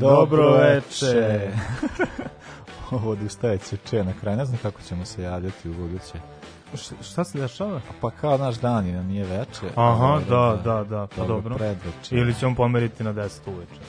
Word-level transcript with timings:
Dobro 0.00 0.50
veče. 0.52 1.50
Ovo 2.90 3.10
odustajeće 3.10 3.76
če 3.80 4.04
na 4.04 4.12
kraju. 4.12 4.36
Ne 4.36 4.44
znam 4.44 4.58
kako 4.58 4.82
ćemo 4.82 5.04
se 5.04 5.22
javljati 5.22 5.68
u 5.68 5.74
buduće. 5.74 6.18
Š, 6.74 6.90
šta 7.02 7.24
se 7.24 7.38
dešava? 7.38 7.80
Pa 8.00 8.10
kao 8.10 8.38
naš 8.38 8.56
dan 8.56 8.86
je, 8.86 9.04
nije 9.04 9.24
veče. 9.24 9.66
Aha, 9.76 10.20
Dobro, 10.20 10.56
da, 10.56 10.72
da, 10.74 10.84
da, 10.86 11.06
pa 11.08 11.24
dobro. 11.24 11.54
Predveče. 11.56 12.16
Ili 12.16 12.34
ćemo 12.34 12.54
pomeriti 12.54 13.04
na 13.04 13.12
10 13.12 13.28
uveče. 13.46 13.80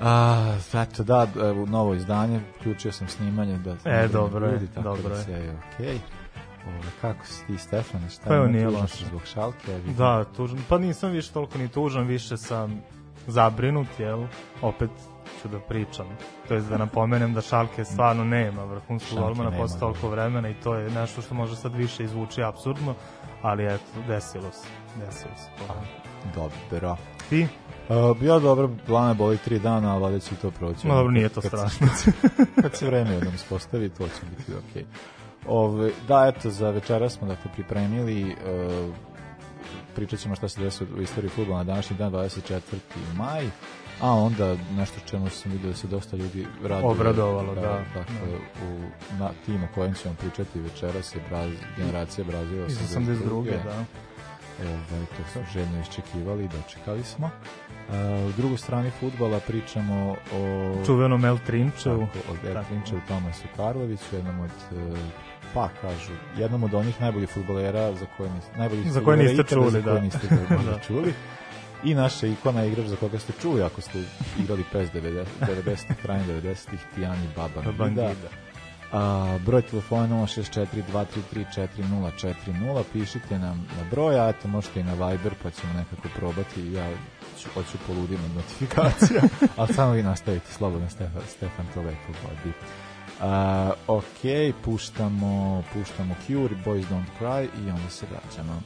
A, 0.00 0.36
eto 0.74 1.02
da, 1.04 1.26
evo, 1.36 1.66
novo 1.66 1.94
izdanje, 1.94 2.40
uključio 2.56 2.92
sam 2.92 3.08
snimanje 3.08 3.58
da 3.58 3.70
E, 3.84 4.02
da 4.02 4.08
dobro 4.08 4.46
je, 4.46 4.52
ljudi, 4.52 4.66
tako 4.66 4.82
dobro 4.84 5.08
da 5.08 5.16
je. 5.16 5.24
sve 5.24 5.34
je 5.34 5.56
okej. 5.68 5.98
Ove, 6.66 6.78
kako 7.00 7.26
si 7.26 7.46
ti, 7.46 7.58
Stefane, 7.58 8.10
šta 8.10 8.22
Pa 8.24 8.36
ima, 8.36 8.46
nije 8.46 8.68
loše. 8.68 9.04
zbog 9.04 9.20
šalke? 9.24 9.72
a 9.72 9.76
vidim- 9.76 9.94
Da, 9.94 10.24
tužan. 10.26 10.58
Pa 10.68 10.78
nisam 10.78 11.10
više 11.10 11.32
toliko 11.32 11.58
ni 11.58 11.68
tužan, 11.68 12.06
više 12.06 12.36
sam 12.36 12.80
zabrinut, 13.26 13.88
jel? 13.98 14.26
Opet 14.62 14.90
ću 15.42 15.48
da 15.48 15.60
pričam. 15.60 16.06
To 16.48 16.54
jest 16.54 16.68
da 16.68 16.76
napomenem 16.78 17.34
da 17.34 17.40
Šalke 17.40 17.84
stvarno 17.84 18.24
nema 18.24 18.64
vrhunskog 18.64 19.18
golmana 19.18 19.50
posle 19.50 19.74
da. 19.74 19.80
toliko 19.80 20.08
vremena 20.08 20.48
i 20.48 20.54
to 20.54 20.74
je 20.74 20.90
nešto 20.90 21.22
što 21.22 21.34
može 21.34 21.56
sad 21.56 21.74
više 21.74 22.04
izvuči 22.04 22.42
absurdno, 22.42 22.94
ali 23.42 23.66
eto, 23.66 23.84
desilo 24.08 24.52
se. 24.52 24.68
Desilo 25.06 25.34
se. 25.36 25.50
Dobro. 26.34 26.96
Ti? 27.30 27.46
Uh, 27.88 28.22
ja 28.22 28.38
dobro, 28.38 28.70
glana 28.86 29.14
boli 29.14 29.38
tri 29.38 29.58
dana, 29.58 29.92
ali 29.92 30.02
valjda 30.02 30.18
će 30.18 30.34
to 30.34 30.50
proći. 30.50 30.86
Ma 30.86 30.94
dobro, 30.94 31.12
nije 31.12 31.28
to 31.28 31.40
Kad 31.40 31.50
strašno. 31.50 31.86
kad 32.62 32.76
se 32.76 32.86
vreme 32.86 33.10
jednom 33.10 33.38
spostavi, 33.38 33.88
to 33.88 34.08
će 34.08 34.26
biti 34.36 34.52
okej. 34.52 34.84
Ove, 35.46 35.90
da, 36.08 36.32
eto, 36.36 36.50
za 36.50 36.70
večera 36.70 37.08
smo 37.08 37.26
dakle 37.26 37.50
pripremili 37.52 38.24
uh, 38.24 38.94
pričat 39.96 40.20
ćemo 40.20 40.36
šta 40.36 40.48
se 40.48 40.60
desilo 40.60 40.88
u 40.98 41.02
istoriji 41.02 41.30
futbola 41.30 41.58
na 41.58 41.64
današnji 41.64 41.96
dan, 41.96 42.12
24. 42.12 42.60
maj, 43.16 43.46
a 44.00 44.12
onda 44.12 44.56
nešto 44.76 45.00
čemu 45.06 45.30
sam 45.30 45.52
vidio 45.52 45.70
da 45.70 45.76
se 45.76 45.86
dosta 45.86 46.16
ljudi 46.16 46.46
raduje. 46.62 46.90
Obradovalo, 46.90 47.54
da. 47.54 47.84
Dakle, 47.94 48.38
u, 48.68 48.80
na 49.18 49.30
tim 49.46 49.62
o 49.64 49.68
kojem 49.74 49.94
ćemo 49.94 50.14
pričati 50.14 50.60
večeras 50.60 51.14
je 51.14 51.20
Braz, 51.28 51.50
generacija 51.76 52.24
Brazila 52.24 52.66
Iz 52.66 52.78
82. 52.96 53.44
da. 53.44 53.84
Ovaj, 54.64 55.06
to 55.06 55.32
su 55.32 55.38
željno 55.52 55.80
iščekivali 55.80 56.44
i 56.44 56.48
dočekali 56.48 57.04
smo. 57.04 57.26
Uh, 57.88 58.28
u 58.28 58.32
drugoj 58.36 58.58
strani 58.58 58.90
futbala 59.00 59.40
pričamo 59.40 60.16
o 60.32 60.74
Čuvenom 60.86 61.24
El 61.24 61.38
Trinčevu. 61.46 62.06
tako, 62.06 62.32
od 62.32 62.36
Tako. 62.36 62.58
Ertlinčevu 62.58 63.00
Tomasu 63.08 63.44
Karloviću, 63.56 64.04
jednom 64.12 64.40
od 64.40 64.50
e, 64.50 64.96
pa 65.56 65.68
kažu, 65.80 66.12
jednom 66.38 66.64
od 66.64 66.74
onih 66.74 67.00
najboljih 67.00 67.28
fudbalera 67.28 67.92
za 67.94 68.06
koje 68.16 68.30
niste, 68.30 68.50
najboljih 68.58 68.92
Za 68.92 69.00
koje 69.00 69.16
fudbalera 69.16 69.36
niste 69.38 69.54
čuli, 69.54 69.70
za 69.70 69.82
koje 69.82 69.94
da. 69.94 70.00
niste 70.00 70.28
Da. 70.70 70.78
čuli. 70.86 71.14
I 71.84 71.94
naša 71.94 72.26
ikona 72.26 72.64
igrač 72.64 72.86
za 72.86 72.96
koga 72.96 73.18
ste 73.18 73.32
čuli 73.42 73.62
ako 73.62 73.80
ste 73.80 74.02
igrali 74.38 74.64
PES 74.72 74.90
90, 74.90 75.24
90-ih, 75.40 75.96
krajem 76.02 76.26
90-ih, 76.26 76.80
Tijani 76.94 77.28
Baba 77.36 77.60
Ngida. 77.60 77.72
Bangida. 77.72 78.28
A, 78.92 79.38
broj 79.46 79.62
telefona 79.62 80.26
064-233-4040, 80.26 82.82
pišite 82.92 83.38
nam 83.38 83.66
na 83.78 83.84
broj, 83.90 84.20
a 84.20 84.28
eto 84.28 84.48
možete 84.48 84.80
i 84.80 84.84
na 84.84 84.92
Viber, 84.92 85.34
pa 85.42 85.50
ćemo 85.50 85.72
nekako 85.72 86.08
probati, 86.16 86.72
ja 86.72 86.88
ću, 87.38 87.48
hoću 87.54 87.78
poludim 87.86 88.18
od 88.24 88.36
notifikacija, 88.36 89.22
ali 89.56 89.74
samo 89.74 89.92
vi 89.92 90.02
nastavite 90.02 90.52
slobodno, 90.52 90.90
Stefan, 90.90 91.22
Stefan 91.28 91.66
to 91.74 91.80
lepo 91.80 92.12
vodi. 92.22 92.52
Uh, 93.20 93.72
ok, 93.86 94.54
puštamo, 94.64 95.62
puštamo 95.72 96.14
Cure, 96.26 96.54
Boys 96.64 96.84
Don't 96.90 97.08
Cry 97.20 97.44
i 97.44 97.70
onda 97.70 97.90
se 97.90 98.06
vraćamo. 98.10 98.62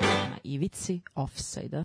Na 0.00 0.38
ivici 0.44 1.00
offside-a. 1.14 1.82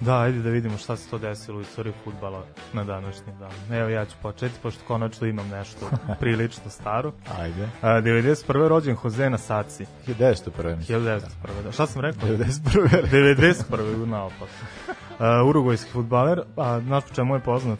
Da, 0.00 0.20
ajde 0.20 0.42
da 0.42 0.50
vidimo 0.50 0.76
šta 0.78 0.96
se 0.96 1.10
to 1.10 1.18
desilo 1.18 1.58
u 1.58 1.60
istoriji 1.60 1.94
futbala 2.04 2.44
na 2.72 2.84
današnji 2.84 3.32
dan. 3.38 3.78
Evo 3.78 3.88
ja 3.88 4.04
ću 4.04 4.16
početi, 4.22 4.54
pošto 4.62 4.84
konačno 4.86 5.26
imam 5.26 5.48
nešto 5.48 5.90
prilično 6.20 6.70
staro. 6.70 7.12
Ajde. 7.38 7.68
A, 7.82 7.88
91. 7.88 8.68
rođen 8.68 8.96
Jose 9.04 9.30
Nasaci. 9.30 9.86
1901. 10.06 10.76
mislim. 10.76 11.00
1901. 11.00 11.20
Da. 11.64 11.72
Šta 11.72 11.86
sam 11.86 12.02
rekao? 12.02 12.28
1901. 12.28 13.06
91. 13.10 14.06
naopak. 14.06 14.48
Uh, 14.88 15.48
urugojski 15.48 15.90
futbaler, 15.90 16.42
a 16.56 16.80
znaš 16.80 17.04
po 17.04 17.14
čemu 17.14 17.34
je 17.34 17.40
poznat? 17.40 17.78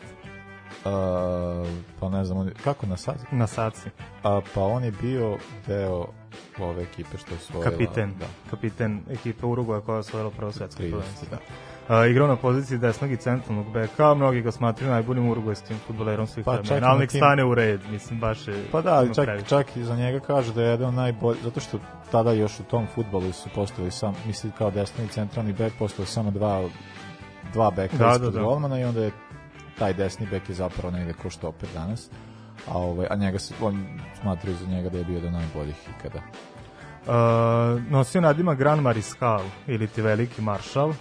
A, 0.84 1.64
pa 2.00 2.08
ne 2.08 2.24
znam, 2.24 2.38
on 2.38 2.50
kako 2.64 2.86
na? 2.86 2.96
Nasaci. 3.30 3.90
A, 4.22 4.40
pa 4.54 4.60
on 4.60 4.84
je 4.84 4.92
bio 5.02 5.38
deo 5.66 6.06
ove 6.58 6.82
ekipe 6.82 7.18
što 7.18 7.30
je 7.30 7.36
osvojila. 7.36 7.70
Kapiten. 7.70 8.14
Da, 8.18 8.26
Kapiten 8.50 9.00
ekipe 9.10 9.46
Uruguaja 9.46 9.80
koja 9.80 9.94
je 9.94 10.00
osvojila 10.00 10.30
prvo 10.30 10.52
svetsko 10.52 10.82
30, 10.82 10.90
prvenstvo. 10.90 11.28
da. 11.30 11.38
A, 11.90 12.06
igrao 12.06 12.28
na 12.28 12.36
poziciji 12.36 12.78
desnog 12.78 13.12
i 13.12 13.16
centralnog 13.16 13.72
beka, 13.72 14.14
mnogi 14.14 14.42
ga 14.42 14.52
smatraju 14.52 14.92
najboljim 14.92 15.28
urugojskim 15.28 15.76
futbolerom 15.86 16.26
svih 16.26 16.44
Pa 16.44 16.52
vremena, 16.52 16.90
ali 16.90 16.98
nek 16.98 17.10
stane 17.10 17.44
u 17.44 17.54
red, 17.54 17.80
mislim, 17.90 18.20
baš 18.20 18.48
je... 18.48 18.64
Pa 18.72 18.82
da, 18.82 19.06
čak, 19.14 19.24
previše. 19.24 19.46
čak 19.46 19.76
i 19.76 19.84
za 19.84 19.96
njega 19.96 20.20
kaže 20.20 20.52
da 20.54 20.62
je 20.62 20.70
jedan 20.70 20.94
najbolji, 20.94 21.38
zato 21.42 21.60
što 21.60 21.78
tada 22.10 22.32
još 22.32 22.60
u 22.60 22.62
tom 22.62 22.86
futbolu 22.94 23.32
su 23.32 23.48
postojali 23.54 23.90
sam, 23.90 24.14
misli 24.26 24.50
kao 24.58 24.70
desni 24.70 25.04
i 25.04 25.08
centralni 25.08 25.52
bek, 25.52 25.72
postojali 25.78 26.06
samo 26.06 26.30
dva, 26.30 26.68
dva 27.52 27.70
beka 27.70 27.96
Da, 27.96 28.04
da, 28.04 28.10
da, 28.10 28.14
ispod 28.14 28.34
da. 28.34 28.42
golmana 28.42 28.80
i 28.80 28.84
onda 28.84 29.00
je 29.04 29.10
taj 29.78 29.92
desni 29.92 30.26
bek 30.30 30.48
je 30.48 30.54
zapravo 30.54 30.90
negde 30.90 31.12
ko 31.12 31.30
štoper 31.30 31.68
danas. 31.74 32.10
A, 32.68 32.78
ovaj, 32.78 33.06
a 33.10 33.16
njega 33.16 33.38
se, 33.38 33.54
on 33.62 33.84
smatraju 34.20 34.56
za 34.56 34.66
njega 34.66 34.88
da 34.88 34.98
je 34.98 35.04
bio 35.04 35.16
jedan 35.16 35.32
najboljih 35.32 35.76
ikada. 35.98 36.20
Uh, 37.06 37.12
nosio 37.90 38.20
nadima 38.20 38.54
Gran 38.54 38.80
Mariscal 38.80 39.42
ili 39.66 39.86
ti 39.86 40.02
veliki 40.02 40.42
maršal, 40.42 40.92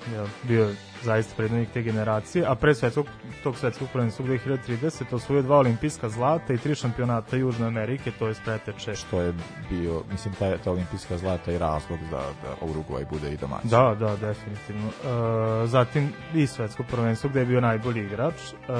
bio 0.43 0.63
je 0.63 0.75
zaista 1.03 1.33
predvodnik 1.37 1.69
te 1.73 1.81
generacije, 1.81 2.45
a 2.47 2.55
pre 2.55 2.75
svetskog, 2.75 3.05
tog 3.43 3.57
svetskog 3.57 3.87
prvenstva 3.93 4.25
2030 4.25 5.15
osvojio 5.15 5.41
dva 5.41 5.57
olimpijska 5.57 6.09
zlata 6.09 6.53
i 6.53 6.57
tri 6.57 6.75
šampionata 6.75 7.35
Južne 7.35 7.67
Amerike, 7.67 8.11
to 8.11 8.27
je 8.27 8.35
preteče. 8.45 8.95
Što 8.95 9.21
je 9.21 9.33
bio, 9.69 10.03
mislim, 10.11 10.33
taj, 10.33 10.57
ta 10.57 10.71
olimpijska 10.71 11.17
zlata 11.17 11.51
i 11.51 11.57
razlog 11.57 11.99
da, 12.11 12.21
da 12.43 12.65
Uruguay 12.65 13.09
bude 13.09 13.33
i 13.33 13.37
domaćin. 13.37 13.69
Da, 13.69 13.95
da, 13.99 14.15
definitivno. 14.15 14.87
Uh, 14.87 15.69
zatim 15.69 16.13
i 16.33 16.47
svetsko 16.47 16.83
prvenstvo 16.83 17.29
gde 17.29 17.39
je 17.39 17.45
bio 17.45 17.61
najbolji 17.61 18.03
igrač, 18.03 18.33
uh, 18.33 18.75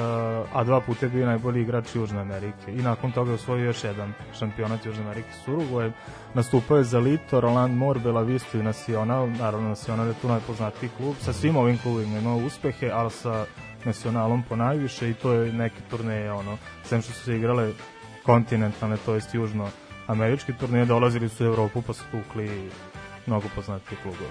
a 0.52 0.64
dva 0.64 0.80
puta 0.80 1.06
je 1.06 1.10
bio 1.10 1.26
najbolji 1.26 1.62
igrač 1.62 1.94
Južne 1.94 2.20
Amerike. 2.20 2.72
I 2.72 2.82
nakon 2.82 3.12
toga 3.12 3.30
je 3.30 3.34
osvojio 3.34 3.64
još 3.64 3.84
jedan 3.84 4.12
šampionat 4.38 4.86
Južne 4.86 5.04
Amerike 5.04 5.30
s 5.44 5.48
Uruguajem. 5.48 5.92
Nastupao 6.34 6.76
je 6.76 6.84
za 6.84 6.98
Lito, 6.98 7.40
Roland 7.40 7.76
Mor, 7.76 7.98
Bela 7.98 8.22
Vista 8.22 8.58
i 8.58 8.62
Nacional. 8.62 9.30
Naravno, 9.30 9.68
Nacional 9.68 10.08
je 10.08 10.14
tu 10.22 10.28
najpoznatiji 10.28 10.90
klub. 10.96 11.14
Sa 11.20 11.32
svim 11.32 11.56
ovim 11.56 11.78
klubima 11.78 12.09
imao 12.18 12.36
uspehe, 12.36 12.90
ali 12.90 13.10
sa 13.10 13.46
Nacionalom 13.84 14.42
po 14.48 14.56
najviše 14.56 15.10
i 15.10 15.14
to 15.14 15.32
je 15.32 15.52
neke 15.52 15.80
turneje, 15.90 16.32
ono, 16.32 16.58
sem 16.84 17.02
što 17.02 17.12
su 17.12 17.24
se 17.24 17.36
igrale 17.36 17.72
kontinentalne, 18.22 18.96
to 18.96 19.14
jest 19.14 19.34
južno 19.34 19.68
američki 20.06 20.52
turneje, 20.52 20.84
dolazili 20.84 21.28
su 21.28 21.44
u 21.44 21.46
Evropu 21.46 21.82
pa 21.82 21.92
su 21.92 22.04
tukli 22.10 22.70
mnogo 23.26 23.48
poznatiji 23.54 23.98
klubovi. 24.02 24.30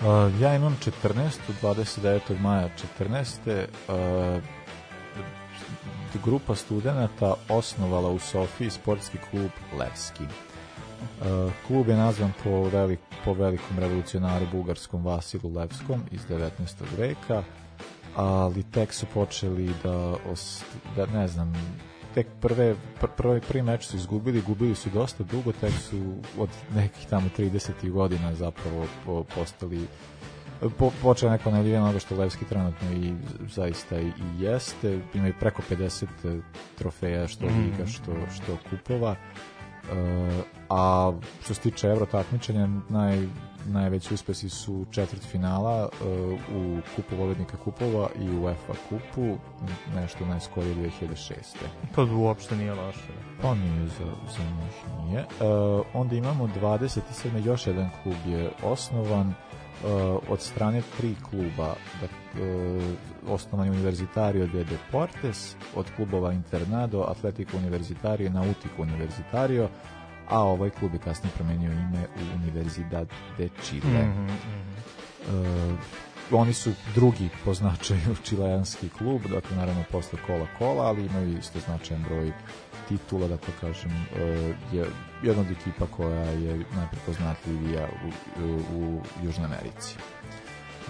Uh, 0.00 0.40
ja 0.40 0.54
imam 0.54 0.76
14. 1.02 1.38
29. 1.62 2.40
maja 2.40 2.68
14. 2.98 3.66
Uh, 3.88 4.42
grupa 6.24 6.54
studenta 6.54 7.34
osnovala 7.48 8.08
u 8.08 8.18
Sofiji 8.18 8.70
sportski 8.70 9.18
klub 9.30 9.50
Levski. 9.78 10.24
Uh, 11.00 11.52
klub 11.66 11.88
je 11.88 11.96
nazvan 11.96 12.32
po, 12.44 12.62
velik, 12.62 13.00
po 13.24 13.32
velikom 13.32 13.78
revolucionaru 13.78 14.46
bugarskom 14.52 15.04
Vasilu 15.04 15.52
Levskom 15.52 16.02
iz 16.10 16.20
19. 16.28 16.50
veka, 16.98 17.42
ali 18.16 18.62
tek 18.62 18.92
su 18.92 19.06
počeli 19.14 19.70
da, 19.82 20.14
os, 20.32 20.64
da 20.96 21.06
ne 21.06 21.28
znam, 21.28 21.52
tek 22.14 22.26
prve, 22.40 22.74
pr, 23.00 23.06
prvi, 23.16 23.40
prvi 23.40 23.62
meč 23.62 23.86
su 23.86 23.96
izgubili, 23.96 24.42
gubili 24.42 24.74
su 24.74 24.90
dosta 24.90 25.24
dugo, 25.24 25.52
tek 25.52 25.72
su 25.72 26.14
od 26.38 26.48
nekih 26.74 27.06
tamo 27.06 27.28
30. 27.38 27.90
godina 27.90 28.34
zapravo 28.34 28.86
po, 29.06 29.24
postali 29.34 29.86
po, 30.78 30.90
počeo 31.02 31.30
neko 31.30 31.50
najljivije 31.50 31.80
onoga 31.80 31.98
što 31.98 32.16
Levski 32.16 32.44
trenutno 32.44 32.92
i 32.92 33.14
zaista 33.48 34.00
i, 34.00 34.06
i 34.06 34.42
jeste. 34.42 34.98
Imaju 35.14 35.34
preko 35.40 35.62
50 35.70 36.40
trofeja 36.78 37.28
što 37.28 37.46
Mm. 37.46 37.64
liga, 37.64 37.86
što, 37.86 38.12
što 38.34 38.56
kupova. 38.70 39.16
A 40.68 41.12
što 41.44 41.54
se 41.54 41.60
tiče 41.60 41.86
evro 41.86 42.06
takmičenja, 42.06 42.68
naj, 42.88 43.26
najveći 43.66 44.14
uspesi 44.14 44.48
su 44.48 44.86
četvrt 44.90 45.22
finala 45.22 45.88
e, 45.88 46.04
u 46.56 46.78
kupu 46.96 47.16
volednika 47.16 47.56
kupova 47.56 48.08
i 48.20 48.30
u 48.30 48.42
UEFA 48.42 48.72
kupu, 48.88 49.36
nešto 49.94 50.26
najskorije 50.26 50.74
2006. 50.74 51.32
To 51.94 52.08
uopšte 52.16 52.56
nije 52.56 52.74
loše. 52.74 53.12
Pa 53.42 53.54
nije 53.54 53.86
za, 53.86 54.04
za 54.36 54.42
njih 54.42 55.04
nije. 55.04 55.20
E, 55.20 55.26
onda 55.94 56.16
imamo 56.16 56.48
27. 56.62 57.46
još 57.46 57.66
jedan 57.66 57.90
klub 58.02 58.16
je 58.26 58.50
osnovan 58.62 59.34
od 60.28 60.40
strane 60.40 60.82
tri 60.96 61.14
kluba. 61.30 61.74
Da, 62.00 62.06
e, 62.40 62.94
osnovan 63.28 63.66
je 63.66 63.72
Universitario 63.72 64.46
de 64.46 64.64
Deportes, 64.64 65.56
od 65.74 65.86
klubova 65.96 66.32
Internado, 66.32 67.04
Atletico 67.08 67.56
Universitario, 67.56 68.30
Nautico 68.30 68.82
Universitario, 68.82 69.68
a 70.28 70.40
ovaj 70.40 70.70
klub 70.70 70.94
je 70.94 71.00
kasnije 71.00 71.32
promenio 71.36 71.72
ime 71.72 72.06
u 72.16 72.36
Universidad 72.36 73.08
de 73.38 73.48
Chile. 73.62 74.04
Mm 74.04 74.26
-hmm. 74.26 74.30
E, 75.28 76.09
oni 76.32 76.52
su 76.52 76.72
drugi 76.94 77.28
po 77.44 77.54
značaju 77.54 78.16
čileanski 78.24 78.88
klub, 78.88 79.22
dakle 79.22 79.56
naravno 79.56 79.84
posle 79.90 80.18
kola 80.26 80.46
kola, 80.58 80.84
ali 80.84 81.06
imaju 81.06 81.38
isto 81.38 81.60
značajan 81.60 82.02
broj 82.02 82.32
titula, 82.88 83.28
da 83.28 83.36
to 83.36 83.52
kažem, 83.60 83.90
e, 84.16 84.22
je 84.72 84.86
jedna 85.22 85.40
od 85.40 85.50
ekipa 85.50 85.86
koja 85.96 86.24
je 86.24 86.64
najprepoznatljivija 86.74 87.88
u, 88.04 88.42
u, 88.44 88.60
u 88.74 89.00
Južnoj 89.22 89.46
Americi. 89.46 89.96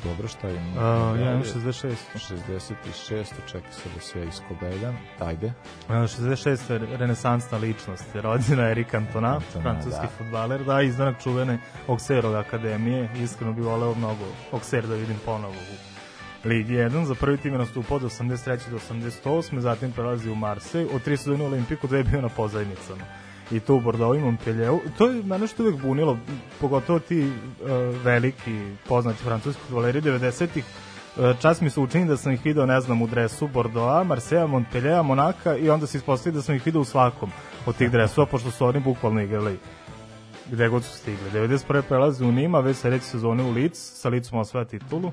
Dobro, 0.04 0.28
šta 0.28 0.48
je? 0.48 0.54
Uh, 0.54 1.20
ja 1.20 1.30
imam 1.30 1.42
66. 1.42 1.94
66, 2.14 3.26
čekaj 3.46 3.72
se 3.72 3.88
da 3.94 4.00
sve 4.00 4.24
iskobeljam. 4.24 4.98
Ajde. 5.18 5.46
Uh, 5.88 5.94
66. 5.94 6.72
je 6.72 6.96
renesansna 6.96 7.58
ličnost, 7.58 8.14
je 8.14 8.22
rođena 8.22 8.70
Erik 8.70 8.90
Cantona, 8.90 9.40
Cantona, 9.40 9.62
francuski 9.62 10.06
da. 10.06 10.08
futbaler, 10.18 10.64
da, 10.64 10.82
izdanak 10.82 11.22
čuvene 11.22 11.58
Auxerove 11.88 12.38
akademije, 12.38 13.08
iskreno 13.22 13.52
bi 13.52 13.62
voleo 13.62 13.94
mnogo 13.94 14.24
Auxerre 14.52 14.86
da 14.86 14.94
vidim 14.94 15.16
ponovo 15.24 15.54
u 15.54 15.90
Ligi 16.48 16.72
1, 16.72 17.04
za 17.04 17.14
prvi 17.14 17.36
tim 17.36 17.52
je 17.52 17.58
nastupao 17.58 17.96
od 17.96 18.02
83. 18.02 18.70
do 18.70 18.78
88. 18.90 19.58
Zatim 19.58 19.92
prelazi 19.92 20.30
u 20.30 20.34
Marseille, 20.34 20.88
od 20.94 21.02
tri 21.02 21.16
sezone 21.16 21.44
u 21.44 21.46
Olimpiku, 21.46 21.86
dve 21.86 21.98
je 21.98 22.04
bio 22.04 22.20
na 22.20 22.28
pozajmicama 22.28 23.04
i 23.50 23.60
to 23.60 23.74
u 23.74 23.80
Bordeaux 23.80 24.18
i 24.18 24.22
Montpellieru. 24.22 24.80
To 24.98 25.06
je 25.06 25.22
mene 25.22 25.46
što 25.46 25.62
uvek 25.62 25.76
bunilo, 25.76 26.18
pogotovo 26.60 26.98
ti 26.98 27.22
uh, 27.22 27.68
veliki 28.04 28.74
poznati 28.88 29.22
francuski 29.22 29.62
futboleri 29.62 30.00
90-ih, 30.00 30.64
uh, 31.16 31.40
čas 31.40 31.60
mi 31.60 31.70
se 31.70 31.80
učini 31.80 32.06
da 32.06 32.16
sam 32.16 32.32
ih 32.32 32.44
video, 32.44 32.66
ne 32.66 32.80
znam, 32.80 33.02
u 33.02 33.06
dresu 33.06 33.48
Bordeaux, 33.48 34.08
Marseille, 34.08 34.46
Montpellier, 34.46 35.02
Monaka 35.02 35.56
i 35.56 35.70
onda 35.70 35.86
se 35.86 35.98
ispostavi 35.98 36.34
da 36.34 36.42
sam 36.42 36.54
ih 36.54 36.66
video 36.66 36.80
u 36.80 36.84
svakom 36.84 37.30
od 37.66 37.76
tih 37.76 37.90
dresova, 37.90 38.26
pošto 38.26 38.50
su 38.50 38.66
oni 38.66 38.80
bukvalno 38.80 39.20
igrali 39.20 39.58
gde 40.52 40.68
god 40.68 40.84
su 40.84 40.96
stigli. 40.96 41.30
91. 41.30 41.82
prelazi 41.82 42.24
u 42.24 42.32
Nima, 42.32 42.60
već 42.60 42.76
sledeće 42.76 43.04
sezone 43.04 43.42
u 43.42 43.50
Leeds, 43.50 43.78
sa 43.78 44.08
Leedsom 44.08 44.38
osvaja 44.38 44.64
titulu 44.64 45.12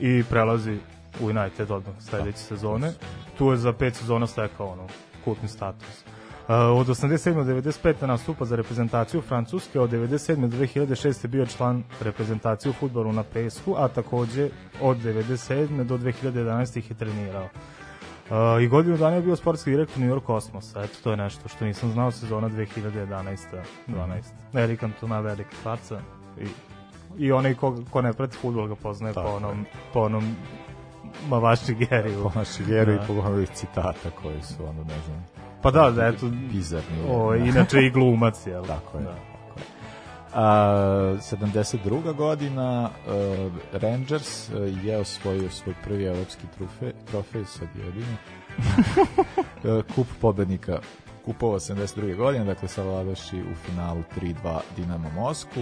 i 0.00 0.24
prelazi 0.30 0.78
u 1.20 1.26
United 1.26 1.70
odmah 1.70 1.94
sledeće 2.00 2.38
sezone. 2.38 2.92
Tu 3.38 3.50
je 3.50 3.56
za 3.56 3.72
pet 3.72 3.94
sezona 3.94 4.26
stekao 4.26 4.66
ono, 4.66 4.86
kultni 5.24 5.48
status. 5.48 6.04
Uh, 6.44 6.50
od 6.50 6.86
87. 6.86 7.34
do 7.34 7.52
95. 7.52 8.06
nastupa 8.06 8.44
za 8.44 8.56
reprezentaciju 8.56 9.20
Francuske, 9.20 9.80
od 9.80 9.90
97. 9.90 10.48
do 10.48 10.56
2006. 10.56 11.26
bio 11.26 11.46
član 11.46 11.82
reprezentacije 12.00 12.70
u 12.70 12.74
futbolu 12.74 13.12
na 13.12 13.22
Pesku, 13.22 13.74
a 13.78 13.88
takođe 13.88 14.48
od 14.80 14.96
97. 14.98 15.84
do 15.84 15.98
2011. 15.98 16.78
ih 16.78 16.90
je 16.90 16.96
trenirao. 16.96 17.44
Uh, 17.44 18.62
I 18.62 18.68
godinu 18.68 18.96
dana 18.96 19.16
je 19.16 19.22
bio 19.22 19.36
sportski 19.36 19.70
direktor 19.70 19.98
New 19.98 20.10
York 20.10 20.26
Cosmosa. 20.26 20.82
Eto, 20.82 20.94
to 21.02 21.10
je 21.10 21.16
nešto 21.16 21.48
što 21.48 21.64
nisam 21.64 21.92
znao 21.92 22.10
sezona 22.10 22.48
2011-12. 22.48 23.46
Erik 24.54 24.82
Antona 24.82 25.20
velika 25.20 25.56
faca 25.62 26.00
i, 26.40 26.46
i 27.18 27.32
onaj 27.32 27.54
ko, 27.54 27.76
ko 27.90 28.02
ne 28.02 28.12
prati 28.12 28.36
futbol 28.36 28.68
ga 28.68 28.74
poznaje 28.74 29.14
Tako 29.14 29.26
po 29.26 29.30
je. 29.30 29.36
onom, 29.36 29.66
po 29.92 30.00
onom 30.00 30.36
Mavaši 31.28 31.74
Geriju. 31.74 32.30
Naši 32.34 32.62
vjeru 32.62 32.92
Da. 32.92 33.04
i 33.04 33.06
po 33.06 33.12
ovih 33.12 33.50
citata 33.50 34.10
koji 34.22 34.42
su 34.42 34.64
ono, 34.64 34.84
ne 34.84 35.00
znam, 35.06 35.26
Pa 35.64 35.70
da, 35.70 35.90
da, 35.90 36.06
eto, 36.06 36.26
bizarni. 36.52 36.98
o, 37.08 37.30
Da. 37.30 37.36
inače 37.36 37.78
i 37.80 37.90
glumac, 37.90 38.46
jel? 38.46 38.64
Tako 38.66 38.98
je. 38.98 39.04
Da. 39.04 39.10
Tako 39.10 39.60
je. 39.60 39.64
A, 40.34 41.14
72. 41.18 42.14
godina 42.14 42.90
uh, 43.06 43.52
Rangers 43.72 44.48
uh, 44.48 44.84
je 44.84 44.98
osvojio 44.98 45.50
svoj 45.50 45.74
prvi 45.84 46.04
evropski 46.04 46.46
trofej, 46.58 46.92
trofej 47.10 47.44
sad 47.44 47.68
jedini. 47.76 48.16
Uh, 49.64 49.84
kup 49.94 50.06
pobednika 50.20 50.78
kupova 51.24 51.58
72. 51.58 52.16
godine, 52.16 52.44
dakle 52.44 52.68
savladaši 52.68 53.36
u 53.36 53.54
finalu 53.66 54.02
3-2 54.20 54.58
Dinamo 54.76 55.10
Mosku. 55.10 55.60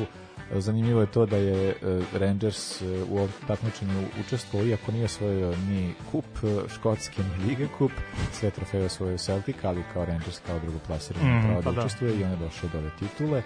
Zanimljivo 0.60 1.00
je 1.00 1.06
to 1.06 1.26
da 1.26 1.36
je 1.36 1.68
e, 1.70 1.74
Rangers 2.18 2.82
e, 2.82 2.84
u 3.10 3.16
ovom 3.16 3.28
takmičenju 3.46 4.04
učestvovao, 4.26 4.66
iako 4.66 4.92
nije 4.92 5.04
osvojio 5.04 5.54
ni 5.68 5.94
kup 6.10 6.24
e, 6.42 6.68
škotski, 6.68 7.22
ni 7.22 7.44
Lige 7.46 7.66
kup, 7.78 7.92
sve 8.32 8.50
trofeje 8.50 8.84
osvojio 8.84 9.18
Celtic, 9.18 9.56
ali 9.62 9.82
kao 9.92 10.04
Rangers 10.04 10.40
kao 10.46 10.58
drugo 10.58 10.78
plasirano 10.86 11.38
Mhm, 11.38 11.46
pravo 11.46 11.62
pa 11.62 11.70
da 11.70 11.74
da. 11.74 11.80
učestvuje 11.80 12.14
i 12.14 12.24
on 12.24 12.30
je 12.30 12.36
došao 12.36 12.68
do 12.72 12.78
ove 12.78 12.90
titule. 12.98 13.42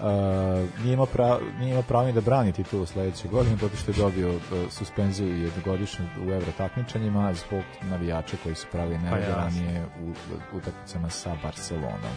Uh, 0.00 0.04
nije, 0.84 0.92
imao 0.94 1.06
pravo, 1.06 1.40
nije 1.58 1.70
imao 1.70 1.82
pravo 1.82 2.06
ni 2.06 2.12
da 2.12 2.20
brani 2.20 2.52
titulu 2.52 2.86
sledeće 2.86 3.28
godine, 3.28 3.56
zato 3.56 3.76
što 3.76 3.90
je 3.90 3.96
dobio 3.96 4.30
uh, 4.30 4.40
suspenziju 4.70 5.42
jednogodišnju 5.42 6.06
u 6.26 6.30
evro 6.30 6.52
takmičenjima 6.58 7.34
zbog 7.34 7.62
navijača 7.82 8.36
koji 8.42 8.54
su 8.54 8.66
pravili 8.72 8.96
Pa 8.98 9.02
nerede 9.04 9.26
jasno. 9.26 9.42
ranije 9.42 9.86
u 10.02 10.08
u 10.54 10.56
utakmicama 10.56 11.10
sa 11.10 11.36
Barcelonom. 11.42 12.14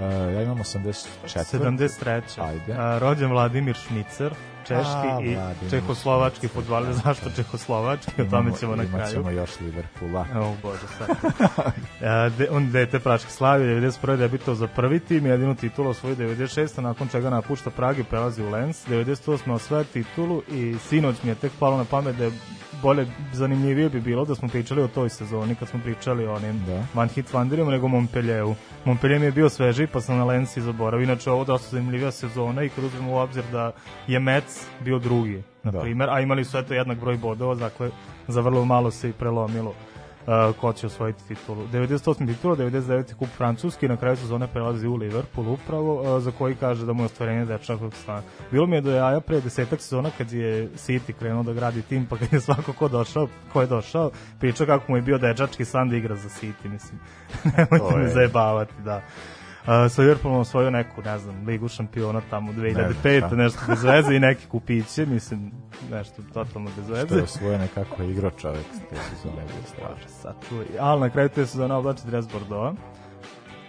Ja 0.00 0.42
imam 0.42 0.58
84. 0.58 1.06
73. 1.24 2.20
Ajde. 2.38 2.72
A, 2.72 2.98
rođen 2.98 3.30
Vladimir 3.30 3.76
Šmicer, 3.76 4.32
češki 4.66 5.08
A, 5.12 5.18
i 5.22 5.34
Vladimir 5.34 5.70
čehoslovački 5.70 6.48
futbaler. 6.48 6.92
Zašto 7.04 7.30
čehoslovački? 7.36 8.22
O 8.22 8.24
tome 8.24 8.52
ćemo 8.60 8.76
na 8.76 8.84
kraju. 8.84 9.12
ćemo 9.12 9.30
još 9.30 9.60
Liverpoola. 9.60 10.26
O 10.34 10.54
bože, 10.62 10.86
sad. 10.98 11.08
E, 12.00 12.30
de, 12.38 12.48
on 12.50 12.70
dete 12.70 12.98
Praške 12.98 13.30
Slavije, 13.30 13.80
91. 13.80 14.16
debitao 14.16 14.54
za 14.54 14.66
prvi 14.66 15.00
tim, 15.00 15.26
jedinu 15.26 15.54
titulu 15.54 15.90
osvoji 15.90 16.16
96. 16.16 16.80
nakon 16.80 17.08
čega 17.08 17.30
napušta 17.30 17.70
Prag 17.70 17.98
i 17.98 18.04
prelazi 18.04 18.42
u 18.42 18.50
Lens. 18.50 18.88
98. 18.88 19.52
osvaja 19.52 19.84
titulu 19.84 20.42
i 20.48 20.76
sinoć 20.88 21.22
mi 21.22 21.30
je 21.30 21.34
tek 21.34 21.52
palo 21.58 21.76
na 21.76 21.84
pamet 21.84 22.16
da 22.16 22.24
je 22.24 22.30
bolje, 22.84 23.06
zanimljivije 23.32 23.88
bi 23.88 24.00
bilo 24.00 24.24
da 24.24 24.34
smo 24.34 24.48
pričali 24.48 24.82
o 24.82 24.88
toj 24.88 25.08
sezoni 25.08 25.54
kad 25.54 25.68
smo 25.68 25.80
pričali 25.84 26.26
o 26.26 26.34
onim 26.34 26.64
Da. 26.66 26.86
Van 26.94 27.08
Hit 27.08 27.32
Wanderima 27.32 27.70
nego 27.70 27.88
Montpellieru. 27.88 28.54
Montpellier 28.84 29.20
mi 29.20 29.26
je 29.26 29.32
bio 29.32 29.48
sveži 29.48 29.86
pa 29.86 30.00
sam 30.00 30.18
na 30.18 30.24
Lensi 30.24 30.60
zaboravio. 30.60 31.04
Inače 31.04 31.30
ovo 31.30 31.44
dosta 31.44 31.70
zanimljivija 31.70 32.10
sezona 32.10 32.62
i 32.62 32.68
kad 32.68 32.84
uzmemo 32.84 33.12
u 33.12 33.16
obzir 33.16 33.44
da 33.52 33.72
je 34.06 34.20
Metz 34.20 34.60
bio 34.80 34.98
drugi, 34.98 35.42
na 35.62 35.70
Da. 35.70 35.80
primer, 35.80 36.10
a 36.10 36.20
imali 36.20 36.44
su 36.44 36.58
eto 36.58 36.74
jednak 36.74 36.98
broj 36.98 37.16
bodova, 37.16 37.54
dakle 37.54 37.90
za 38.28 38.40
vrlo 38.40 38.64
malo 38.64 38.90
se 38.90 39.08
i 39.08 39.12
prelomilo 39.12 39.74
uh, 40.26 40.56
ko 40.60 40.72
će 40.72 40.86
osvojiti 40.86 41.28
titulu. 41.28 41.66
98. 41.72 42.26
titula, 42.26 42.56
99. 42.56 43.14
kup 43.14 43.28
Francuski, 43.36 43.88
na 43.88 43.96
kraju 43.96 44.16
sezone 44.16 44.46
prelazi 44.46 44.86
u 44.86 44.96
Liverpool 44.96 45.48
upravo, 45.48 46.16
uh, 46.16 46.22
za 46.22 46.30
koji 46.30 46.54
kaže 46.54 46.86
da 46.86 46.92
mu 46.92 47.02
je 47.02 47.06
ostvarenje 47.06 47.44
dečakog 47.44 47.94
stana. 47.94 48.22
Bilo 48.50 48.66
mi 48.66 48.76
je 48.76 48.80
do 48.80 48.90
jaja 48.90 49.20
pre 49.20 49.40
desetak 49.40 49.80
sezona 49.80 50.10
kad 50.18 50.32
je 50.32 50.68
City 50.68 51.12
krenuo 51.12 51.42
da 51.42 51.52
gradi 51.52 51.82
tim, 51.82 52.06
pa 52.06 52.16
kad 52.16 52.32
je 52.32 52.40
svako 52.40 52.72
ko 52.72 52.88
došao, 52.88 53.28
ko 53.52 53.60
je 53.60 53.66
došao, 53.66 54.10
pričao 54.40 54.66
kako 54.66 54.84
mu 54.92 54.96
je 54.98 55.02
bio 55.02 55.18
dečački 55.18 55.64
san 55.64 55.88
da 55.88 55.96
igra 55.96 56.16
za 56.16 56.28
City, 56.28 56.68
mislim. 56.68 57.00
Nemojte 57.56 57.96
me 57.96 58.02
je- 58.02 58.08
zajebavati, 58.08 58.72
da. 58.84 59.02
Uh, 59.64 59.90
sa 59.90 60.02
Liverpoolom 60.02 60.40
osvojio 60.40 60.70
neku, 60.70 61.02
ne 61.02 61.18
znam, 61.18 61.46
ligu 61.46 61.68
šampiona 61.68 62.20
tamo 62.30 62.52
2005. 62.52 63.26
šta. 63.26 63.36
nešto 63.36 63.60
bez 63.68 63.84
veze 63.84 64.14
i 64.14 64.20
neki 64.20 64.46
kupiće, 64.46 65.06
mislim, 65.06 65.52
nešto 65.90 66.22
totalno 66.34 66.70
bez 66.76 66.88
veze. 66.88 67.06
Što 67.06 67.16
je 67.16 67.22
osvoje 67.22 67.58
nekako 67.58 68.02
je 68.02 68.10
igrao 68.10 68.30
čovek 68.30 68.66
te 68.90 68.96
sezone 68.96 69.42
bio 69.42 69.66
strašno. 69.66 70.08
Sačuvaj. 70.08 70.66
Ali 70.80 71.00
na 71.00 71.10
kraju 71.10 71.28
te 71.28 71.46
sezone 71.46 71.74
oblači 71.74 72.02
dres 72.06 72.26
Bordeaux, 72.28 72.78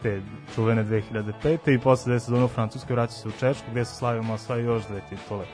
te 0.02 0.22
čuvene 0.56 0.84
2005. 0.84 1.76
i 1.76 1.80
posle 1.80 2.10
dve 2.10 2.20
sezone 2.20 2.44
u 2.44 2.48
Francuskoj 2.48 2.94
vraća 2.94 3.14
se 3.14 3.28
u 3.28 3.32
Češku, 3.40 3.66
gde 3.72 3.86
se 3.86 3.96
slavimo 3.96 4.34
osvaja 4.34 4.62
još 4.62 4.88
dve 4.88 5.02
titule 5.10 5.46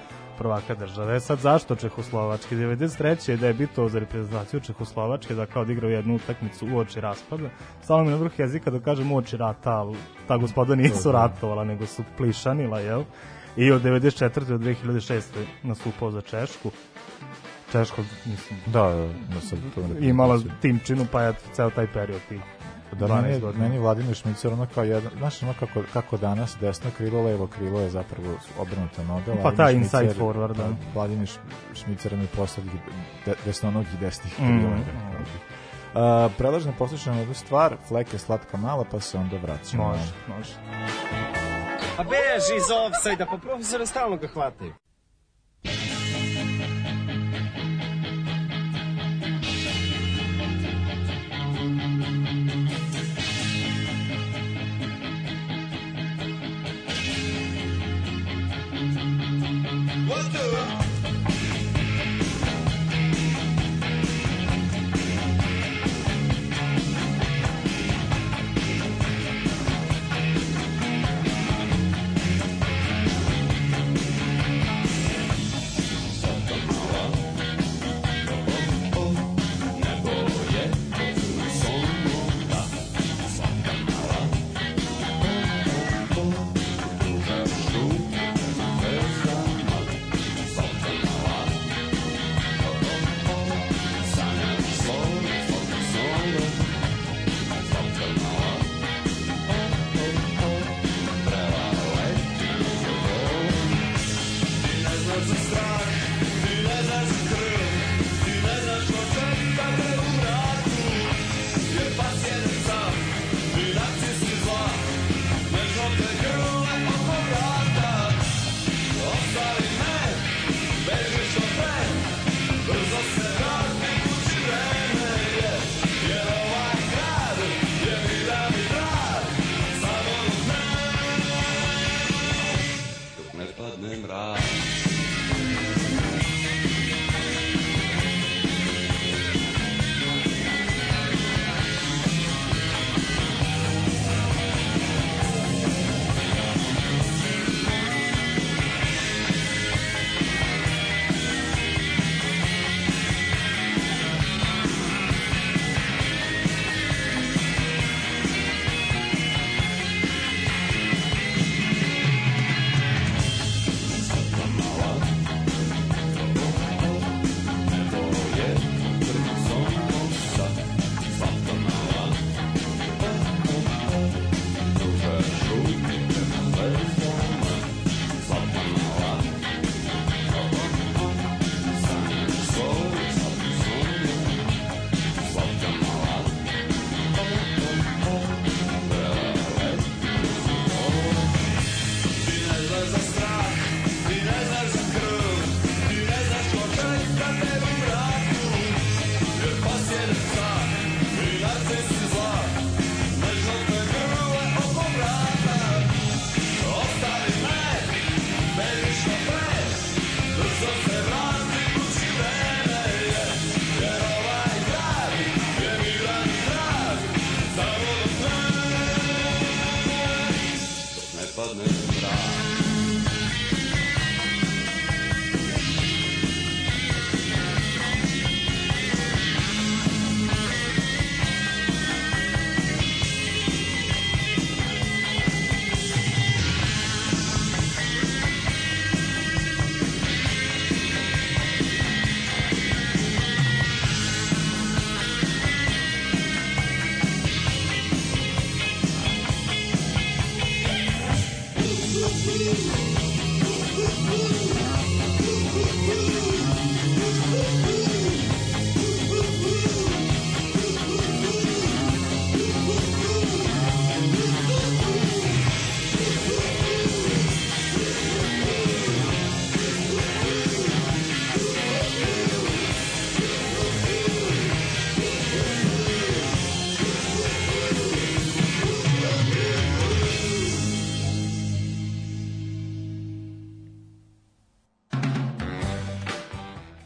prvaka 0.42 0.76
države. 0.76 1.16
E 1.16 1.20
Sad 1.20 1.40
zašto 1.40 1.76
Čehoslovački? 1.76 2.56
93. 2.56 3.30
je 3.30 3.38
debitovao 3.38 3.90
za 3.90 4.00
reprezentaciju 4.00 4.60
Čehoslovačke, 4.60 5.36
da 5.36 5.46
kao 5.46 5.62
odigrao 5.62 5.90
jednu 5.90 6.16
utakmicu 6.16 6.68
u 6.74 6.78
oči 6.78 7.02
raspada. 7.02 7.50
Stalo 7.84 8.04
mi 8.04 8.10
na 8.10 8.16
vrh 8.16 8.40
jezika 8.40 8.72
da 8.72 8.80
kažem 8.80 9.12
u 9.12 9.18
oči 9.18 9.38
rata, 9.38 9.72
ali 9.72 9.98
ta 10.28 10.38
gospoda 10.38 10.76
nisu 10.76 11.12
ratovala, 11.12 11.64
nego 11.64 11.86
su 11.86 12.04
plišanila, 12.18 12.80
jel? 12.80 13.04
I 13.58 13.72
od 13.72 13.84
94. 13.84 14.46
do 14.46 14.58
2006. 14.58 15.22
nastupao 15.64 16.12
za 16.12 16.22
Češku. 16.22 16.72
Češko, 17.72 18.02
mislim, 18.26 18.60
Da, 18.66 18.84
da, 18.84 19.08
da 19.34 19.42
sad 19.42 19.60
to 19.76 19.82
ne 19.88 20.08
imala 20.08 20.40
timčinu, 20.62 21.06
pa 21.12 21.22
je 21.22 21.34
ceo 21.54 21.70
taj 21.70 21.88
period 21.94 22.22
tih 22.30 22.42
Da, 22.92 23.06
12 23.08 23.22
meni, 23.22 23.40
godina. 23.40 23.64
meni 23.64 23.80
Vladimir 23.80 24.16
Šmicer 24.16 24.54
ono 24.54 24.68
kao 24.68 24.84
jedan, 24.84 25.12
znaš 25.18 25.44
ono 25.44 25.54
kako, 25.54 25.82
kako 25.94 26.18
danas 26.18 26.58
desno 26.58 26.92
krilo, 26.92 27.22
levo 27.22 27.48
krilo 27.48 27.80
je 27.82 27.90
zapravo 27.90 28.28
obrnuta 28.60 29.04
noga. 29.04 29.26
Pa 29.26 29.32
Vladimir 29.34 29.58
taj 29.58 29.74
Šmicer- 29.74 29.78
inside 29.78 30.14
forward, 30.16 30.54
da. 30.54 30.64
pa 30.64 30.70
Vladimir 30.94 31.28
Š- 31.28 31.40
Šmicer 31.76 32.16
mi 32.16 32.28
posled 32.28 32.66
de, 33.26 33.34
desnonog 33.46 33.86
i 33.88 34.00
desnih 34.00 34.34
Mm, 34.34 34.44
krila. 34.44 34.70
mm. 34.70 34.78
rekao 34.78 35.20
bih. 35.20 35.42
Uh, 35.94 36.02
prelažno 36.38 36.74
poslušamo 36.74 37.20
jednu 37.20 37.34
stvar, 37.34 37.76
flek 37.88 38.14
je 38.14 38.20
slatka 38.20 38.58
mala, 38.58 38.84
pa 38.84 39.00
se 39.00 39.18
onda 39.18 39.38
vraćamo. 39.38 39.84
Može, 39.84 40.02
može. 40.28 40.54
A 41.98 42.04
beži 42.04 42.56
iz 42.58 42.64
offside-a, 42.78 43.26
pa 43.26 43.38
profesora 43.38 43.86
stalno 43.86 44.18
ga 44.18 44.28
hvataju. 44.28 44.74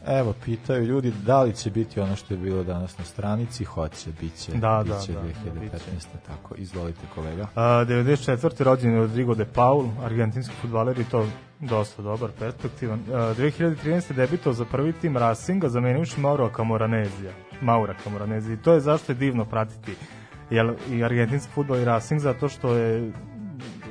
Evo, 0.06 0.34
pitaju 0.44 0.84
ljudi 0.84 1.12
da 1.26 1.42
li 1.42 1.52
će 1.54 1.70
biti 1.70 2.00
ono 2.00 2.16
što 2.16 2.34
je 2.34 2.38
bilo 2.38 2.64
danas 2.64 2.98
na 2.98 3.04
stranici, 3.04 3.64
hoće, 3.64 4.10
bit 4.20 4.34
će, 4.36 4.52
Da, 4.52 4.80
bit 4.84 4.92
da, 4.92 5.00
će 5.00 5.12
da, 5.12 5.20
2015. 5.20 5.60
bit 5.60 5.72
će. 5.72 6.08
tako, 6.26 6.54
izvolite 6.54 7.00
kolega. 7.14 7.46
A, 7.54 7.62
94. 7.62 8.62
rođen 8.62 8.92
je 8.92 8.98
Rodrigo 8.98 9.34
de 9.34 9.44
Paul, 9.44 9.88
argentinski 10.04 10.54
futbaler 10.62 10.98
i 10.98 11.04
to 11.04 11.26
dosta 11.60 12.02
dobar, 12.02 12.30
perspektivan. 12.38 13.00
A, 13.12 13.34
2013. 13.38 14.12
debitao 14.12 14.52
za 14.52 14.64
prvi 14.64 14.92
tim 14.92 15.16
Racinga, 15.16 15.68
zamenivši 15.68 16.20
Mauro 16.20 16.50
Camoranezija. 16.56 17.32
Maura 17.60 17.94
Camoranezija. 18.04 18.54
I 18.54 18.62
to 18.62 18.72
je 18.72 18.80
zašto 18.80 19.12
je 19.12 19.16
divno 19.16 19.44
pratiti 19.44 19.94
jel, 20.50 20.74
i 20.90 21.04
argentinski 21.04 21.52
futbol 21.52 21.76
i 21.76 21.84
Racing, 21.84 22.20
zato 22.20 22.48
što 22.48 22.74
je 22.74 23.12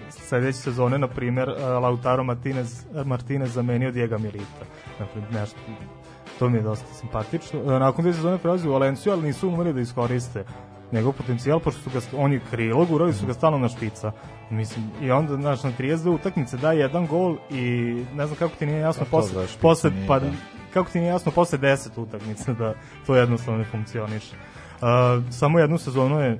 sledeće 0.09 0.57
sezone, 0.57 0.97
na 0.97 1.07
primjer, 1.07 1.49
Lautaro 1.81 2.23
Martinez, 2.23 2.85
Martinez 3.05 3.53
zamenio 3.53 3.91
Diego 3.91 4.17
Milita. 4.17 4.65
Dakle, 4.99 5.21
nešto, 5.39 5.57
to 6.39 6.49
mi 6.49 6.57
je 6.57 6.61
dosta 6.61 6.93
simpatično. 6.93 7.59
E, 7.59 7.79
Nakon 7.79 8.05
te 8.05 8.13
sezone 8.13 8.37
prelazi 8.37 8.67
u 8.67 8.71
Valenciju, 8.71 9.13
ali 9.13 9.27
nisu 9.27 9.47
umeli 9.47 9.73
da 9.73 9.81
iskoriste 9.81 10.45
njegov 10.91 11.13
potencijal, 11.13 11.59
pošto 11.59 11.81
su 11.81 11.89
ga, 11.89 11.99
on 12.17 12.33
je 12.33 12.41
krilo, 12.49 12.85
gurali 12.85 13.13
su 13.13 13.25
ga 13.25 13.33
stalno 13.33 13.57
na 13.57 13.69
špica. 13.69 14.11
Mislim, 14.49 14.91
i 15.01 15.11
onda, 15.11 15.35
znaš, 15.35 15.63
na 15.63 15.71
32 15.79 16.09
utakmice 16.09 16.57
da 16.57 16.71
jedan 16.71 17.07
gol 17.07 17.37
i 17.49 17.61
ne 18.13 18.25
znam 18.25 18.37
kako 18.39 18.55
ti 18.55 18.65
nije 18.65 18.79
jasno 18.79 19.05
Pa 19.05 19.11
posle, 19.11 19.45
posle 19.61 19.91
pa, 20.07 20.19
da. 20.19 20.27
kako 20.73 20.91
ti 20.91 20.99
nije 20.99 21.09
jasno 21.09 21.31
posle 21.31 21.59
10 21.59 22.01
utakmica 22.01 22.53
da 22.53 22.73
to 23.05 23.15
jednostavno 23.15 23.59
ne 23.59 23.65
funkcioniše. 23.65 24.35
Uh, 24.35 24.87
samo 25.33 25.59
jednu 25.59 25.77
sezonu 25.77 26.19
je 26.19 26.39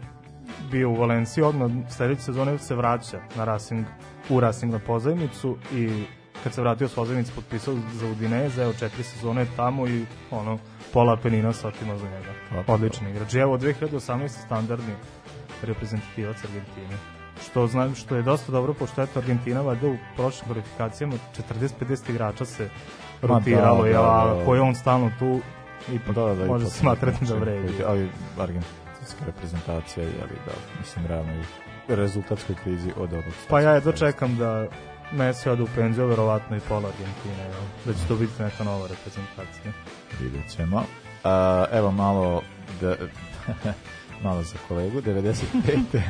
bio 0.71 0.89
u 0.89 0.95
Valenciji, 0.95 1.43
odmah 1.43 1.71
sledeće 1.89 2.21
sezone 2.21 2.57
se 2.57 2.75
vraća 2.75 3.19
na 3.35 3.45
Racing, 3.45 3.85
u 4.29 4.39
Racing 4.39 4.71
na 4.73 4.79
pozajmicu 4.79 5.57
i 5.73 6.03
kad 6.45 6.53
se 6.53 6.61
vratio 6.61 6.87
s 6.87 6.95
pozajmice 6.95 7.31
potpisao 7.35 7.75
za 7.93 8.07
Udineze, 8.07 8.63
evo 8.63 8.73
četiri 8.73 9.03
sezone 9.03 9.45
tamo 9.55 9.87
i 9.87 10.05
ono, 10.31 10.57
pola 10.93 11.13
Apenina 11.13 11.53
se 11.53 11.67
otima 11.67 11.97
za 11.97 12.05
njega. 12.05 12.63
Odličan 12.67 13.07
igrač. 13.07 13.33
I 13.33 13.37
evo 13.37 13.57
2018. 13.57 14.27
standardni 14.27 14.93
reprezentativac 15.63 16.43
Argentine. 16.43 16.97
Što 17.45 17.67
znam 17.67 17.95
što 17.95 18.15
je 18.15 18.21
dosta 18.21 18.51
dobro 18.51 18.73
pošto 18.73 19.01
eto 19.01 19.19
Argentina 19.19 19.61
valjda 19.61 19.87
u 19.87 19.97
prošlim 20.15 20.45
kvalifikacijama 20.45 21.13
40-50 21.49 22.09
igrača 22.09 22.45
se 22.45 22.63
Ma 23.21 23.27
da, 23.27 23.27
rotiralo, 23.27 23.83
da, 23.83 23.89
jel, 23.89 24.03
a 24.03 24.25
da. 24.25 24.41
ako 24.41 24.55
je 24.55 24.61
on 24.61 24.75
stalno 24.75 25.11
tu 25.19 25.39
ipak 25.93 26.15
Da, 26.15 26.21
da, 26.25 26.35
da, 26.35 26.45
može 26.45 26.65
smatrati 26.65 27.25
da 27.25 27.35
vredi. 27.35 27.73
Ali 27.87 28.09
argentinska 28.39 29.25
reprezentacija 29.25 30.03
je, 30.03 30.13
ali 30.21 30.39
da, 30.45 30.51
mislim, 30.79 31.05
realno 31.05 31.33
i 31.33 31.95
rezultatskoj 31.95 32.55
krizi 32.63 32.91
od 32.97 33.13
ovog. 33.13 33.33
Pa 33.49 33.61
ja 33.61 33.71
jedva 33.71 33.91
čekam 33.91 34.37
da 34.37 34.67
Messi 35.11 35.49
ode 35.49 35.63
u 35.63 35.67
penziju, 35.75 36.07
verovatno 36.07 36.57
i 36.57 36.59
pola 36.59 36.89
Argentine, 36.89 37.43
jel? 37.43 37.63
da 37.85 37.93
će 37.93 38.07
to 38.07 38.15
biti 38.15 38.43
neka 38.43 38.63
nova 38.63 38.87
reprezentacija. 38.87 39.71
Vidjet 40.21 40.51
ćemo. 40.51 40.77
Uh, 40.77 41.31
evo 41.71 41.91
malo 41.91 42.41
da, 42.81 42.95
malo 44.23 44.43
za 44.43 44.57
kolegu 44.67 45.01
95. 45.01 46.01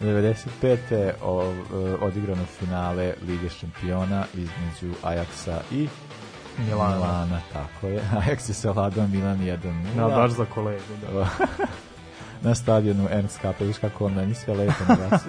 95. 0.00 1.12
O, 1.22 1.44
e, 1.44 2.04
odigrano 2.04 2.44
finale 2.58 3.14
Lige 3.28 3.48
šampiona 3.48 4.24
između 4.34 4.96
Ajaksa 5.02 5.60
i 5.72 5.88
Milana. 6.58 6.96
Milana, 6.96 7.40
tako 7.52 7.86
je. 7.86 8.00
Ajax 8.26 8.48
je 8.48 8.54
savladao 8.54 9.06
Milan 9.06 9.38
1-0. 9.38 9.56
Da, 9.96 10.16
baš 10.16 10.30
za 10.30 10.44
kolegu, 10.44 10.82
da. 11.12 11.28
na 12.42 12.54
stadionu 12.54 13.08
Ernst 13.10 13.38
Kapel, 13.42 13.66
viš 13.66 13.78
kako 13.78 14.06
on 14.06 14.14
meni 14.14 14.34
sve 14.34 14.54
lepo 14.54 14.84
naglasi, 14.88 15.28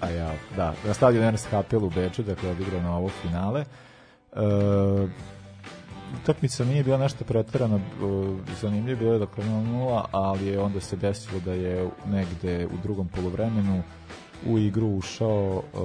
a 0.00 0.10
ja, 0.10 0.32
da, 0.56 0.74
na 0.86 0.94
stadionu 0.94 1.26
Ernst 1.26 1.46
Kapel 1.50 1.84
u 1.84 1.90
Beču, 1.90 2.22
dakle, 2.22 2.50
odigrano 2.50 2.96
ovo 2.96 3.08
finale. 3.08 3.64
E, 4.32 4.38
utakmica 6.22 6.64
nije 6.64 6.84
bila 6.84 6.98
nešto 6.98 7.24
pretjerano 7.24 7.76
e, 7.76 7.80
zanimljivo, 8.60 8.98
bilo 8.98 9.12
je 9.12 9.18
dakle 9.18 9.44
0-0, 9.44 10.04
ali 10.10 10.46
je 10.46 10.60
onda 10.60 10.80
se 10.80 10.96
desilo 10.96 11.40
da 11.40 11.52
je 11.52 11.90
negde 12.06 12.66
u 12.66 12.76
drugom 12.82 13.08
polovremenu 13.08 13.82
u 14.46 14.58
igru 14.58 14.86
ušao 14.88 15.62
e, 15.74 15.78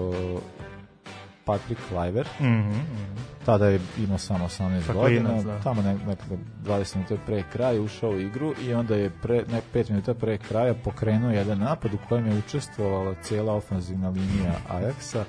Patrick 1.46 1.82
Kluivert, 1.90 2.30
Mhm, 2.40 2.70
mhm. 2.70 3.18
tada 3.46 3.68
je 3.68 3.80
imao 3.98 4.18
samo 4.18 4.46
18 4.46 4.88
Tako 4.88 5.00
godina, 5.00 5.30
inac, 5.30 5.44
da. 5.44 5.60
tamo 5.60 5.82
ne, 5.82 5.96
nekako 6.08 6.36
20 6.66 6.96
minuta 6.96 7.16
pre 7.26 7.44
kraja 7.54 7.82
ušao 7.82 8.10
u 8.10 8.20
igru 8.20 8.54
i 8.68 8.74
onda 8.74 8.96
je 8.96 9.10
pre, 9.22 9.44
ne, 9.52 9.62
5 9.74 9.90
minuta 9.90 10.14
pre 10.14 10.38
kraja 10.38 10.74
pokrenuo 10.74 11.32
jedan 11.32 11.60
napad 11.60 11.94
u 11.94 11.98
kojem 12.10 12.26
je 12.28 12.38
učestvovala 12.38 13.16
cijela 13.22 13.54
ofanzivna 13.54 14.10
linija 14.10 14.54
Ajaxa 14.70 15.24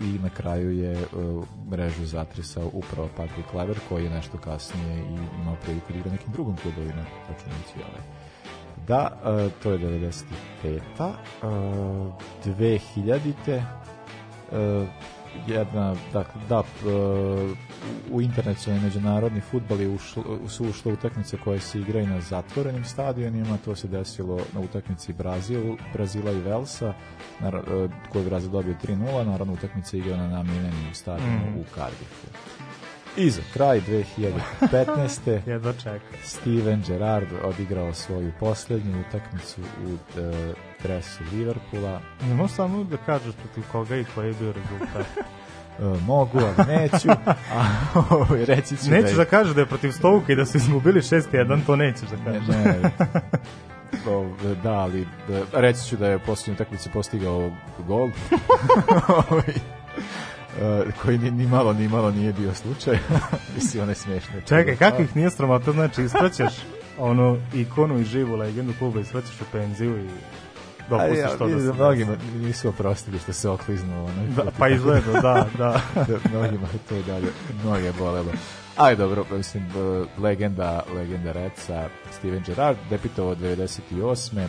i 0.00 0.18
na 0.22 0.28
kraju 0.28 0.78
je 0.78 0.92
uh, 1.12 1.44
mrežu 1.70 2.04
zatresao 2.06 2.70
upravo 2.72 3.08
Patrick 3.16 3.50
Kleber 3.50 3.76
koji 3.88 4.04
je 4.04 4.10
nešto 4.10 4.38
kasnije 4.38 4.98
i 4.98 5.40
imao 5.42 5.56
priliku 5.62 5.92
da 5.92 5.98
igra 5.98 6.10
nekim 6.12 6.32
drugim 6.32 6.56
klubovima 6.56 7.04
računajući 7.28 7.74
ovaj. 7.76 8.02
Da, 8.86 9.10
uh, 9.46 9.52
to 9.62 9.72
je 9.72 9.78
95. 9.78 11.12
Uh, 11.42 12.12
2000 12.44 13.62
uh, 14.52 14.88
jedna, 15.46 15.94
dakle, 16.12 16.40
da, 16.48 16.62
u 18.10 18.20
internacionalni 18.20 18.84
međunarodni 18.84 19.40
futbol 19.40 19.80
je 19.80 19.88
ušlo, 19.88 20.24
su 20.48 20.64
ušle 20.64 20.92
utakmice 20.92 21.36
koje 21.44 21.60
se 21.60 21.80
igraju 21.80 22.06
na 22.06 22.20
zatvorenim 22.20 22.84
stadionima, 22.84 23.58
to 23.64 23.76
se 23.76 23.88
desilo 23.88 24.40
na 24.54 24.60
utakmici 24.60 25.12
Brazil, 25.12 25.76
Brazila 25.92 26.30
i 26.32 26.40
Velsa, 26.40 26.94
na, 27.40 27.48
uh, 27.48 27.90
koju 28.12 28.24
Brazil 28.24 28.50
dobio 28.50 28.74
3-0, 28.84 29.24
naravno 29.24 29.52
utakmica 29.52 29.96
igrana 29.96 30.28
na 30.28 30.36
namijenjenim 30.36 30.94
stadionu 30.94 31.50
Mm. 31.54 31.60
u 31.60 31.64
Cardiffu. 31.74 32.26
I 33.16 33.30
za 33.30 33.42
kraj 33.52 33.80
2015. 33.80 35.40
Jedva 35.52 35.72
čekam. 35.72 36.18
Steven 36.22 36.82
Gerrard 36.86 37.28
odigrao 37.44 37.94
svoju 37.94 38.32
poslednju 38.40 39.00
utakmicu 39.08 39.60
u 39.60 39.92
uh, 39.92 39.98
dresu 40.82 41.24
Liverpoola. 41.32 42.00
Ne 42.28 42.34
možeš 42.34 42.56
samo 42.56 42.84
da 42.84 42.96
kažeš 42.96 43.34
protiv 43.34 43.64
koga 43.72 43.96
i 43.96 44.04
koji 44.14 44.26
je 44.26 44.34
bio 44.40 44.52
rezultat. 44.52 45.06
E, 45.78 46.00
mogu, 46.06 46.38
ali 46.38 46.68
neću. 46.68 47.08
A 47.56 47.64
ovaj, 48.10 48.44
reći 48.44 48.76
ću 48.76 48.90
Nećeš 48.90 49.10
da 49.10 49.16
da 49.16 49.22
je... 49.22 49.26
kažeš 49.28 49.54
da 49.54 49.60
je 49.60 49.66
protiv 49.66 49.90
Stovuka 49.92 50.32
i 50.32 50.36
da 50.36 50.46
su 50.46 50.56
izgubili 50.56 51.00
6-1, 51.00 51.58
to 51.66 51.76
nećeš 51.76 52.08
da 52.08 52.16
Ne, 52.16 52.24
kažeš. 52.24 52.48
ne, 52.48 52.90
O, 54.10 54.26
da, 54.62 54.72
ali 54.72 55.06
da, 55.28 55.60
reći 55.60 55.84
ću 55.88 55.96
da 55.96 56.06
je 56.06 56.16
u 56.16 56.20
poslednjoj 56.26 56.54
utakmici 56.54 56.90
postigao 56.90 57.50
gol. 57.86 58.08
Ovaj, 59.30 59.54
e, 60.60 60.90
koji 61.02 61.18
ni, 61.18 61.30
ni 61.30 61.46
malo, 61.46 61.72
ni 61.72 61.88
malo 61.88 62.10
nije 62.10 62.32
bio 62.32 62.54
slučaj. 62.54 62.98
Mislim, 63.54 63.82
one 63.82 63.94
smešne. 63.94 64.42
Čekaj, 64.48 64.76
kako 64.76 65.02
ih 65.02 65.16
nije 65.16 65.30
sramota, 65.30 65.72
znači 65.72 66.02
ispraćaš 66.02 66.54
ono 66.98 67.38
ikonu 67.54 67.98
i 67.98 68.04
živu 68.04 68.36
legendu 68.36 68.72
kluba, 68.78 69.00
ispraćaš 69.00 69.40
u 69.40 69.44
penziju 69.52 70.04
i 70.04 70.08
dopustiš 70.90 71.18
ja, 71.18 71.36
to 71.38 71.48
da 71.48 71.60
se 71.60 71.66
da 71.66 71.72
mnogima 71.72 72.16
nisu 72.34 72.68
oprostili 72.68 73.18
što 73.18 73.32
se 73.32 73.48
okliznuo. 73.48 74.04
Onaj 74.04 74.26
Da, 74.26 74.50
pa 74.58 74.68
izgleda, 74.68 75.12
da, 75.12 75.46
da. 75.58 75.80
da, 76.08 76.30
mnogima 76.30 76.66
je 76.72 76.78
to 76.88 76.94
i 76.94 77.02
dalje, 77.02 77.26
mnoge 77.64 77.84
je 77.84 77.92
bolelo. 77.92 78.32
Ali 78.76 78.96
dobro, 78.96 79.24
mislim, 79.30 79.64
e, 79.64 80.20
legenda, 80.20 80.82
legenda 80.94 81.32
Reca, 81.32 81.88
Steven 82.10 82.42
Gerrard, 82.46 82.78
debitovao 82.90 83.34
98. 83.34 84.38
e, 84.38 84.46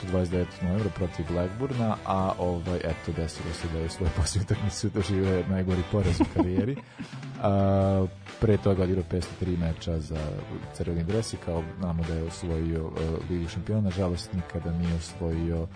to 0.00 0.18
29. 0.18 0.44
novembra 0.62 0.90
protiv 0.94 1.26
Blackburna, 1.30 1.96
a 2.06 2.32
ovaj, 2.38 2.78
eto, 2.78 3.12
desilo 3.16 3.52
se 3.52 3.68
da 3.72 3.78
je 3.78 3.88
svoje 3.88 4.10
posljednje 4.16 4.44
utakmice 4.44 4.88
doživio 4.88 5.44
najgori 5.48 5.82
poraz 5.92 6.20
u 6.20 6.24
karijeri. 6.34 6.76
A, 7.42 8.06
pre 8.40 8.56
toga 8.56 8.82
odigrao 8.82 9.04
503 9.10 9.58
meča 9.58 10.00
za 10.00 10.18
crveni 10.74 11.04
dres 11.04 11.32
i 11.32 11.36
kao 11.36 11.62
znamo 11.78 12.02
da 12.08 12.14
je 12.14 12.22
osvojio 12.22 12.86
uh, 12.86 12.94
Ligu 13.30 13.48
šampiona, 13.48 13.80
nažalost 13.80 14.32
nikada 14.32 14.72
nije 14.72 14.94
osvojio 14.94 15.66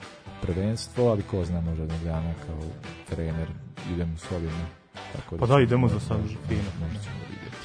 prvenstvo, 0.42 1.11
ali 1.11 1.22
ko 1.22 1.44
zna 1.44 1.61
možda 1.61 1.83
jednog 1.83 2.00
dana 2.05 2.33
kao 2.46 2.61
trener 3.09 3.48
idem 3.94 4.16
solidno. 4.16 4.66
Tako 5.12 5.37
Pa 5.37 5.46
da, 5.46 5.61
idemo 5.61 5.88
za 5.88 6.00
sad 6.00 6.18
fino. 6.48 6.70
Možda 6.81 6.98
ćemo 7.05 7.16
vidjeti. 7.31 7.64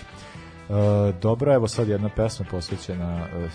Uh, 0.69 1.21
dobro, 1.21 1.53
evo 1.53 1.67
sad 1.67 1.87
jedna 1.87 2.09
pesma 2.09 2.45
posvećena 2.51 3.27
uh, 3.37 3.51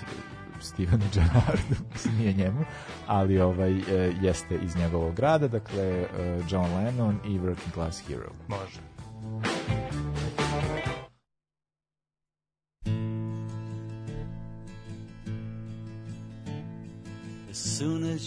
Stevenu 0.61 1.05
Gerrardu, 1.15 1.85
mislim, 1.93 2.17
nije 2.19 2.33
njemu, 2.33 2.65
ali 3.07 3.41
ovaj 3.41 3.73
uh, 3.73 3.85
jeste 4.23 4.59
iz 4.63 4.77
njegovog 4.77 5.15
grada, 5.15 5.49
dakle 5.49 6.01
uh, 6.01 6.53
John 6.53 6.75
Lennon 6.75 7.19
i 7.25 7.39
Working 7.39 7.73
Class 7.75 8.09
Hero. 8.09 8.31
Može. 8.49 8.94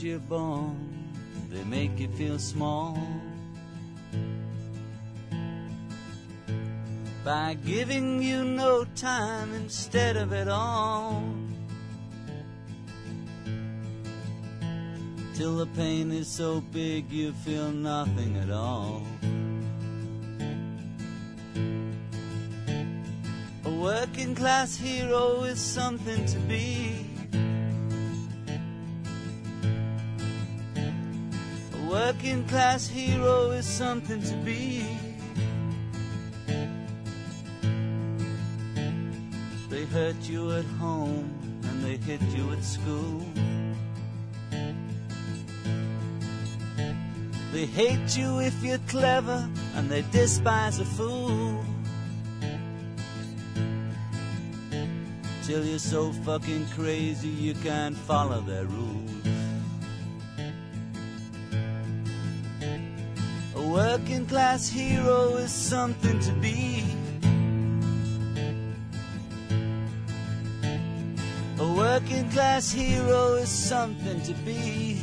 You're 0.08 0.72
they 1.50 1.63
make 1.65 2.00
you 2.00 2.08
feel 2.08 2.39
small. 2.39 2.98
By 7.26 7.58
giving 7.65 8.24
you 8.24 8.46
no 8.46 8.86
time 8.96 9.54
instead 9.54 10.15
of 10.15 10.32
it 10.32 10.48
all. 10.48 11.22
Till 15.34 15.58
the 15.58 15.67
pain 15.76 16.12
is 16.12 16.30
so 16.30 16.62
big 16.72 17.12
you 17.12 17.34
feel 17.34 17.70
nothing 17.72 18.38
at 18.38 18.50
all. 18.50 19.04
A 23.65 23.72
working 23.72 24.34
class 24.34 24.78
hero 24.78 25.43
is 25.43 25.60
something 25.60 26.26
to 26.28 26.39
be. 26.48 27.17
Working 31.98 32.48
class 32.48 32.88
hero 32.88 33.50
is 33.50 33.66
something 33.66 34.22
to 34.22 34.36
be. 34.46 34.86
They 39.68 39.86
hurt 39.86 40.22
you 40.30 40.52
at 40.52 40.66
home 40.84 41.28
and 41.64 41.84
they 41.84 41.98
hit 41.98 42.22
you 42.38 42.52
at 42.52 42.64
school. 42.64 43.26
They 47.52 47.66
hate 47.66 48.16
you 48.16 48.42
if 48.42 48.56
you're 48.64 48.86
clever 48.96 49.50
and 49.76 49.90
they 49.90 50.04
despise 50.12 50.80
a 50.80 50.86
fool. 50.86 51.66
Till 55.46 55.66
you're 55.66 55.80
so 55.96 56.12
fucking 56.28 56.68
crazy 56.76 57.30
you 57.30 57.56
can't 57.56 57.98
follow 57.98 58.42
their 58.42 58.66
rules. 58.66 59.17
Working 63.78 64.26
class 64.26 64.68
hero 64.68 65.36
is 65.36 65.52
something 65.52 66.20
to 66.20 66.32
be. 66.42 66.84
A 71.60 71.74
working 71.74 72.28
class 72.32 72.72
hero 72.72 73.36
is 73.36 73.50
something 73.50 74.20
to 74.22 74.34
be. 74.44 74.96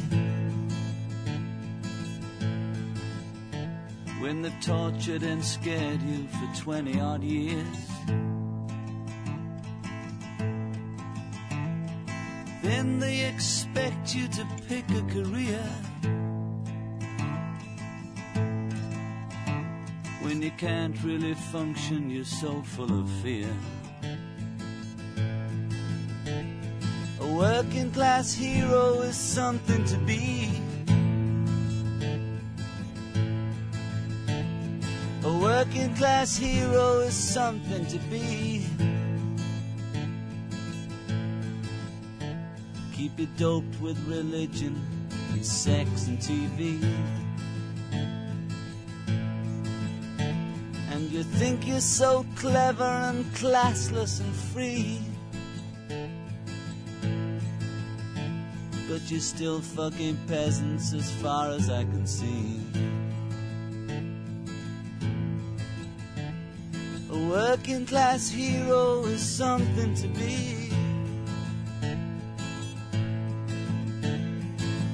When 4.18 4.42
they've 4.42 4.60
tortured 4.60 5.22
and 5.22 5.44
scared 5.44 6.02
you 6.02 6.26
for 6.26 6.62
20 6.62 7.00
odd 7.00 7.22
years. 7.22 7.80
Then 12.64 12.98
they 12.98 13.24
expect 13.24 14.16
you 14.16 14.26
to 14.26 14.44
pick 14.68 14.90
a 14.90 15.02
career. 15.12 15.62
You 20.44 20.50
can't 20.58 21.02
really 21.02 21.32
function, 21.32 22.10
you're 22.10 22.22
so 22.22 22.60
full 22.60 23.00
of 23.00 23.08
fear. 23.22 23.48
A 27.18 27.26
working 27.26 27.90
class 27.90 28.34
hero 28.34 29.00
is 29.00 29.16
something 29.16 29.82
to 29.86 29.96
be. 30.00 30.50
A 35.22 35.38
working 35.38 35.94
class 35.94 36.36
hero 36.36 36.98
is 37.00 37.14
something 37.14 37.86
to 37.86 37.98
be. 38.10 38.66
Keep 42.92 43.18
you 43.18 43.28
doped 43.38 43.80
with 43.80 43.98
religion 44.06 44.78
and 45.32 45.46
sex 45.46 46.06
and 46.06 46.18
TV. 46.18 47.23
Think 51.54 51.68
you're 51.68 51.80
so 51.80 52.26
clever 52.34 52.82
and 52.82 53.24
classless 53.26 54.20
and 54.20 54.34
free. 54.34 54.98
But 58.88 59.08
you're 59.08 59.20
still 59.20 59.60
fucking 59.60 60.18
peasants 60.26 60.92
as 60.92 61.08
far 61.22 61.50
as 61.50 61.70
I 61.70 61.84
can 61.84 62.06
see. 62.06 62.60
A 67.10 67.28
working 67.28 67.86
class 67.86 68.28
hero 68.28 69.04
is 69.04 69.22
something 69.22 69.94
to 69.94 70.08
be. 70.08 70.70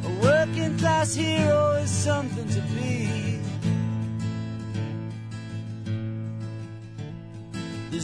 A 0.05 0.23
working 0.23 0.77
class 0.77 1.15
hero 1.15 1.73
is 1.73 1.91
something 1.91 2.49
to 2.49 2.61
be. 2.75 3.20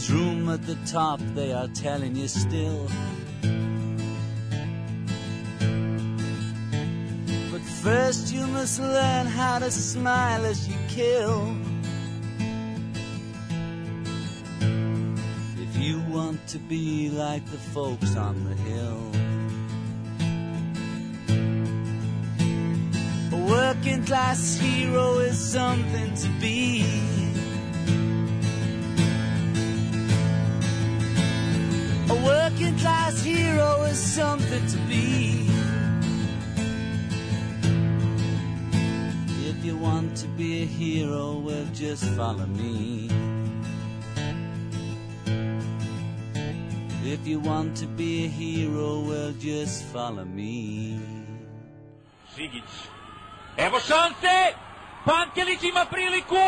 Room 0.09 0.47
at 0.47 0.65
the 0.65 0.77
top, 0.85 1.19
they 1.35 1.51
are 1.51 1.67
telling 1.69 2.15
you 2.15 2.29
still. 2.29 2.87
But 7.51 7.61
first 7.83 8.31
you 8.33 8.47
must 8.47 8.79
learn 8.79 9.25
how 9.25 9.59
to 9.59 9.69
smile 9.69 10.45
as 10.45 10.65
you 10.67 10.75
kill. 10.87 11.57
If 15.59 15.77
you 15.77 15.99
want 16.09 16.47
to 16.47 16.59
be 16.59 17.09
like 17.09 17.45
the 17.51 17.57
folks 17.57 18.15
on 18.15 18.45
the 18.45 18.55
hill. 18.63 19.11
A 23.33 23.45
working 23.51 24.05
class 24.05 24.57
hero 24.57 25.19
is 25.19 25.37
something 25.37 26.13
to 26.15 26.29
be. 26.39 27.16
Class 33.07 33.23
hero 33.23 33.83
is 33.83 33.97
something 33.97 34.67
to 34.67 34.77
be. 34.89 35.47
If 39.49 39.63
you 39.63 39.77
want 39.77 40.17
to 40.17 40.27
be 40.27 40.63
a 40.63 40.65
hero, 40.65 41.39
well, 41.39 41.65
just 41.73 42.03
follow 42.17 42.45
me. 42.45 43.09
If 47.03 47.25
you 47.25 47.39
want 47.39 47.77
to 47.77 47.85
be 47.85 48.25
a 48.25 48.27
hero, 48.27 48.99
well, 48.99 49.31
just 49.39 49.85
follow 49.93 50.25
me. 50.25 50.99
Žigić. 52.35 52.71
Evo 53.57 53.79
šanse! 53.79 54.53
Pankelić 55.05 55.63
ima 55.63 55.85
priliku! 55.85 56.45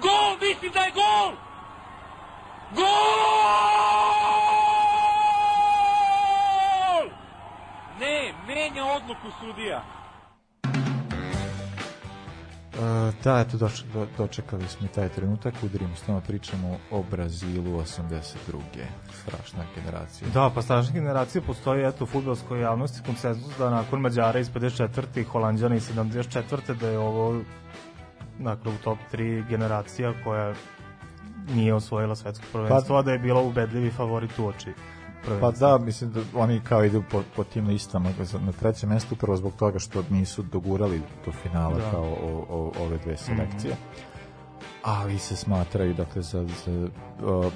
Gol! 0.00 0.38
Mislim 0.40 0.72
da 0.72 0.80
je 0.80 0.92
gol! 0.92 1.32
Gol! 2.74 3.27
Odluku 9.02 9.28
sudija. 9.40 9.82
Uh, 12.78 13.14
da, 13.24 13.40
eto, 13.40 13.56
doč, 13.56 13.82
do, 13.92 14.06
dočekali 14.18 14.68
smo 14.68 14.86
i 14.86 14.90
taj 14.90 15.08
trenutak, 15.08 15.54
udarimo 15.62 15.96
s 15.96 16.06
nama 16.06 16.20
pričamo 16.20 16.76
o 16.90 17.02
Brazilu 17.10 17.80
82. 17.80 18.34
Strašna 19.22 19.64
generacija. 19.76 20.28
Da, 20.34 20.50
pa 20.54 20.62
strašna 20.62 20.92
generacija 20.92 21.42
postoji 21.46 21.84
eto 21.84 22.04
u 22.04 22.06
futbolskoj 22.06 22.60
javnosti 22.60 23.02
konsenzus 23.06 23.58
da 23.58 23.70
nakon 23.70 24.00
Mađara 24.00 24.38
iz 24.38 24.50
54. 24.50 25.20
i 25.20 25.24
Holandjana 25.24 25.76
iz 25.76 25.90
74. 25.94 26.74
da 26.74 26.88
je 26.88 26.98
ovo 26.98 27.40
dakle, 28.38 28.72
u 28.72 28.76
top 28.84 28.98
3 29.12 29.48
generacija 29.48 30.12
koja 30.24 30.54
nije 31.54 31.74
osvojila 31.74 32.16
svetsko 32.16 32.44
prvenstvo, 32.52 32.94
Pa- 32.94 32.98
a 32.98 33.02
da 33.02 33.12
je 33.12 33.18
bila 33.18 33.40
ubedljivi 33.40 33.90
favorit 33.90 34.38
u 34.38 34.46
oči 34.46 34.72
Pa 35.40 35.50
da, 35.50 35.78
mislim 35.78 36.12
da 36.12 36.20
oni 36.34 36.60
kao 36.60 36.84
idu 36.84 37.02
po, 37.10 37.22
po 37.36 37.44
tim 37.44 37.66
listama 37.68 38.10
na 38.46 38.52
trećem 38.52 38.88
mestu 38.88 39.14
upravo 39.14 39.36
zbog 39.36 39.52
toga 39.58 39.78
što 39.78 40.02
nisu 40.10 40.42
dogurali 40.42 41.02
do 41.26 41.32
finala 41.32 41.78
Da. 41.78 41.90
kao 41.90 42.04
o, 42.04 42.46
o, 42.48 42.72
ove 42.80 42.98
dve 42.98 43.16
selekcije. 43.16 43.76
Ali 44.82 45.18
se 45.18 45.36
smatraju, 45.36 45.94
dakle, 45.94 46.22
za, 46.22 46.46
za 46.64 46.88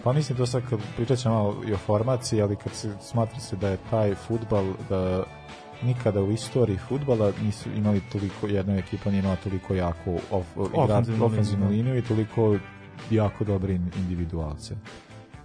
pa 0.05 0.13
mislim 0.13 0.39
to 0.39 0.47
sad 0.47 0.63
kad 0.71 0.81
pričat 0.97 1.19
ćemo 1.19 1.35
malo 1.35 1.57
i 1.67 1.73
o 1.73 1.77
formaciji, 1.77 2.43
ali 2.43 2.57
kad 2.57 2.73
se 2.73 2.97
smatra 3.01 3.41
se 3.41 3.57
da 3.57 3.69
je 3.69 3.79
taj 3.91 4.15
futbal, 4.15 4.65
da 4.89 5.23
nikada 5.83 6.23
u 6.23 6.31
istoriji 6.33 6.79
futbala 6.79 7.33
nisu 7.43 7.69
imali 7.77 8.01
toliko, 8.13 8.47
jedna 8.47 8.77
ekipa 8.77 9.11
nije 9.11 9.21
imala 9.21 9.37
toliko 9.37 9.75
jako 9.75 10.11
of, 10.31 10.47
Ofenzivnu 10.75 11.27
liniju, 11.27 11.57
da. 11.59 11.69
liniju 11.69 11.99
i 11.99 12.03
toliko 12.03 12.57
jako 13.11 13.45
dobre 13.45 13.75
in- 13.75 13.91
individualce. 13.97 14.75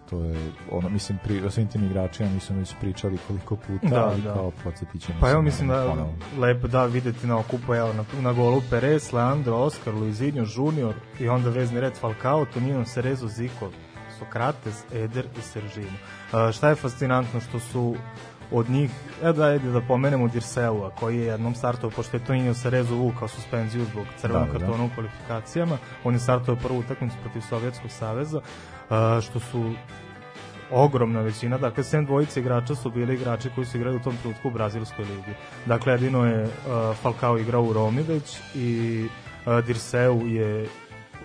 To 0.10 0.24
je 0.24 0.36
ono, 0.72 0.90
mislim, 0.90 1.18
pri, 1.24 1.42
o 1.42 1.52
svim 1.52 1.68
tim 1.68 1.84
igračima 1.84 2.30
mi 2.30 2.40
smo 2.40 2.56
već 2.58 2.74
pričali 2.80 3.18
koliko 3.28 3.56
puta, 3.56 3.88
Da, 3.90 4.08
ali 4.08 4.22
da. 4.22 4.34
kao 4.34 4.52
podsjetit 4.64 5.02
ćemo 5.02 5.18
Pa 5.22 5.30
evo 5.32 5.42
mislim 5.42 5.68
da 5.70 5.86
ponovo. 5.90 6.14
lepo 6.38 6.68
da 6.68 6.86
videti 6.86 7.28
na 7.28 7.38
okupu 7.40 7.74
evo 7.76 7.94
na, 7.94 8.04
na 8.22 8.34
golu 8.34 8.62
Perez, 8.70 9.14
Leandro, 9.14 9.56
Oscar, 9.56 9.94
Luizinho, 9.94 10.46
Junior 10.56 10.94
i 11.20 11.30
onda 11.30 11.50
vezni 11.50 11.80
red 11.80 11.94
Falcao, 11.94 12.46
Tonino, 12.46 12.84
Cerezo, 12.86 13.28
Zico, 13.28 13.70
Sokrates, 14.20 14.84
Eder 14.94 15.26
i 15.38 15.42
Sergino. 15.42 15.98
Uh, 16.34 16.52
šta 16.52 16.70
je 16.70 16.76
fascinantno 16.76 17.40
što 17.40 17.60
su 17.60 17.96
od 18.52 18.70
njih, 18.70 18.92
e 19.24 19.34
da 19.34 19.44
ajde 19.46 19.72
da 19.72 19.82
pomenemo 19.82 20.28
Dirseua 20.28 20.90
koji 20.90 21.18
je 21.18 21.26
jednom 21.26 21.56
startovao, 21.56 21.92
pošto 21.92 22.18
je 22.18 22.24
Tonino 22.24 22.54
Cerezo 22.54 22.96
vukao 22.96 23.28
suspenziju 23.28 23.86
zbog 23.86 24.06
crvenog 24.18 24.48
Da, 24.48 24.54
da, 24.54 24.60
da. 24.60 24.66
kartona 24.66 24.84
u 24.84 24.90
kvalifikacijama, 24.96 25.78
on 26.04 26.14
je 26.14 26.20
startovao 26.20 26.62
prvu 26.62 26.80
utakmicu 26.80 27.16
protiv 27.22 27.42
Sovjetskog 27.42 27.92
saveza, 27.92 28.42
što 29.22 29.40
su 29.40 29.74
ogromna 30.72 31.22
većina, 31.22 31.58
dakle 31.58 31.84
sem 31.84 32.06
dvojice 32.06 32.40
igrača 32.40 32.76
su 32.76 32.90
bili 32.90 33.14
igrači 33.14 33.50
koji 33.56 33.66
su 33.66 33.78
igrali 33.78 33.96
u 33.96 34.00
tom 34.00 34.18
trenutku 34.18 34.48
u 34.48 34.52
Brazilskoj 34.52 35.06
ligi. 35.06 35.34
Dakle, 35.66 35.94
jedino 35.94 36.26
je 36.26 36.44
uh, 36.44 36.50
Falcao 37.02 37.38
igrao 37.38 37.64
u 37.64 37.74
Romi 37.74 38.02
već 38.02 38.38
i 38.56 39.06
uh, 39.46 39.66
Dirseu 39.66 40.28
je 40.28 40.68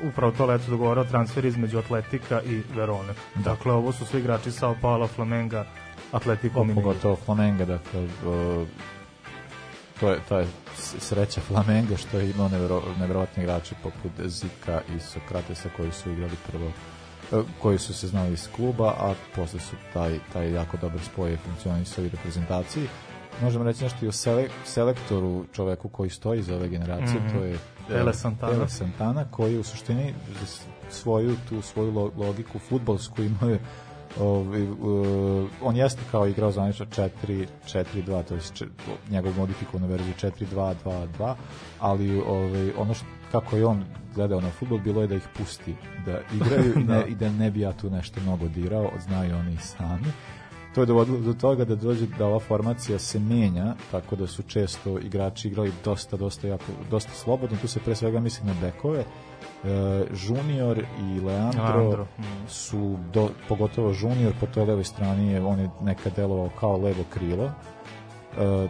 upravo 0.03 0.33
to 0.33 0.47
leto 0.47 0.71
dogovorao 0.71 1.05
transfer 1.05 1.45
između 1.45 1.79
Atletika 1.79 2.43
i 2.43 2.63
Verone. 2.75 3.15
Dakle, 3.35 3.73
ovo 3.73 3.93
su 3.93 4.07
svi 4.07 4.19
igrači 4.19 4.53
Sao 4.53 4.77
Paulo, 4.81 5.07
Flamenga, 5.07 5.65
Atletico 6.13 6.65
Mineiro. 6.65 6.83
pogotovo 6.83 7.17
Flamenga, 7.17 7.65
dakle, 7.65 8.09
o, 8.27 8.65
to 10.01 10.11
je, 10.11 10.19
to 10.29 10.39
je 10.39 10.47
sreća 10.77 11.41
Flamenga 11.41 11.97
što 11.97 12.19
je 12.19 12.31
imao 12.31 12.49
nevero, 12.49 12.83
neverovatni 13.01 13.43
igrači 13.43 13.75
poput 13.83 14.13
Zika 14.25 14.81
i 14.97 15.01
Sokratesa 15.01 15.69
koji 15.77 15.93
su 15.93 16.11
igrali 16.11 16.37
prvo 16.51 16.71
koji 17.59 17.79
su 17.79 17.95
se 17.95 18.09
znali 18.09 18.33
iz 18.33 18.49
kluba, 18.49 18.89
a 18.91 19.15
posle 19.37 19.61
su 19.61 19.77
taj, 19.93 20.19
taj 20.33 20.53
jako 20.53 20.77
dobar 20.77 21.01
spoj 21.03 21.37
funkcionisao 21.39 22.05
i 22.05 22.09
reprezentaciji. 22.09 22.87
Možemo 23.43 23.65
reći 23.65 23.85
nešto 23.85 24.05
i 24.05 24.09
o 24.09 24.13
sele, 24.13 24.45
selektoru, 24.65 25.45
čoveku 25.53 25.89
koji 25.89 26.11
stoji 26.11 26.41
iza 26.41 26.55
ove 26.55 26.69
generacije, 26.69 27.21
Mhm. 27.21 27.39
to 27.39 27.45
je 27.45 27.59
Tele 27.89 28.15
Santana. 28.15 28.53
Tele 28.53 28.69
Santana, 28.69 29.25
koji 29.25 29.59
u 29.59 29.63
suštini 29.63 30.15
svoju 30.91 31.37
tu 31.49 31.63
svoju 31.63 31.93
lo- 31.93 32.11
logiku 32.19 32.59
futbolsku 32.59 33.23
imao 33.23 33.51
je 33.51 33.61
Ovaj, 34.21 34.63
uh, 34.63 34.77
on 35.63 35.77
jeste 35.77 36.01
kao 36.11 36.27
igrao 36.27 36.53
zvanično 36.53 36.87
4 36.87 37.47
4-2, 37.67 38.23
to 38.23 38.35
je 38.35 38.41
če- 38.55 38.67
njegov 39.11 39.33
modifikovana 39.35 39.87
verzija 39.87 40.15
4-2-2-2, 40.15 41.35
ali 41.81 42.21
ovaj, 42.21 42.73
ono 42.79 42.95
što, 42.95 43.07
kako 43.33 43.57
je 43.57 43.67
on 43.67 43.85
gledao 44.15 44.41
na 44.41 44.51
futbol, 44.51 44.79
bilo 44.79 45.01
je 45.03 45.07
da 45.07 45.15
ih 45.15 45.29
pusti 45.39 45.75
da 46.07 46.19
igraju 46.35 46.73
i, 46.77 46.85
ne, 46.85 46.99
Da. 46.99 47.05
i 47.05 47.15
da 47.15 47.31
ne 47.31 47.51
bi 47.51 47.61
ja 47.61 47.73
tu 47.73 47.91
nešto 47.91 48.21
mnogo 48.21 48.49
dirao, 48.49 48.91
znaju 49.01 49.37
oni 49.37 49.57
sami. 49.57 50.13
To 50.75 50.81
je 50.81 50.87
dovodilo 50.87 51.19
do 51.21 51.33
toga 51.33 51.65
da 51.65 51.77
dođe 51.77 52.07
da 52.19 52.27
ova 52.27 52.39
formacija 52.39 52.99
se 52.99 53.19
menja, 53.19 53.75
tako 53.91 54.17
da 54.17 54.27
su 54.27 54.43
često 54.43 54.99
igrači 54.99 55.49
igrali 55.49 55.73
dosta, 55.85 56.17
dosta, 56.17 56.49
jako, 56.49 56.65
dosta 56.91 57.11
slobodno, 57.11 57.57
tu 57.61 57.69
se 57.69 57.81
pre 57.81 57.95
svega 57.95 58.21
misli 58.21 58.47
na 58.47 58.55
bekove, 58.61 59.05
E, 59.65 60.05
Junior 60.27 60.79
i 60.79 61.21
Leandro, 61.21 61.79
Leandro, 61.79 62.07
mm. 62.19 62.49
su 62.49 62.97
do, 63.13 63.29
pogotovo 63.49 63.95
Junior 64.01 64.33
po 64.41 64.47
toj 64.47 64.65
levoj 64.65 64.85
strani 64.85 65.33
je, 65.33 65.45
on 65.45 65.61
je 65.61 65.71
nekad 65.81 66.17
delovao 66.17 66.51
kao 66.61 66.77
levo 66.77 67.05
krilo 67.15 67.45
e, 67.45 68.69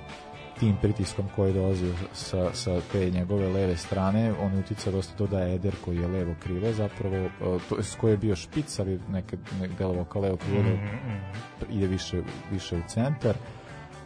tim 0.62 0.76
pritiskom 0.82 1.28
koji 1.36 1.52
dolazi 1.52 1.92
sa, 2.12 2.54
sa 2.54 2.80
te 2.92 3.10
njegove 3.10 3.48
leve 3.48 3.76
strane 3.76 4.32
on 4.40 4.52
je 4.52 4.58
uticao 4.58 4.92
dosta 4.92 5.16
to 5.16 5.26
da 5.26 5.40
je 5.40 5.54
Eder 5.54 5.74
koji 5.84 5.96
je 5.96 6.06
levo 6.06 6.34
krilo 6.42 6.72
zapravo 6.72 7.16
e, 7.16 7.30
to 7.68 7.76
jest 7.76 7.96
koji 7.96 8.10
je 8.10 8.16
bio 8.16 8.36
špic 8.36 8.78
ali 8.78 9.00
nekad 9.10 9.38
ne, 9.60 9.68
delovao 9.78 10.04
kao 10.04 10.22
levo 10.22 10.36
krilo 10.36 10.62
Mhm, 10.62 11.18
da 11.60 11.66
ide 11.70 11.86
više, 11.86 12.22
više 12.50 12.76
u 12.76 12.80
centar 12.88 13.34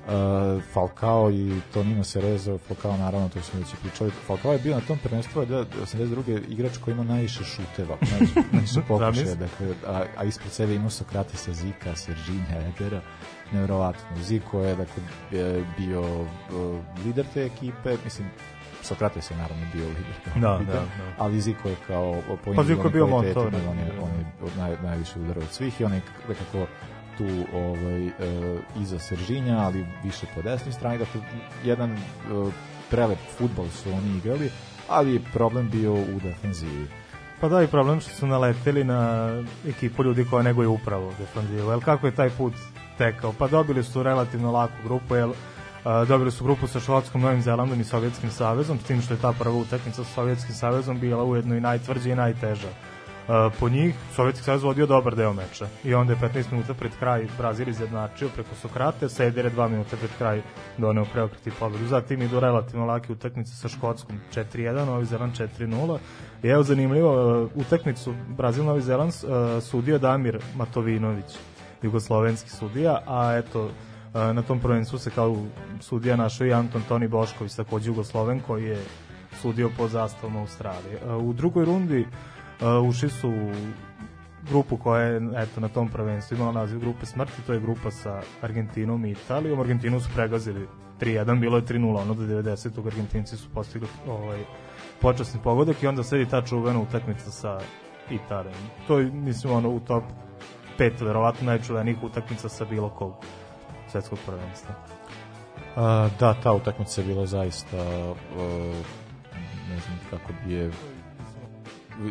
Uh, 0.06 0.62
Falcao 0.72 1.30
i 1.30 1.60
Tonino 1.74 2.04
Cerezo, 2.04 2.58
Falcao 2.58 2.96
naravno, 2.96 3.28
to 3.28 3.40
smo 3.42 3.60
već 3.60 3.68
pričali. 3.82 4.10
Falcao 4.26 4.52
je 4.52 4.58
bio 4.58 4.74
na 4.74 4.80
tom 4.80 4.98
prvenstvu 4.98 5.44
da 5.44 5.64
82. 5.64 6.40
igrač 6.48 6.78
koji 6.78 6.94
ima 6.94 7.04
najviše 7.04 7.44
šuteva, 7.44 7.96
najviše, 8.10 8.32
najviše 8.52 8.80
pokušaja, 8.88 9.34
dakle, 9.34 9.66
a, 9.86 10.04
a 10.16 10.24
ispred 10.24 10.52
sebe 10.52 10.74
imao 10.74 10.90
Sokratesa, 10.90 11.52
Zika, 11.52 11.96
Seržinja, 11.96 12.72
Edera, 12.76 13.00
nevjerovatno. 13.52 14.22
Ziko 14.22 14.60
je 14.60 14.76
dakle, 14.76 15.02
bio 15.78 16.20
uh, 16.22 16.26
lider 17.04 17.26
te 17.34 17.44
ekipe, 17.44 17.96
mislim, 18.04 18.28
Sokrates 18.82 19.30
je 19.30 19.36
naravno 19.36 19.66
bio 19.74 19.86
lider. 19.88 20.42
Da, 20.42 20.56
lider, 20.56 20.74
da, 20.74 20.80
da. 20.80 21.12
Ali 21.18 21.40
Ziko 21.40 21.68
je 21.68 21.76
kao 21.86 22.22
po 22.44 22.52
Pa 22.54 22.62
Zico 22.64 22.82
je 22.82 22.90
bio 22.90 23.06
kvalitetima, 23.06 23.70
On 23.70 23.78
je, 23.78 23.84
da. 23.84 24.02
on 24.02 24.10
je 24.10 24.26
od 24.42 24.56
naj, 24.58 24.76
najviše 24.82 25.20
udarao 25.20 25.42
od 25.42 25.50
svih 25.50 25.80
i 25.80 25.84
on 25.84 25.92
je 25.92 26.02
nekako 26.28 26.66
tu 27.18 27.56
ovaj, 27.56 28.06
e, 28.06 28.12
iza 28.80 28.98
Seržinja, 28.98 29.58
ali 29.58 29.86
više 30.04 30.26
po 30.34 30.42
desnoj 30.42 30.72
strani. 30.72 30.98
Dakle, 30.98 31.20
jedan 31.64 31.92
e, 31.92 31.98
prelep 32.90 33.18
futbol 33.38 33.68
su 33.68 33.90
oni 33.90 34.16
igrali, 34.16 34.50
ali 34.88 35.14
je 35.14 35.20
problem 35.32 35.70
bio 35.70 35.92
u 35.94 36.20
defenzivi. 36.22 36.86
Pa 37.40 37.48
da, 37.48 37.62
i 37.62 37.66
problem 37.66 38.00
što 38.00 38.10
su 38.10 38.26
naleteli 38.26 38.84
na 38.84 39.30
ekipu 39.68 40.04
ljudi 40.04 40.26
koja 40.30 40.42
neguje 40.42 40.68
upravo 40.68 41.12
defanzivu. 41.18 41.70
Jel 41.70 41.80
kako 41.80 42.06
je 42.06 42.14
taj 42.14 42.30
put 42.30 42.54
tekao? 42.98 43.32
Pa 43.38 43.48
dobili 43.48 43.84
su 43.84 44.02
relativno 44.02 44.52
laku 44.52 44.74
grupu, 44.84 45.14
jel 45.14 45.32
dobili 46.08 46.30
su 46.30 46.44
grupu 46.44 46.66
sa 46.66 46.80
Škotskom, 46.80 47.20
Novim 47.20 47.42
Zelandom 47.42 47.80
i 47.80 47.84
Sovjetskim 47.84 48.30
savezom, 48.30 48.78
s 48.78 48.84
tim 48.84 49.02
što 49.02 49.14
je 49.14 49.20
ta 49.20 49.32
prva 49.32 49.56
utakmica 49.56 50.04
sa 50.04 50.10
Sovjetskim 50.14 50.54
savezom 50.54 51.00
bila 51.00 51.24
ujedno 51.24 51.56
i 51.56 51.60
najtvrđa 51.60 52.10
i 52.10 52.14
najteža. 52.14 52.68
A, 53.28 53.50
po 53.60 53.68
njih 53.68 53.94
Sovjetski 54.14 54.44
savez 54.44 54.62
vodio 54.62 54.86
dobar 54.86 55.14
deo 55.16 55.32
meča 55.32 55.66
i 55.84 55.94
onda 55.94 56.12
je 56.12 56.18
15 56.18 56.52
minuta 56.52 56.74
pred 56.74 56.92
kraj 56.98 57.26
Brazil 57.38 57.68
izjednačio 57.68 58.28
preko 58.28 58.54
Sokrate, 58.54 59.08
Seder 59.08 59.44
je 59.44 59.50
2 59.50 59.68
minuta 59.68 59.96
pred 59.96 60.10
kraj 60.18 60.42
doneo 60.78 61.04
preokret 61.12 61.46
i 61.46 61.50
pobedu. 61.50 61.86
Zatim 61.86 62.22
idu 62.22 62.40
relativno 62.40 62.86
lake 62.86 63.12
utakmice 63.12 63.52
sa 63.52 63.68
Škotskom 63.68 64.20
4-1, 64.34 64.86
Novi 64.86 65.04
Zeland 65.04 65.32
4-0 65.58 65.98
i 66.42 66.48
evo 66.48 66.62
zanimljivo, 66.62 67.42
uh, 67.42 67.50
utakmicu 67.54 68.14
Brazil-Novi 68.38 68.80
Zeland 68.80 69.12
uh, 69.12 69.62
sudio 69.62 69.98
Damir 69.98 70.38
Matovinović, 70.56 71.38
jugoslovenski 71.82 72.50
sudija, 72.50 72.98
a 73.06 73.36
eto, 73.36 73.70
na 74.14 74.42
tom 74.42 74.60
prvenstvu 74.60 74.98
se 74.98 75.10
kao 75.10 75.36
sudija 75.80 76.16
našao 76.16 76.46
i 76.46 76.52
Anton 76.52 76.82
Toni 76.88 77.08
Bošković, 77.08 77.54
takođe 77.54 77.90
Jugosloven, 77.90 78.40
koji 78.46 78.64
je 78.64 78.78
sudio 79.42 79.70
pod 79.76 79.90
zastavom 79.90 80.36
Australije. 80.36 81.00
U 81.20 81.32
drugoj 81.32 81.64
rundi 81.64 82.00
uh, 82.00 82.35
ušli 82.88 83.10
su 83.10 83.28
u 83.28 83.52
grupu 84.48 84.76
koja 84.76 85.02
je 85.02 85.20
eto, 85.36 85.60
na 85.60 85.68
tom 85.68 85.88
prvenstvu 85.88 86.36
imala 86.36 86.52
naziv 86.52 86.78
grupe 86.78 87.06
smrti, 87.06 87.42
to 87.46 87.52
je 87.52 87.60
grupa 87.60 87.90
sa 87.90 88.22
Argentinom 88.42 89.04
i 89.04 89.10
Italijom. 89.10 89.60
Argentinu 89.60 90.00
su 90.00 90.10
pregazili 90.14 90.68
3-1, 91.00 91.40
bilo 91.40 91.56
je 91.56 91.62
3-0, 91.62 92.00
ono 92.00 92.14
do 92.14 92.22
90. 92.22 92.86
Argentinci 92.86 93.36
su 93.36 93.48
postigli 93.54 93.88
ovaj, 94.08 94.44
počasni 95.00 95.40
pogodak 95.44 95.82
i 95.82 95.86
onda 95.86 96.02
sledi 96.02 96.28
ta 96.28 96.42
čuvena 96.42 96.80
utakmica 96.80 97.30
sa 97.30 97.60
Italijom. 98.10 98.54
To 98.86 98.98
je, 98.98 99.10
mislim, 99.10 99.52
ono, 99.52 99.70
u 99.70 99.80
top 99.80 100.04
5 100.78 101.04
verovatno 101.04 101.46
najčuvenijih 101.46 102.02
utakmica 102.02 102.48
sa 102.48 102.64
bilo 102.64 102.88
kog 102.90 103.24
svetskog 103.88 104.18
prvenstva. 104.26 104.74
A, 105.76 106.08
da, 106.20 106.34
ta 106.34 106.52
utakmica 106.52 107.00
je 107.00 107.06
bila 107.06 107.26
zaista 107.26 107.76
uh, 107.76 108.16
ne 109.68 109.78
znam 109.78 109.98
kako 110.10 110.32
bi 110.44 110.54
je 110.54 110.70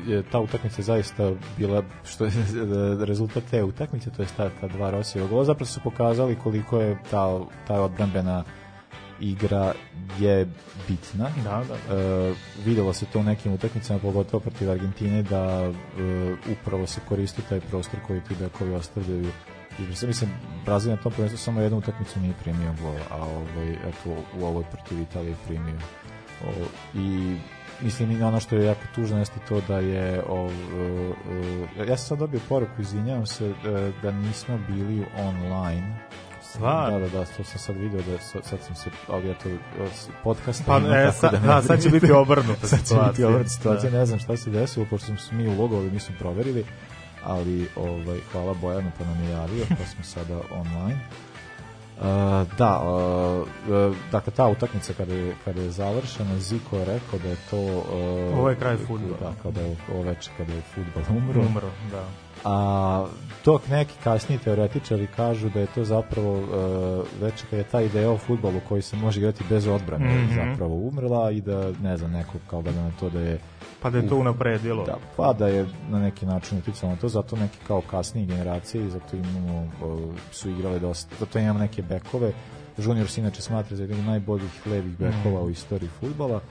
je 0.07 0.23
ta 0.23 0.39
utakmica 0.39 0.81
zaista 0.81 1.31
bila 1.57 1.83
što 2.05 2.25
je 2.25 2.31
rezultat 3.11 3.43
te 3.51 3.63
utakmice, 3.63 4.09
to 4.09 4.21
je 4.21 4.27
ta, 4.37 4.49
ta 4.61 4.67
dva 4.67 4.89
Rosijeva 4.89 5.27
gola, 5.27 5.43
zapravo 5.43 5.65
su 5.65 5.79
pokazali 5.83 6.35
koliko 6.43 6.79
je 6.79 6.97
ta, 7.11 7.39
ta 7.67 7.81
odbrambena 7.81 8.43
igra 9.19 9.73
je 10.19 10.47
bitna. 10.87 11.29
Da, 11.43 11.63
da. 11.67 11.95
E, 11.95 12.33
videlo 12.65 12.93
se 12.93 13.05
to 13.05 13.19
u 13.19 13.23
nekim 13.23 13.53
utakmicama, 13.53 13.99
pogotovo 13.99 14.39
protiv 14.39 14.71
Argentine, 14.71 15.23
da 15.23 15.43
e, 15.43 15.71
upravo 16.51 16.87
se 16.87 17.01
koristi 17.09 17.41
taj 17.49 17.59
prostor 17.59 17.99
koji 18.07 18.21
ti 18.21 18.35
bekovi 18.39 18.73
ostavljaju. 18.73 19.31
I, 19.79 20.07
mislim, 20.07 20.29
Brazil 20.65 20.91
na 20.91 20.97
tom 20.97 21.11
prvenstvu 21.11 21.37
samo 21.37 21.61
jednu 21.61 21.77
utakmicu 21.77 22.19
nije 22.19 22.33
primio 22.43 22.73
gol, 22.81 22.95
a 23.11 23.17
ovaj, 23.17 23.71
eto, 23.71 24.23
u 24.39 24.45
ovoj 24.45 24.63
protiv 24.71 25.01
Italije 25.01 25.31
je 25.31 25.37
primio. 25.47 25.77
O, 26.45 26.51
I 26.93 27.37
mislim 27.81 28.11
i 28.11 28.23
ono 28.23 28.39
što 28.39 28.55
je 28.55 28.65
jako 28.65 28.81
tužno 28.95 29.19
jeste 29.19 29.39
to 29.49 29.61
da 29.67 29.79
je 29.79 30.23
ov, 30.27 30.45
uh, 30.45 31.87
ja 31.87 31.97
sam 31.97 32.07
sad 32.07 32.17
dobio 32.19 32.39
poruku 32.49 32.81
izvinjavam 32.81 33.25
se 33.25 33.49
uh, 33.49 33.55
da 34.01 34.11
nismo 34.11 34.59
bili 34.67 35.05
online 35.17 35.97
Stvarno? 36.55 36.99
Da, 36.99 37.07
da, 37.07 37.19
da, 37.19 37.25
to 37.25 37.43
sam 37.43 37.59
sad 37.59 37.75
video 37.77 38.01
da 38.01 38.19
sad, 38.19 38.45
sad 38.45 38.59
sam 38.61 38.75
se, 38.75 38.89
ali 39.07 39.31
eto, 39.31 39.49
podcast 40.23 40.63
Pa, 40.65 40.77
e, 40.77 41.11
sa, 41.11 41.29
da, 41.31 41.39
ne 41.39 41.47
da, 41.47 41.61
sad 41.61 41.81
će 41.83 41.89
biti 41.89 42.11
obrnuta 42.11 42.67
sad 42.67 42.69
će 42.69 42.77
biti 42.77 42.85
situacija. 42.85 43.27
obrnuta 43.27 43.49
situacija, 43.49 43.91
Da. 43.91 43.97
ne 43.99 44.05
znam 44.05 44.19
šta 44.19 44.37
se 44.37 44.49
desilo, 44.49 44.85
pošto 44.89 45.07
smo 45.07 45.17
se 45.17 45.35
mi 45.35 45.47
ulogovali, 45.47 45.91
mi 45.91 45.99
smo 45.99 46.15
proverili, 46.19 46.65
ali 47.23 47.67
ovaj, 47.75 48.19
hvala 48.31 48.53
Bojanu 48.53 48.91
pa 48.97 49.05
nam 49.05 49.23
je 49.23 49.29
javio, 49.29 49.65
pa 49.69 49.85
smo 49.85 50.03
sada 50.03 50.39
online. 50.51 50.99
Uh, 51.95 52.03
da, 52.57 52.81
uh, 52.83 53.47
uh, 53.89 53.95
dakle 54.11 54.33
ta 54.33 54.47
utakmica 54.47 54.93
kada 54.93 55.13
je, 55.13 55.35
kada 55.45 55.61
je 55.61 55.71
završena, 55.71 56.39
Ziko 56.39 56.77
je 56.77 56.85
rekao 56.85 57.19
da 57.19 57.29
je 57.29 57.37
to 57.49 57.57
uh, 57.57 58.37
Ovo 58.39 58.49
je 58.49 58.55
kraj 58.55 58.77
fudbala. 58.77 59.17
Da, 59.19 59.33
kada 59.43 59.61
je 59.61 59.77
ovo 59.93 60.01
veče 60.01 60.31
kada 60.37 60.53
je 60.53 60.61
fudbal 60.61 61.17
umro. 61.17 61.41
Umro, 61.41 61.69
da. 61.91 62.03
A 62.43 63.05
dok 63.45 63.67
neki 63.67 63.93
kasniji 64.03 64.39
teoretičari 64.39 65.07
kažu 65.07 65.49
da 65.49 65.59
je 65.59 65.67
to 65.67 65.83
zapravo 65.83 66.33
uh, 66.33 66.47
već 67.21 67.33
kad 67.49 67.59
je 67.59 67.65
ta 67.65 67.81
ideja 67.81 68.11
o 68.11 68.17
futbolu 68.17 68.59
koji 68.69 68.81
se 68.81 68.95
može 68.95 69.19
igrati 69.19 69.43
bez 69.49 69.67
odbrane 69.67 70.15
Mhm. 70.15 70.33
zapravo 70.35 70.75
umrla 70.75 71.31
i 71.31 71.41
da 71.41 71.71
ne 71.73 71.97
znam 71.97 72.11
neko 72.11 72.33
kao 72.49 72.61
gleda 72.61 72.81
na 72.81 72.91
to 72.99 73.09
da 73.09 73.19
je 73.19 73.39
Pa 73.81 73.89
da 73.89 73.97
je 73.97 74.07
to 74.07 74.15
unapredilo. 74.17 74.85
da, 74.85 74.97
pa 75.17 75.33
da 75.33 75.47
je 75.47 75.65
na 75.89 75.99
neki 75.99 76.25
način 76.25 76.57
uticalo 76.57 76.91
na 76.91 76.97
to, 76.97 77.09
zato 77.09 77.35
neke 77.35 77.57
kao 77.67 77.81
kasnije 77.81 78.25
generacije 78.27 78.85
i 78.85 78.89
zato 78.89 79.15
imamo, 79.17 79.61
uh, 79.83 79.99
su 80.31 80.49
igrale 80.49 80.79
dosta, 80.79 81.15
zato 81.19 81.39
imamo 81.39 81.59
neke 81.59 81.81
bekove. 81.81 82.31
Junior 82.77 83.07
se 83.07 83.21
inače 83.21 83.41
smatra 83.41 83.77
za 83.77 83.83
jednog 83.83 83.99
najboljih 83.99 84.67
levih 84.67 84.97
bekova 84.99 85.35
Mhm. 85.35 85.45
u 85.45 85.49
istoriji 85.49 85.89
futbala, 85.89 86.41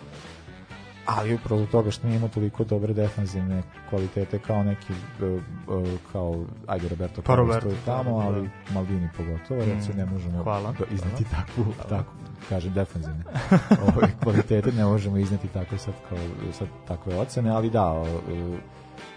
ali 1.07 1.35
upravo 1.35 1.67
toga 1.67 1.91
što 1.91 2.07
nije 2.07 2.17
imao 2.17 2.29
toliko 2.29 2.65
dobre 2.65 2.93
defanzivne 2.95 3.63
kvalitete 3.91 4.39
kao 4.39 4.63
neki 4.63 4.93
uh, 4.93 5.43
uh, 5.77 5.89
kao 6.13 6.35
ajde 6.67 6.89
Roberto 6.89 7.23
Pa 7.23 7.35
Roberto, 7.35 7.61
to 7.61 7.75
je 7.75 7.81
tamo, 7.85 8.19
da, 8.19 8.23
da. 8.23 8.29
ali 8.29 8.51
Maldini 8.71 9.09
pogotovo, 9.17 9.61
Mm, 9.61 9.71
recimo 9.71 9.95
ne 9.97 10.07
možemo 10.07 10.43
hvala. 10.43 10.73
do- 10.79 10.85
izneti 10.91 11.25
takvu, 11.25 11.65
tako 11.89 12.13
kažem 12.49 12.73
defanzivne 12.73 13.25
ove 13.89 14.09
kvalitete 14.23 14.73
ne 14.73 14.85
možemo 14.85 15.17
izneti 15.17 15.49
tako 15.49 15.79
sad 15.79 15.95
kao 16.09 16.19
sad 16.53 16.69
takve 16.89 17.17
ocene, 17.17 17.51
ali 17.51 17.71
da 17.71 17.93
uh, 17.93 18.09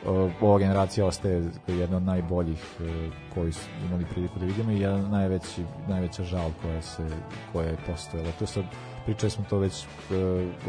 uh, 0.06 0.32
ova 0.42 0.60
generacija 0.60 1.06
ostaje 1.06 1.44
jedna 1.68 1.98
od 1.98 2.04
najboljih 2.04 2.64
uh, 2.80 2.88
koji 3.34 3.52
su 3.52 3.62
imali 3.88 4.06
priliku 4.06 4.40
da 4.40 4.46
vidimo 4.46 4.72
i 4.72 4.80
jedan 4.80 5.10
najveći, 5.10 5.62
najveća 5.88 6.24
žal 6.24 6.50
koja 6.62 6.82
se 6.82 7.08
koja 7.54 7.68
je 7.68 7.78
postojala. 7.88 8.30
To 8.40 8.46
sad 8.46 8.64
pričali 9.08 9.30
smo 9.30 9.46
to 9.50 9.58
već 9.58 9.74
uh, 9.84 10.18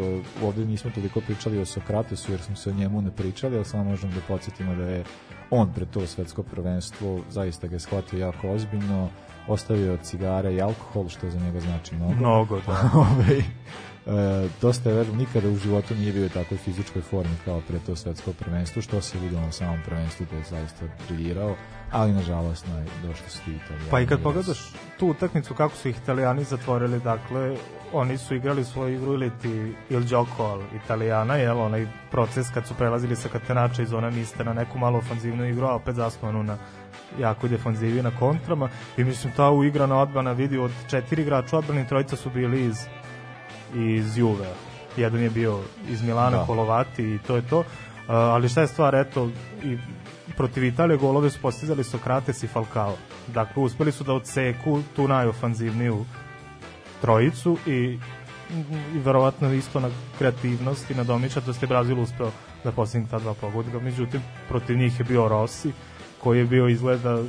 uh, 0.05 0.45
ovde 0.45 0.65
nismo 0.65 0.91
toliko 0.95 1.21
pričali 1.21 1.59
o 1.59 1.65
Sokratesu 1.65 2.33
jer 2.33 2.41
smo 2.41 2.57
se 2.57 2.71
o 2.71 2.73
njemu 2.73 3.03
ne 3.03 3.11
pričali, 3.11 3.57
ali 3.57 3.65
samo 3.65 3.85
možemo 3.85 4.13
da 4.13 4.21
podsjetimo 4.29 4.75
da 4.75 4.85
je 4.85 5.05
on 5.51 5.73
pred 5.75 5.91
to 5.91 6.07
svetsko 6.07 6.43
prvenstvo 6.43 7.21
zaista 7.31 7.67
ga 7.67 7.77
je 7.77 7.81
shvatio 7.81 8.19
jako 8.19 8.51
ozbiljno 8.51 9.09
ostavio 9.49 9.99
cigare 10.03 10.55
i 10.55 10.61
alkohol 10.61 11.09
što 11.09 11.31
za 11.31 11.39
njega 11.39 11.61
znači 11.61 11.95
mnogo 11.95 12.15
Mnogo, 12.15 12.61
da. 12.67 12.91
Ovaj, 13.05 13.39
e, 13.39 14.49
dosta 14.61 14.91
je 14.91 14.97
vežba, 14.97 15.17
nikada 15.17 15.49
u 15.49 15.57
životu 15.57 15.95
nije 15.95 16.13
bio 16.13 16.27
u 16.27 16.29
takvoj 16.29 16.59
fizičkoj 16.59 17.03
formi 17.03 17.37
kao 17.45 17.61
pre 17.69 17.79
to 17.87 17.97
svetsko 17.97 18.33
prvenstvo, 18.33 18.83
što 18.83 19.01
se 19.01 19.19
vidio 19.19 19.41
na 19.41 19.53
samom 19.53 19.79
prvenstvu 19.87 20.27
da 20.31 20.37
je 20.37 20.45
zaista 20.45 20.85
briljirao, 21.09 21.57
ali 21.93 22.13
nažalost 22.13 22.67
naj, 22.67 22.85
došli 23.03 23.31
su 23.31 23.39
ti 23.45 23.51
italijani. 23.51 23.91
Pa 23.91 24.01
i 24.01 24.07
kad 24.07 24.23
pogledaš 24.23 24.59
tu 24.99 25.07
utakmicu 25.07 25.55
kako 25.55 25.77
su 25.77 25.89
ih 25.89 25.97
italijani 25.97 26.45
zatvorili, 26.45 27.01
dakle, 27.01 27.57
oni 27.93 28.19
su 28.19 28.35
igrali 28.35 28.65
svoju 28.65 28.95
igru 28.95 29.15
ili 29.15 29.31
ti 29.43 29.75
Il 29.91 30.01
Gioco 30.01 30.45
al 30.45 30.61
Italijana, 30.85 31.37
jel, 31.37 31.61
onaj 31.61 31.87
proces 32.11 32.51
kad 32.55 32.67
su 32.67 32.75
prelazili 32.75 33.17
sa 33.17 33.29
katenača 33.29 33.83
iz 33.83 33.89
zona 33.89 34.11
miste 34.11 34.45
na 34.45 34.53
neku 34.53 34.79
malo 34.79 34.99
ofanzivnu 34.99 35.49
igru, 35.49 35.67
a 35.67 35.75
opet 35.75 35.95
zasnovanu 35.95 36.43
na 36.43 36.57
jako 37.21 37.49
defanzivi 37.49 38.03
na 38.03 38.11
kontrama 38.19 38.69
i 38.97 39.05
mislim 39.05 39.33
ta 39.37 39.51
uigrana 39.51 39.97
odbrana 39.97 40.33
vidi 40.33 40.59
od 40.59 40.71
četiri 40.91 41.23
igrača 41.23 41.59
odbrani 41.59 41.89
trojica 41.89 42.17
su 42.17 42.31
bili 42.31 42.65
iz 42.65 42.87
iz 43.75 44.19
Juve 44.19 44.49
jedan 44.97 45.21
je 45.21 45.31
bio 45.31 45.61
iz 45.89 46.03
Milana 46.03 46.37
Da. 46.37 46.47
Kolovati 46.47 47.03
i 47.03 47.19
to 47.27 47.37
je 47.37 47.43
to 47.49 47.65
Uh, 48.09 48.15
ali 48.15 48.49
šta 48.49 48.61
je 48.61 48.67
stvar, 48.67 48.95
eto 48.95 49.31
i 49.63 49.79
protiv 50.37 50.65
Italije 50.65 50.97
golove 50.97 51.31
su 51.31 51.39
postizali 51.43 51.85
Sokrates 51.85 52.43
i 52.43 52.47
Falcao 52.47 52.97
dakle 53.27 53.63
uspeli 53.63 53.93
su 53.93 54.05
da 54.05 54.13
odseku 54.13 54.83
tu 54.97 55.09
najofanzivniju 55.09 56.05
trojicu 57.01 57.59
i, 57.67 57.99
i 58.95 58.99
verovatno 59.05 59.53
isto 59.53 59.81
na 59.81 59.91
kreativnost 60.19 60.91
i 60.91 60.95
na 60.95 61.05
domišljatost 61.05 61.63
je 61.63 61.69
Brazil 61.69 62.01
uspeo 62.01 62.31
da 62.65 62.73
postigne 62.73 63.09
ta 63.11 63.19
dva 63.19 63.35
pogodka 63.35 63.79
međutim 63.79 64.21
protiv 64.49 64.79
njih 64.79 65.01
je 65.01 65.05
bio 65.05 65.29
Rossi 65.29 65.73
koji 66.23 66.39
je 66.39 66.45
bio 66.45 66.69
izgleda 66.69 67.23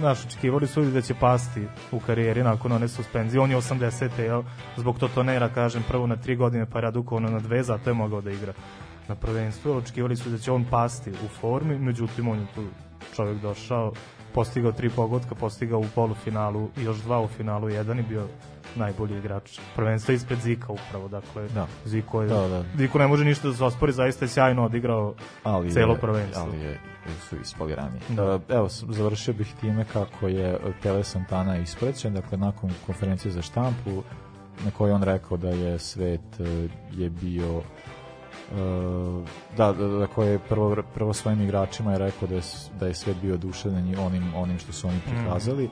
naš 0.00 0.24
očekivali 0.26 0.66
su 0.66 0.82
da 0.82 1.00
će 1.00 1.14
pasti 1.14 1.66
u 1.92 2.00
karijeri 2.00 2.42
nakon 2.42 2.72
one 2.72 2.88
suspenzije. 2.88 3.40
On 3.40 3.50
je 3.50 3.56
80. 3.56 4.20
Jel? 4.20 4.42
Zbog 4.76 4.98
Totonera, 4.98 5.48
kažem, 5.48 5.82
prvo 5.88 6.06
na 6.06 6.16
tri 6.16 6.36
godine 6.36 6.66
pa 6.66 6.78
je 6.78 6.82
redukovano 6.82 7.30
na 7.30 7.38
dve, 7.38 7.62
zato 7.62 7.90
je 7.90 7.94
mogao 7.94 8.20
da 8.20 8.30
igra 8.30 8.52
na 9.10 9.16
prvenstvu. 9.16 9.76
Očekivali 9.76 10.16
su 10.16 10.30
da 10.30 10.38
će 10.38 10.52
on 10.52 10.64
pasti 10.70 11.10
u 11.10 11.28
formi, 11.40 11.78
međutim 11.78 12.28
on 12.28 12.38
je 12.38 12.46
tu 12.54 12.64
čovjek 13.16 13.42
došao, 13.42 13.92
postigao 14.34 14.72
tri 14.72 14.90
pogotka, 14.90 15.34
postigao 15.34 15.80
u 15.80 15.86
polufinalu 15.94 16.68
i 16.76 16.84
još 16.84 16.98
dva 16.98 17.20
u 17.20 17.28
finalu, 17.28 17.68
jedan 17.68 17.96
je 17.98 18.02
bio 18.02 18.26
najbolji 18.76 19.18
igrač 19.18 19.58
prvenstva 19.76 20.14
ispred 20.14 20.38
Zika 20.38 20.72
upravo, 20.72 21.08
dakle 21.08 21.48
Da. 21.48 21.66
Ziko 21.84 22.22
je, 22.22 22.28
Da, 22.28 22.48
da. 22.48 22.64
Ziko 22.76 22.98
ne 22.98 23.06
može 23.06 23.24
ništa 23.24 23.48
da 23.48 23.54
se 23.54 23.64
ospori, 23.64 23.92
zaista 23.92 24.24
je 24.24 24.28
sjajno 24.28 24.64
odigrao 24.64 25.14
ali 25.42 25.70
celo 25.70 25.94
je, 25.94 26.00
prvenstvo. 26.00 26.42
Ali 26.42 26.60
je, 26.60 26.80
su 27.28 27.36
ispali 27.42 27.74
ranije. 27.74 28.00
Da. 28.08 28.34
Uh, 28.34 28.42
evo, 28.48 28.68
završio 28.68 29.34
bih 29.34 29.54
time 29.60 29.84
kako 29.92 30.28
je 30.28 30.58
Tele 30.82 31.04
Santana 31.04 31.58
isprećen, 31.58 32.14
dakle 32.14 32.38
nakon 32.38 32.70
konferencije 32.86 33.32
za 33.32 33.42
štampu 33.42 34.02
na 34.64 34.70
kojoj 34.70 34.92
on 34.92 35.02
rekao 35.02 35.36
da 35.36 35.48
je 35.48 35.78
svet 35.78 36.40
uh, 36.40 36.46
je 36.92 37.10
bio 37.10 37.62
da, 39.56 39.72
da, 39.72 39.88
da 39.88 40.06
koje 40.06 40.32
je 40.32 40.38
prvo, 40.38 40.76
prvo 40.94 41.12
svojim 41.12 41.40
igračima 41.40 41.92
je 41.92 41.98
rekao 41.98 42.28
da 42.28 42.34
je, 42.34 42.42
da 42.80 42.86
je 42.86 42.94
svet 42.94 43.16
bio 43.22 43.34
oduševljen 43.34 43.94
onim, 43.98 44.34
onim 44.34 44.58
što 44.58 44.72
su 44.72 44.88
oni 44.88 45.00
prikazali 45.06 45.70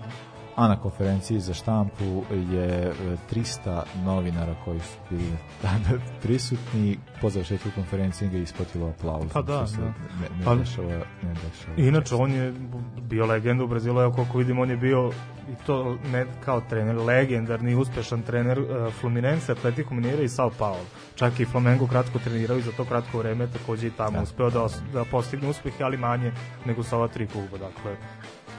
a 0.58 0.68
na 0.68 0.76
konferenciji 0.76 1.40
za 1.40 1.54
štampu 1.54 2.22
je 2.50 2.68
e, 2.82 2.92
300 3.32 3.82
novinara 3.96 4.54
koji 4.64 4.80
su 4.80 4.96
bili 5.10 5.32
tada 5.62 6.00
prisutni 6.22 6.98
po 7.20 7.30
završetku 7.30 7.68
konferencije 7.74 8.30
ga 8.30 8.36
je 8.36 8.42
isplatilo 8.42 8.88
aplauz 8.88 9.32
Pa 9.32 9.42
da, 9.42 9.66
se 9.66 9.76
da. 9.76 9.84
ne, 9.84 9.92
ne 10.38 10.44
Pa- 10.44 10.54
dešava 10.54 10.88
ne 11.22 11.34
dešava 11.34 11.76
Inače, 11.78 12.14
on 12.14 12.32
je 12.32 12.54
bio 13.02 13.26
legenda 13.26 13.64
u 13.64 13.68
Brazilu, 13.68 14.00
evo 14.00 14.12
koliko 14.12 14.38
vidim, 14.38 14.58
on 14.58 14.70
je 14.70 14.76
bio 14.76 15.10
i 15.48 15.64
to 15.66 15.96
ne 16.12 16.26
kao 16.44 16.60
trener, 16.60 16.96
legendarni, 16.96 17.74
uspešan 17.74 18.22
trener 18.22 18.58
uh, 18.60 18.66
Fluminense, 18.92 19.52
Atletico 19.52 19.94
Mineiro 19.94 20.22
i 20.22 20.28
Sao 20.28 20.50
Paulo. 20.50 20.84
Čak 21.14 21.40
i 21.40 21.44
Flamengo 21.44 21.86
kratko 21.86 22.18
trenirao 22.18 22.58
i 22.58 22.62
za 22.62 22.72
to 22.72 22.84
kratko 22.84 23.18
vreme 23.18 23.46
takođe 23.48 23.86
i 23.86 23.90
tamo 23.90 24.10
Da. 24.10 24.22
uspeo 24.22 24.50
da, 24.50 24.66
da 24.92 25.04
postigne 25.04 25.48
uspehe, 25.48 25.84
ali 25.84 25.96
manje 25.96 26.32
nego 26.64 26.82
sa 26.82 26.96
ova 26.96 27.08
tri 27.08 27.26
kluba, 27.26 27.58
dakle, 27.58 27.96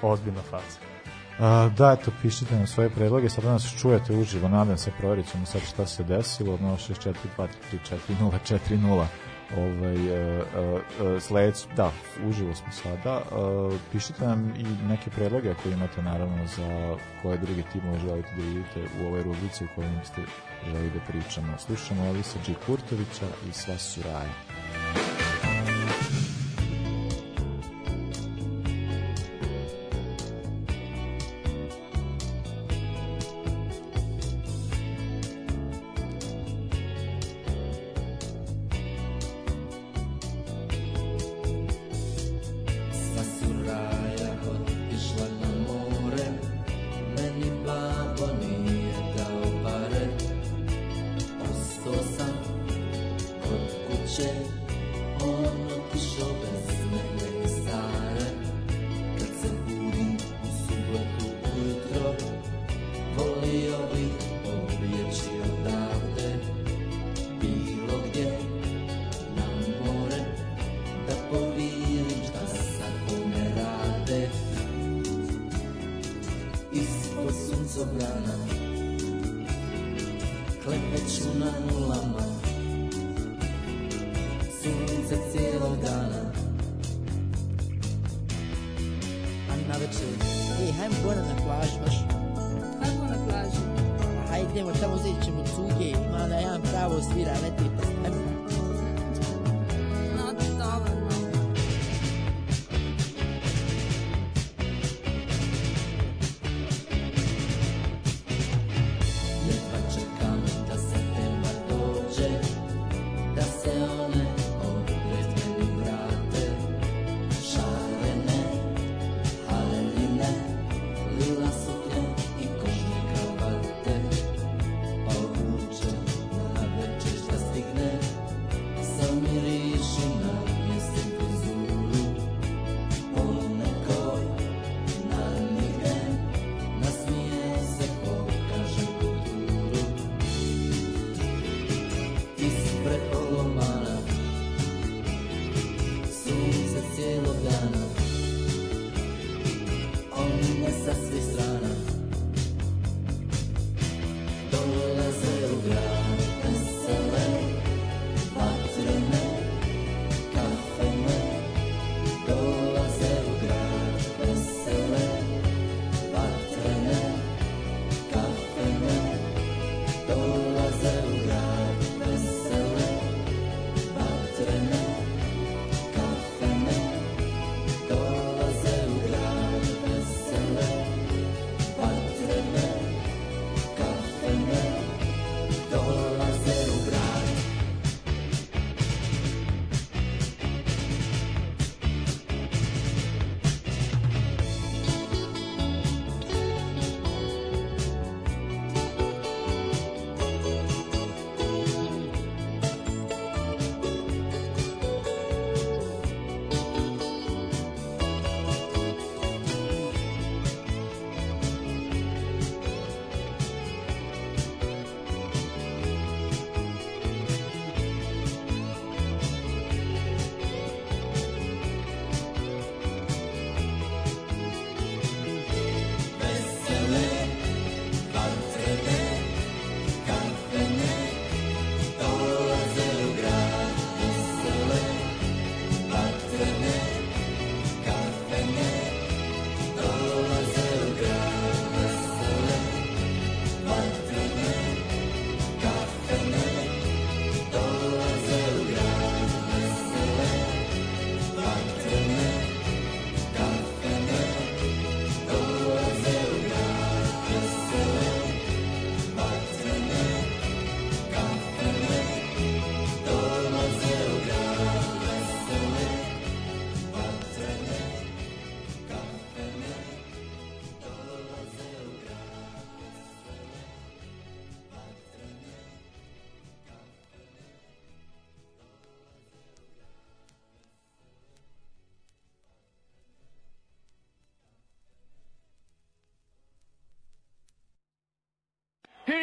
ozbiljna 0.01 0.41
faza. 0.41 0.88
A, 1.39 1.69
da, 1.77 1.91
eto, 1.99 2.11
pišite 2.21 2.55
nam 2.55 2.67
svoje 2.67 2.89
predloge, 2.89 3.29
sad 3.29 3.43
nas 3.43 3.75
čujete 3.81 4.13
uživo, 4.13 4.47
nadam 4.47 4.77
se, 4.77 4.91
provjerit 4.99 5.31
ćemo 5.31 5.45
sad 5.45 5.61
šta 5.61 5.85
se 5.85 6.03
desilo, 6.03 6.57
064 6.57 7.13
2 7.37 7.47
3 7.71 7.77
4 7.89 7.97
0 8.21 8.31
4 8.47 8.77
0 8.77 9.05
ovaj, 9.57 9.95
uh, 9.95 10.45
uh, 10.47 10.81
uh, 11.07 11.21
sleć, 11.21 11.55
da, 11.75 11.91
uživo 12.27 12.55
smo 12.55 12.71
sada, 12.71 13.21
uh, 13.21 13.73
pišite 13.91 14.27
nam 14.27 14.53
i 14.57 14.87
neke 14.87 15.09
predloge 15.09 15.51
ako 15.51 15.69
imate 15.69 16.01
naravno 16.01 16.47
za 16.47 16.97
koje 17.21 17.37
druge 17.37 17.61
timove 17.73 17.99
želite 17.99 18.29
da 18.37 18.43
vidite 18.43 18.81
u 19.01 19.07
ovoj 19.07 19.23
rubrici 19.23 19.63
u 19.63 19.67
kojoj 19.75 19.89
ste 20.03 20.21
želi 20.65 20.89
da 20.89 20.99
pričamo. 21.11 21.57
Slušamo 21.57 22.03
Alisa 22.03 22.39
G. 22.47 22.53
Kurtovića 22.65 23.25
i 23.49 23.53
sva 23.53 23.77
su 23.77 24.01
raja. 24.01 25.08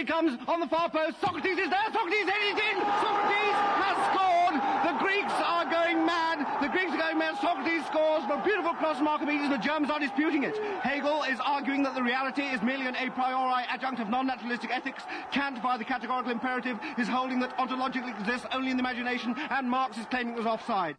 Comes 0.06 0.38
on 0.46 0.60
the 0.60 0.66
far 0.66 0.88
post. 0.88 1.20
Socrates 1.20 1.58
is 1.58 1.70
there. 1.70 1.88
Socrates 1.92 2.28
headed 2.28 2.58
in. 2.58 2.76
Socrates 3.02 3.56
has 3.82 3.96
scored. 4.10 4.56
The 4.86 4.94
Greeks 5.02 5.32
are 5.42 5.64
going 5.66 6.06
mad. 6.06 6.46
The 6.62 6.68
Greeks 6.68 6.92
are 6.92 6.98
going 6.98 7.18
mad. 7.18 7.36
Socrates 7.40 7.84
scores. 7.86 8.22
A 8.30 8.40
beautiful 8.44 8.72
cross 8.74 8.98
from 8.98 9.08
Archimedes. 9.08 9.50
The 9.50 9.58
Germans 9.58 9.90
are 9.90 10.00
disputing 10.00 10.44
it. 10.44 10.56
Hegel 10.82 11.24
is 11.24 11.38
arguing 11.40 11.82
that 11.82 11.94
the 11.94 12.02
reality 12.02 12.42
is 12.42 12.62
merely 12.62 12.86
an 12.86 12.96
a 12.96 13.10
priori 13.10 13.64
adjunct 13.68 14.00
of 14.00 14.08
non-naturalistic 14.08 14.70
ethics. 14.70 15.02
Kant, 15.32 15.62
by 15.62 15.76
the 15.76 15.84
categorical 15.84 16.30
imperative, 16.30 16.78
is 16.98 17.08
holding 17.08 17.40
that 17.40 17.56
ontologically 17.58 18.18
exists 18.18 18.46
only 18.52 18.70
in 18.70 18.76
the 18.76 18.82
imagination, 18.82 19.34
and 19.50 19.68
Marx 19.68 19.98
is 19.98 20.06
claiming 20.06 20.34
it 20.34 20.38
was 20.38 20.46
offside. 20.46 20.96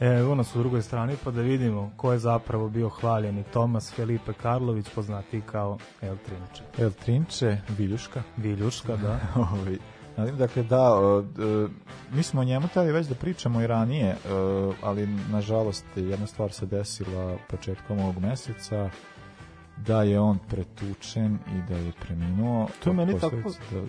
E, 0.00 0.06
Evo 0.06 0.34
nas 0.34 0.54
u 0.54 0.58
drugoj 0.58 0.82
strani 0.82 1.16
pa 1.24 1.30
da 1.30 1.40
vidimo 1.40 1.90
ko 1.96 2.12
je 2.12 2.18
zapravo 2.18 2.68
bio 2.68 2.88
hvaljeni 2.88 3.44
Tomas 3.44 3.92
Felipe 3.92 4.32
Karlović, 4.32 4.88
poznati 4.88 5.40
kao 5.42 5.78
El 6.02 6.16
Trinče. 6.16 6.62
El 6.78 6.90
Trinče, 6.92 7.58
Viljuška. 7.68 8.22
Viljuška, 8.36 8.96
da. 8.96 9.18
Dakle, 10.32 10.62
da, 10.62 10.90
mi 12.12 12.22
smo 12.22 12.40
o 12.40 12.44
njemu 12.44 12.68
tali 12.68 12.92
već 12.92 13.06
da 13.06 13.14
pričamo 13.14 13.60
i 13.60 13.66
ranije, 13.66 14.16
ali 14.82 15.06
nažalost 15.06 15.84
jedna 15.96 16.26
stvar 16.26 16.52
se 16.52 16.66
desila 16.66 17.36
početkom 17.50 17.98
ovog 17.98 18.18
meseca, 18.18 18.90
da 19.76 20.02
je 20.02 20.20
on 20.20 20.38
pretučen 20.40 21.34
i 21.48 21.68
da 21.68 21.76
je 21.76 21.92
preminuo. 22.00 22.68
To 22.84 22.90
je 22.90 22.94
meni 22.94 23.20
tako- 23.20 23.36
Da, 23.70 23.80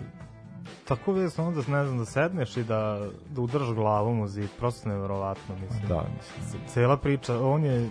Tako 0.88 1.12
vezno 1.12 1.46
onda, 1.46 1.60
ne 1.68 1.84
znam, 1.84 1.98
da 1.98 2.04
sedneš 2.04 2.56
i 2.56 2.64
da, 2.64 3.08
da 3.30 3.40
udrž 3.40 3.72
glavom 3.74 4.20
u 4.20 4.28
zid, 4.28 4.48
prosto 4.58 4.88
neverovatno, 4.88 5.54
mislim. 5.54 5.88
da, 5.88 6.04
mislim. 6.38 6.62
Cela 6.66 6.96
priča, 6.96 7.40
on 7.40 7.64
je 7.64 7.90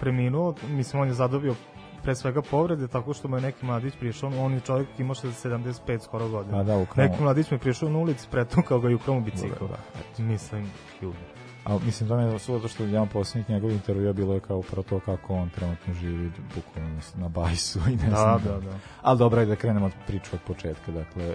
preminuo, 0.00 0.54
mislim, 0.68 1.02
on 1.02 1.08
je 1.08 1.14
zadobio 1.14 1.54
pre 2.02 2.14
svega 2.14 2.42
povrede, 2.42 2.88
tako 2.88 3.14
što 3.14 3.28
mu 3.28 3.36
je 3.36 3.42
neki 3.42 3.66
mladić 3.66 3.94
prišao, 4.00 4.30
on 4.38 4.52
je 4.52 4.60
čovjek 4.60 4.88
imao 4.98 5.14
75 5.14 6.00
skoro 6.04 6.28
godina. 6.28 6.56
Pa 6.56 6.62
da. 6.62 6.86
Neki 6.96 7.22
mladić 7.22 7.50
mu 7.50 7.54
je 7.54 7.58
prišao 7.60 7.88
na 7.88 7.98
ulici, 7.98 8.28
pretukao 8.30 8.80
ga 8.80 8.90
i 8.90 8.94
ukrao 8.94 9.14
mu 9.14 9.20
bicikl. 9.20 9.64
Da, 9.64 10.24
Mislim, 10.24 10.70
ljubi. 11.02 11.33
A 11.64 11.78
mislim 11.78 12.08
da 12.08 12.16
me 12.16 12.38
su 12.38 12.52
zato 12.52 12.68
što 12.68 12.82
jedan 12.84 13.08
posljednjih 13.08 13.50
njegovih 13.50 13.76
intervjua 13.76 14.12
bilo 14.12 14.34
je 14.34 14.40
kao 14.40 14.58
upravo 14.58 14.82
to 14.82 15.00
kako 15.00 15.34
on 15.34 15.50
trenutno 15.50 15.94
živi 15.94 16.30
bukvalno 16.54 16.90
na- 17.14 17.28
bajsu 17.28 17.78
i 17.80 17.96
ne 17.96 18.10
Da, 18.10 18.16
znam. 18.16 18.42
da, 18.42 18.60
da. 18.60 18.76
Ali 19.02 19.18
dobro 19.18 19.40
je 19.40 19.46
da 19.46 19.56
krenemo 19.56 19.86
od 19.86 19.92
priču 20.06 20.30
od 20.32 20.40
početka. 20.42 20.92
Dakle, 20.92 21.24
e, 21.24 21.34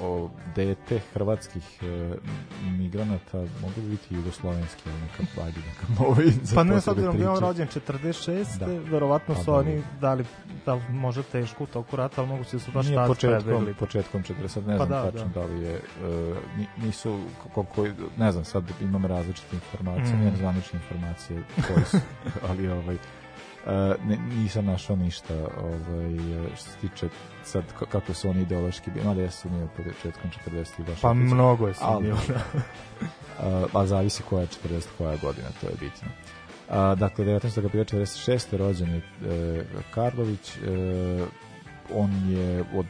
o 0.00 0.30
dete 0.56 1.00
hrvatskih 1.08 1.62
e, 1.82 2.14
migranata 2.62 3.38
mogu 3.38 3.74
bi 3.76 3.88
biti 3.90 4.14
jugoslovenski, 4.14 4.82
ali 4.86 5.00
neka, 5.00 5.42
ajde, 5.42 5.60
neka 5.60 6.30
za 6.42 6.54
Pa 6.54 6.64
ne, 6.64 6.80
s 6.80 6.88
obzirom 6.88 7.16
da 7.16 7.22
je 7.22 7.28
on 7.30 7.38
rođen 7.38 7.68
46. 7.68 8.58
Da. 8.58 8.66
verovatno 8.66 9.34
Pa 9.34 9.40
su 9.40 9.46
da. 9.46 9.56
oni 9.56 9.82
dali, 10.00 10.24
da 10.66 10.74
li 10.74 10.82
možda 10.90 11.22
teško 11.22 11.64
u 11.64 11.68
toku 11.68 11.96
rata, 11.96 12.20
ali 12.20 12.28
mogu 12.28 12.44
se 12.44 12.58
su 12.58 12.72
baš 12.72 12.86
tad 12.88 13.06
početkom, 13.08 13.42
prebegli. 13.42 13.74
početkom 13.74 14.22
40, 14.22 14.32
ne 14.58 14.78
Pa 14.78 14.86
znam 14.86 14.88
da, 14.88 15.10
tačno 15.10 15.26
da. 15.26 15.40
da 15.40 15.46
li 15.46 15.60
je, 15.60 15.74
e, 15.74 15.80
ni- 16.56 16.86
nisu, 16.86 17.18
koliko, 17.54 17.86
ne 18.16 18.32
znam, 18.32 18.44
sad 18.44 18.64
imam 18.80 19.06
različite 19.06 19.33
različite 19.34 19.56
informacije, 19.56 20.16
Mm. 20.16 20.20
ne 20.20 20.36
zvanične 20.36 20.80
informacije 20.80 21.42
koje 21.66 21.84
su, 21.84 21.98
ali 22.48 22.68
ovaj, 22.68 22.94
e, 22.94 22.98
ne, 24.00 24.16
nisam 24.16 24.64
našao 24.64 24.96
ništa 24.96 25.34
ovaj, 25.58 26.16
što 26.48 26.64
se 26.64 26.78
tiče 26.78 27.08
sad 27.44 27.62
kako 27.84 28.14
su 28.14 28.30
oni 28.30 28.42
ideološki 28.42 28.90
bili, 28.90 29.06
mada 29.06 29.22
jesu 29.22 29.48
mi 29.50 29.68
početkom 29.68 30.30
40. 30.46 30.54
baš 30.80 31.00
Pa 31.00 31.08
opet- 31.08 31.14
mnogo 31.24 31.68
je 31.68 31.74
ali- 31.80 31.96
sumnjivo, 31.96 32.18
da. 32.28 32.40
a, 33.72 33.80
a 33.80 33.86
zavisi 33.86 34.22
koja 34.22 34.40
je 34.40 34.48
40, 34.64 34.86
koja 34.98 35.16
godina, 35.16 35.48
to 35.60 35.66
je 35.66 35.74
bitno. 35.80 36.08
A, 36.70 36.94
dakle, 36.94 37.24
19. 37.24 37.66
aprila 37.66 37.84
46. 37.84 38.56
rođen 38.56 38.90
je 38.90 38.96
e, 38.96 39.64
Karlović, 39.90 40.56
e, 40.56 40.60
on 41.90 42.10
je 42.28 42.64
od 42.74 42.86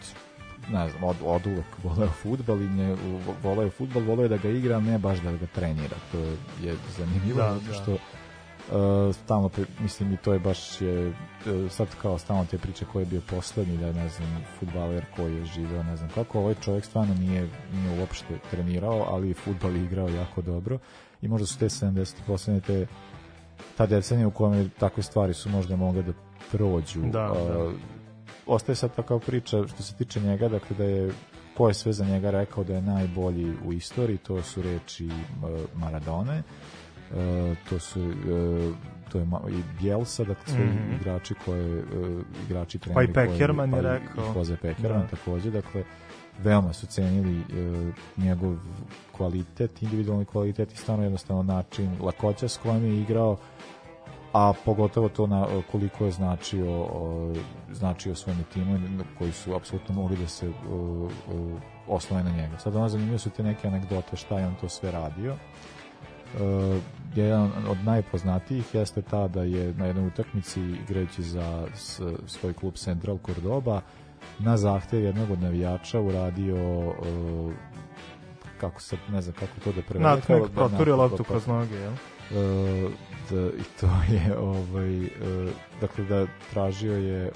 ne 0.73 0.89
znam, 0.89 1.05
od, 1.05 1.17
od 1.25 1.47
uvek 1.47 1.67
voleo 1.83 2.09
futbal 2.09 2.63
i 2.63 2.69
nje, 2.69 2.97
voleo 3.43 3.71
futbal, 3.71 4.03
voleo 4.03 4.29
da 4.29 4.37
ga 4.37 4.49
igra, 4.49 4.81
ne 4.81 4.99
baš 4.99 5.19
da 5.19 5.33
ga 5.33 5.47
trenira. 5.47 5.97
To 6.13 6.19
je, 6.19 6.37
je 6.63 6.77
zanimljivo, 6.99 7.39
Da, 7.39 7.55
zato 7.55 7.67
da. 7.67 7.75
što 7.75 7.97
Uh, 8.73 9.15
stalno, 9.15 9.51
mislim 9.81 10.13
i 10.13 10.17
to 10.17 10.33
je 10.33 10.39
baš 10.39 10.81
je, 10.81 11.09
e, 11.09 11.13
sad 11.71 11.89
kao 12.03 12.19
stalno 12.19 12.45
te 12.45 12.59
priče 12.59 12.85
ko 12.93 13.01
je 13.01 13.07
bio 13.07 13.21
poslednji 13.31 13.77
da 13.77 13.87
je, 13.87 13.95
ne 13.95 14.09
znam, 14.09 14.45
futbaler 14.59 15.05
koji 15.17 15.37
je 15.37 15.45
živeo 15.45 15.83
ne 15.83 15.97
znam 15.97 16.11
kako, 16.15 16.39
ovaj 16.39 16.55
čovjek 16.55 16.85
stvarno 16.85 17.15
nije, 17.15 17.49
nije 17.73 18.01
uopšte 18.01 18.39
trenirao, 18.51 19.07
ali 19.11 19.29
je 19.29 19.35
futbal 19.35 19.77
igrao 19.77 20.09
jako 20.09 20.43
dobro 20.43 20.79
i 21.23 21.29
možda 21.29 21.47
su 21.47 21.59
te 21.59 21.67
70 21.67 22.15
poslednje 22.27 22.61
te 22.61 22.87
ta 23.77 23.87
decenija 23.87 24.29
u 24.29 24.31
kojoj 24.31 24.69
takve 24.79 25.03
stvari 25.03 25.35
su 25.35 25.51
možda 25.51 25.77
mogle 25.77 26.03
da 26.03 26.13
prođu 26.53 27.01
Da, 27.01 27.33
Uh, 27.33 27.49
da. 27.49 27.71
Ostaje 28.47 28.77
sad 28.77 28.95
takva 28.95 29.19
priča 29.19 29.67
što 29.67 29.83
se 29.83 29.95
tiče 29.95 30.21
njega, 30.21 30.49
dakle 30.49 30.77
da 30.77 30.85
je 30.85 31.13
ko 31.57 31.69
je 31.69 31.75
sve 31.75 31.93
za 31.93 32.05
njega 32.05 32.31
rekao 32.31 32.65
da 32.65 32.75
je 32.75 32.83
najbolji 32.83 33.53
u 33.65 33.73
istoriji, 33.73 34.19
to 34.19 34.43
su 34.43 34.63
reči 34.63 35.07
uh, 35.07 35.13
Maradone, 35.75 36.43
uh, 37.11 37.17
to 37.69 37.79
su 37.79 38.01
uh, 38.03 38.75
to 39.09 39.19
je 39.19 39.25
i 39.51 39.83
Bielsa, 39.83 40.25
dakle 40.25 40.47
svi 40.47 40.65
Mhm. 40.65 40.95
igrači 40.95 41.35
koje 41.37 41.85
igrači 42.47 42.79
Pa 42.79 42.83
i 42.83 43.07
treneri 43.07 43.13
koji- 43.15 43.29
Pekerman 43.29 43.69
je 43.69 43.73
pa 43.73 43.79
i- 43.79 43.83
rekao. 43.83 44.25
i 44.27 44.39
Jose 44.39 44.57
Pekerman 44.57 45.01
Da. 45.01 45.07
takođe, 45.09 45.51
dakle 45.51 45.85
veoma 46.39 46.73
su 46.73 46.87
cenili 46.87 47.43
njegov 48.17 48.57
kvalitet, 49.13 49.83
individualni 49.83 50.25
kvalitet 50.25 50.73
i 50.73 50.77
stvarno 50.77 51.05
jednostavno 51.05 51.43
način, 51.45 51.91
lakoća 52.01 52.49
s 52.49 52.57
kojom 52.57 52.85
je 52.85 53.01
igrao, 53.01 53.37
a 54.35 54.53
pogotovo 54.65 55.09
to 55.09 55.27
na 55.27 55.47
koliko 55.73 56.05
je 56.05 56.11
značio 56.11 56.87
značio 57.73 58.15
svojim 58.15 58.45
timu 58.45 58.79
koji 59.19 59.33
su 59.33 59.55
apsolutno 59.55 59.95
mogli 59.95 60.17
da 60.17 60.29
se 60.29 60.53
oslone 61.89 62.23
na 62.25 62.31
njega. 62.31 62.59
Sad 62.59 62.77
ono 62.77 62.89
zanimljivo 62.89 63.19
su 63.19 63.31
te 63.31 63.43
neke 63.43 63.69
anegdote 63.69 64.17
šta 64.17 64.39
je 64.39 64.47
on 64.47 64.55
to 64.55 64.69
sve 64.69 64.91
radio. 64.91 65.35
E, 65.35 66.81
jedan 67.15 67.43
od 67.69 67.79
najpoznatijih 67.85 68.75
jeste 68.75 69.03
ta 69.03 69.29
da 69.29 69.43
je 69.43 69.75
na 69.75 69.87
jednoj 69.87 70.07
utakmici 70.07 70.61
igrajući 70.61 71.23
za 71.23 71.67
s, 71.75 72.01
svoj 72.27 72.53
klub 72.53 72.75
Central 72.75 73.19
Cordoba 73.27 73.81
na 74.39 74.57
zahtev 74.57 75.03
jednog 75.03 75.31
od 75.31 75.43
navijača 75.43 76.01
uradio 76.01 76.93
kako 78.61 78.81
sad 78.81 78.99
ne 79.09 79.23
znam 79.23 79.35
kako 79.35 79.61
to 79.65 79.73
da 79.73 79.83
prevede 79.83 80.05
kao- 80.27 80.49
proturio 80.69 80.97
na- 80.97 81.03
loptu 81.03 81.25
pa- 81.25 81.25
kroz 81.25 81.47
noge, 81.47 81.75
jel? 81.75 81.93
E, 82.31 82.89
da, 83.31 83.47
i 83.47 83.65
to 83.81 83.87
je 84.15 84.39
ovaj, 84.39 85.05
e, 85.05 85.09
dakle 85.81 86.05
da 86.05 86.27
tražio 86.51 86.97
je 86.97 87.31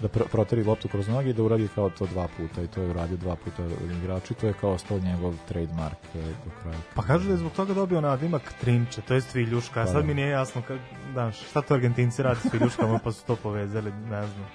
da 0.00 0.08
pr 0.08 0.22
proteri 0.32 0.64
loptu 0.64 0.88
kroz 0.88 1.08
noge 1.08 1.30
i 1.30 1.32
da 1.32 1.42
uradi 1.42 1.68
kao 1.74 1.90
to 1.90 2.06
dva 2.06 2.28
puta 2.36 2.62
i 2.62 2.66
to 2.66 2.82
je 2.82 2.90
uradio 2.90 3.16
dva 3.16 3.36
puta 3.36 3.62
igraču 4.02 4.32
i 4.32 4.36
to 4.36 4.46
je 4.46 4.52
kao 4.52 4.70
ostao 4.70 4.98
njegov 4.98 5.34
trademark 5.48 5.98
e, 6.14 6.18
do 6.18 6.50
kraja. 6.62 6.78
Pa 6.94 7.02
kažu 7.02 7.26
da 7.26 7.32
je 7.32 7.38
zbog 7.38 7.52
toga 7.52 7.74
dobio 7.74 8.00
nadimak 8.00 8.42
Trinče, 8.60 9.00
to 9.00 9.14
je 9.14 9.22
Viljuška, 9.34 9.80
a 9.80 9.84
Pa 9.84 9.92
sad 9.92 10.00
da. 10.02 10.06
mi 10.06 10.14
nije 10.14 10.28
jasno 10.28 10.62
ka, 10.62 10.76
da, 11.14 11.32
šta 11.32 11.62
to 11.62 11.74
Argentinci 11.74 12.22
radi 12.22 12.40
s 12.40 12.52
Viljuškama 12.52 12.98
pa 13.04 13.12
su 13.12 13.24
to 13.26 13.36
povezali, 13.36 13.92
ne 13.92 14.26
znam. 14.26 14.46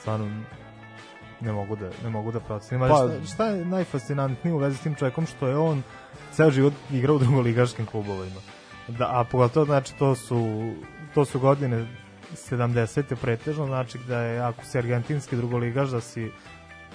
Stvarno 0.00 0.42
ne 1.40 1.52
mogu 1.52 1.76
da 1.76 1.90
ne 2.04 2.10
mogu 2.10 2.32
da 2.32 2.40
procenim. 2.40 2.88
Pa- 2.88 2.94
šta, 2.94 3.26
šta 3.34 3.46
je 3.46 3.64
najfascinantnije 3.64 4.54
u 4.54 4.58
vezi 4.58 4.76
s 4.76 4.80
tim 4.80 4.94
čovjekom 4.94 5.26
što 5.26 5.48
je 5.48 5.56
on 5.56 5.82
ceo 6.36 6.50
život 6.50 6.72
igrao 6.92 7.16
u 7.16 7.18
drugoligaškim 7.18 7.86
klubovima. 7.86 8.40
Da, 8.88 9.20
a 9.20 9.24
pogotovo 9.24 9.66
znači 9.66 9.94
to 9.98 10.14
su 10.14 10.70
to 11.14 11.24
su 11.24 11.40
godine 11.40 11.86
70. 12.34 13.14
pretežno, 13.14 13.66
znači 13.66 13.98
da 14.08 14.20
je 14.20 14.40
ako 14.40 14.64
si 14.64 14.78
argentinski 14.78 15.36
drugoligaš 15.36 15.88
da 15.88 16.00
si 16.00 16.30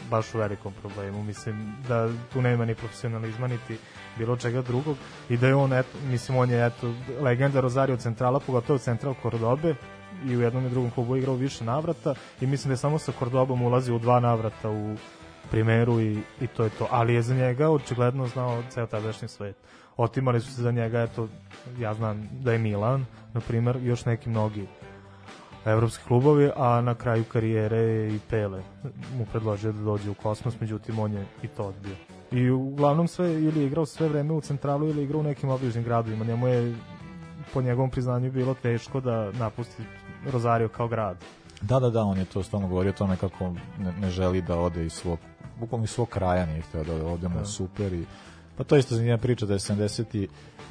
baš 0.10 0.36
u 0.36 0.38
velikom 0.38 0.74
problemu. 0.82 1.24
Mislim 1.24 1.76
da 1.88 2.10
tu 2.34 2.42
nema 2.42 2.66
ni 2.66 2.76
profesionalizma 2.76 3.48
niti 3.48 3.78
bilo 4.18 4.38
čega 4.38 4.62
drugog 4.62 4.98
i 5.30 5.38
da 5.38 5.48
je 5.48 5.56
on, 5.56 5.74
eto, 5.74 5.98
mislim, 6.10 6.38
on 6.38 6.50
je 6.50 6.66
eto, 6.66 6.94
legenda 7.22 7.62
Rosario 7.62 7.98
Centrala, 7.98 8.40
pogotovo 8.40 8.80
Central 8.80 9.16
Cordobe 9.22 9.76
i 10.26 10.38
u 10.38 10.42
jednom 10.42 10.66
i 10.66 10.70
drugom 10.70 10.92
klubu 10.92 11.16
igrao 11.16 11.36
više 11.36 11.64
navrata 11.64 12.16
i 12.42 12.48
mislim 12.48 12.70
da 12.70 12.74
je 12.74 12.78
samo 12.78 13.00
sa 13.00 13.12
Cordobom 13.20 13.62
ulazio 13.62 13.96
u 13.96 14.00
dva 14.00 14.20
navrata 14.20 14.70
u 14.70 14.96
primeru 15.52 16.02
i, 16.02 16.20
i 16.42 16.48
to 16.48 16.64
je 16.64 16.70
to. 16.70 16.88
Ali 16.92 17.14
je 17.14 17.22
za 17.22 17.36
njega 17.36 17.70
očigledno 17.70 18.28
znao 18.28 18.64
ceo 18.70 18.88
tadašnji 18.88 19.28
svet. 19.28 19.56
Otimali 19.98 20.42
su 20.42 20.54
se 20.56 20.62
za 20.62 20.72
njega, 20.72 21.02
eto, 21.02 21.28
ja 21.80 21.94
znam 21.94 22.30
da 22.32 22.54
je 22.54 22.58
Milan, 22.60 23.06
na 23.34 23.42
primer, 23.42 23.78
još 23.82 24.06
neki 24.06 24.30
mnogi 24.30 24.68
evropski 25.66 26.06
klubovi, 26.08 26.52
a 26.56 26.82
na 26.82 26.96
kraju 26.96 27.24
karijere 27.24 27.78
je 27.78 28.16
i 28.16 28.20
Pele 28.30 28.64
mu 29.18 29.26
predložio 29.26 29.72
da 29.72 29.82
dođe 29.82 30.10
u 30.10 30.14
kosmos, 30.14 30.60
međutim 30.60 31.00
on 31.00 31.14
je 31.14 31.26
i 31.44 31.48
to 31.48 31.64
odbio. 31.64 31.96
I 32.32 32.50
uglavnom 32.50 33.08
sve 33.08 33.34
ili 33.34 33.60
je 33.60 33.68
igrao 33.68 33.86
sve 33.86 34.10
vreme 34.10 34.34
u 34.34 34.42
centralu 34.42 34.88
ili 34.88 35.02
je 35.02 35.04
igrao 35.04 35.20
u 35.20 35.24
nekim 35.24 35.50
obližnim 35.50 35.84
gradovima. 35.84 36.26
Njemu 36.26 36.48
je 36.48 36.76
po 37.54 37.62
njegovom 37.62 37.90
priznanju 37.90 38.32
bilo 38.32 38.54
teško 38.54 39.00
da 39.00 39.32
napusti 39.32 39.84
Rosario 40.32 40.70
kao 40.70 40.88
grad. 40.88 41.18
Da, 41.62 41.80
da, 41.80 41.90
da, 41.90 42.04
on 42.04 42.18
je 42.18 42.26
to 42.26 42.44
stalno 42.44 42.68
govorio 42.68 42.90
o 42.90 42.98
tome 42.98 43.18
kako 43.18 43.54
ne, 43.80 43.94
ne 44.02 44.10
želi 44.10 44.42
da 44.42 44.60
ode 44.60 44.86
iz 44.86 44.94
svog, 44.94 45.20
bukvalno 45.62 45.84
iz 45.84 45.90
svog 45.90 46.10
kraja 46.10 46.46
nije 46.46 46.62
htio 46.62 46.84
da 46.84 46.94
ode, 46.94 47.04
ovde 47.06 47.28
mu 47.28 47.36
je 47.36 47.40
Da. 47.40 47.46
super 47.46 47.94
i 47.94 48.06
pa 48.58 48.64
to 48.64 48.78
isto 48.78 48.96
zanimljiva 48.96 49.18
priča 49.18 49.46
da 49.46 49.54
je 49.54 49.60
70 49.60 50.28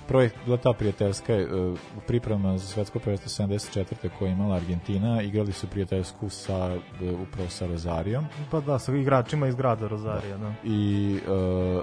projekt 0.09 0.36
bila 0.45 0.57
ta 0.57 0.72
prijateljska 0.72 1.34
uh, 1.34 1.78
priprema 2.07 2.59
za 2.59 2.66
svetsko 2.66 2.99
prvenstvo 2.99 3.47
74. 3.47 4.09
koje 4.18 4.28
je 4.28 4.32
imala 4.32 4.57
Argentina, 4.57 5.22
igrali 5.22 5.53
su 5.53 5.66
prijateljsku 5.66 6.28
sa 6.28 6.74
uh, 6.74 7.20
upravo 7.28 7.49
sa 7.49 7.66
Rozarijom 7.66 8.26
Pa 8.51 8.61
da, 8.61 8.78
sa 8.78 8.93
igračima 8.97 9.47
iz 9.49 9.55
grada 9.55 9.88
Rosario, 9.88 10.38
da. 10.38 10.53
i 10.64 11.18
uh, 11.28 11.82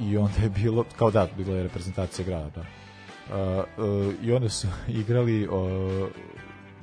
i 0.00 0.16
onda 0.16 0.42
je 0.42 0.50
bilo 0.50 0.84
kao 0.98 1.10
da, 1.10 1.28
bila 1.36 1.56
je 1.56 1.62
reprezentacija 1.62 2.26
grada 2.26 2.50
da. 2.54 2.60
Uh, 2.60 3.64
uh, 3.78 4.14
i 4.22 4.32
onda 4.32 4.48
su 4.48 4.68
igrali 5.02 5.48
uh, 5.48 6.08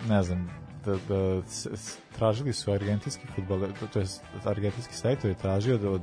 ne 0.09 0.23
znam 0.23 0.62
da, 0.85 0.91
da 1.07 1.41
tražili 2.11 2.53
su 2.53 2.71
argentinski 2.71 3.27
futbol 3.27 3.59
to 3.93 3.99
je 3.99 4.05
argentinski 4.45 4.93
sajtov 4.95 5.29
je 5.31 5.35
tražio 5.35 5.77
da 5.77 5.89
od 5.89 6.01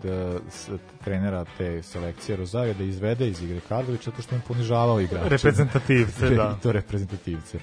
s- 0.50 0.68
trenera 1.04 1.44
te 1.58 1.82
selekcije 1.82 2.36
Rosario 2.36 2.74
da 2.74 2.84
izvede 2.84 3.28
iz 3.28 3.42
igre 3.42 3.60
Karlovića 3.60 4.10
zato 4.10 4.22
što 4.22 4.34
im 4.34 4.40
ponižavao 4.40 5.00
igrače 5.00 5.28
Reprezentativce, 5.28 6.30
da. 6.30 6.56
I 6.58 6.62
to 6.62 6.72
reprezentativce 6.72 7.58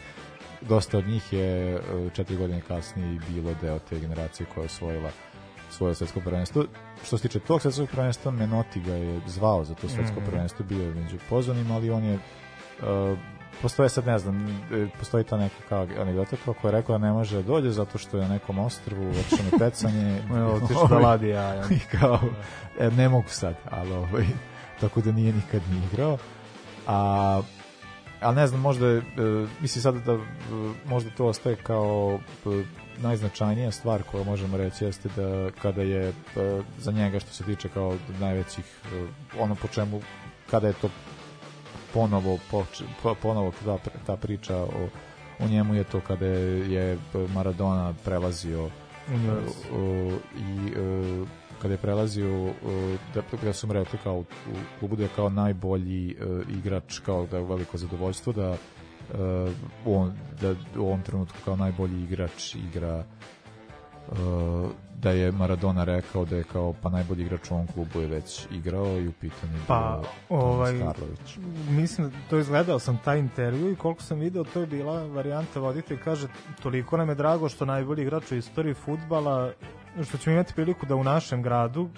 dosta 0.61 0.97
od 0.97 1.07
njih 1.07 1.33
je 1.33 1.75
uh, 1.75 1.81
četiri 2.13 2.37
godine 2.37 2.61
kasnije 2.61 3.19
bilo 3.29 3.53
deo 3.61 3.79
te 3.79 3.99
generacije 3.99 4.47
koja 4.47 4.61
je 4.61 4.65
osvojila 4.65 5.09
svoje 5.69 5.95
svetsko 5.95 6.19
prvenstvo. 6.21 6.65
Što 7.03 7.17
se 7.17 7.21
tiče 7.21 7.39
tog 7.39 7.61
svetskog 7.61 7.89
prvenstva, 7.89 8.31
Menotti 8.31 8.79
ga 8.79 8.93
je 8.93 9.21
zvao 9.27 9.63
za 9.63 9.73
to 9.75 9.89
svetsko 9.89 10.19
Mhm. 10.19 10.29
prvenstvo, 10.29 10.65
bio 10.65 10.83
je 10.83 10.93
među 10.93 11.17
pozvanim, 11.29 11.71
ali 11.71 11.89
on 11.89 12.03
je 12.03 12.15
uh, 12.15 13.17
postoje 13.61 13.89
sad, 13.89 14.07
ne 14.07 14.19
znam, 14.19 14.47
e, 14.71 14.87
postoji 14.99 15.23
ta 15.23 15.37
neka 15.37 15.55
kao 15.69 15.87
anegdota 16.01 16.35
koja 16.45 16.69
je 16.69 16.71
rekao 16.71 16.97
da 16.97 17.05
ne 17.05 17.13
može 17.13 17.35
da 17.35 17.41
dođe 17.41 17.71
zato 17.71 17.97
što 17.97 18.17
je 18.17 18.23
na 18.23 18.33
nekom 18.33 18.59
ostrvu 18.59 19.07
vršeno 19.07 19.49
pecanje. 19.59 20.21
Evo, 20.37 20.53
otišao 20.53 20.87
da 20.87 20.99
ladi 20.99 21.27
jaja. 21.37 21.63
I 21.71 21.79
kao, 21.99 22.19
e, 22.79 22.91
ne 22.91 23.09
mogu 23.09 23.29
sad, 23.29 23.55
ali 23.69 23.91
ovaj, 23.91 24.25
tako 24.79 25.01
da 25.01 25.11
nije 25.11 25.33
nikad 25.33 25.61
ni 25.71 25.81
igrao. 25.91 26.17
A 26.87 27.41
ali 28.19 28.35
ne 28.35 28.47
znam, 28.47 28.61
možda, 28.61 28.87
e, 28.87 29.01
mislim 29.61 29.81
sad 29.81 29.95
da 29.95 30.13
e, 30.13 30.17
možda 30.85 31.09
to 31.09 31.25
ostaje 31.25 31.55
kao 31.55 32.19
e, 32.45 32.63
najznačajnija 32.97 33.71
stvar 33.71 34.03
koju 34.03 34.23
možemo 34.23 34.57
reći 34.57 34.85
jeste 34.85 35.09
da 35.15 35.51
kada 35.61 35.81
je 35.81 36.09
e, 36.09 36.13
za 36.77 36.91
njega 36.91 37.19
što 37.19 37.31
se 37.31 37.43
tiče 37.43 37.69
kao 37.69 37.95
najvećih 38.19 38.65
e, 38.93 39.07
ono 39.39 39.55
po 39.55 39.67
čemu 39.67 40.01
kada 40.51 40.67
je 40.67 40.73
to 40.73 40.89
ponovo 41.97 42.37
poč, 42.51 42.81
po- 43.03 43.15
ponovo 43.15 43.51
ta, 43.65 43.77
ta 44.05 44.15
priča 44.15 44.57
o, 44.57 44.89
o 45.39 45.47
njemu 45.47 45.75
je 45.75 45.83
to 45.83 45.99
kada 46.01 46.25
je 46.25 46.97
Maradona 47.33 47.93
prelazio 48.05 48.69
Njujork. 49.09 49.47
o, 49.73 50.11
i 50.37 50.71
e, 50.77 51.25
kada 51.61 51.73
je 51.73 51.77
prelazio 51.77 52.45
o, 52.45 52.53
da, 53.13 53.21
da 53.43 53.53
su 53.53 53.67
mu 53.67 53.73
rekli 53.73 53.99
kao 54.03 54.19
u 54.19 54.25
klubu 54.79 54.95
da 54.95 55.03
je 55.03 55.09
kao 55.15 55.29
najbolji 55.29 56.11
e, 56.11 56.15
igrač 56.59 56.99
kao 56.99 57.25
da 57.25 57.37
je 57.37 57.43
veliko 57.43 57.77
zadovoljstvo 57.77 58.33
da 58.33 58.47
e, 58.53 58.57
on, 59.85 60.13
da 60.41 60.51
u 60.77 60.85
ovom 60.85 61.01
trenutku 61.01 61.37
kao 61.45 61.55
najbolji 61.55 62.03
igrač 62.03 62.55
igra 62.55 63.03
da 64.95 65.11
je 65.11 65.31
Maradona 65.31 65.83
rekao 65.83 66.25
da 66.25 66.35
je 66.35 66.43
kao 66.43 66.73
pa 66.81 66.89
najbolji 66.89 67.23
igrač 67.23 67.51
u 67.51 67.53
ovom 67.53 67.67
klubu 67.67 68.01
je 68.01 68.07
već 68.07 68.47
igrao 68.51 68.97
i 68.97 69.07
u 69.07 69.11
pitanju 69.11 69.53
je 69.53 69.59
Pa, 69.67 70.01
ovaj, 70.29 70.79
Karlović. 70.79 71.37
mislim, 71.69 72.11
to 72.29 72.37
izgledao 72.37 72.79
sam 72.79 72.99
taj 73.03 73.19
intervju 73.19 73.71
i 73.71 73.75
koliko 73.75 74.01
sam 74.01 74.19
video, 74.19 74.43
to 74.43 74.59
je 74.59 74.67
bila 74.67 75.03
varijanta 75.03 75.59
voditelj 75.59 75.97
kaže, 76.03 76.27
toliko 76.63 76.97
nam 76.97 77.09
je 77.09 77.15
drago 77.15 77.49
što 77.49 77.65
najbolji 77.65 78.01
igrač 78.01 78.31
u 78.31 78.35
istoriji 78.35 78.73
futbala, 78.73 79.51
što 80.03 80.17
ćemo 80.17 80.33
imati 80.33 80.53
priliku 80.53 80.85
da 80.85 80.95
u 80.95 81.03
našem 81.03 81.41
gradu 81.43 81.89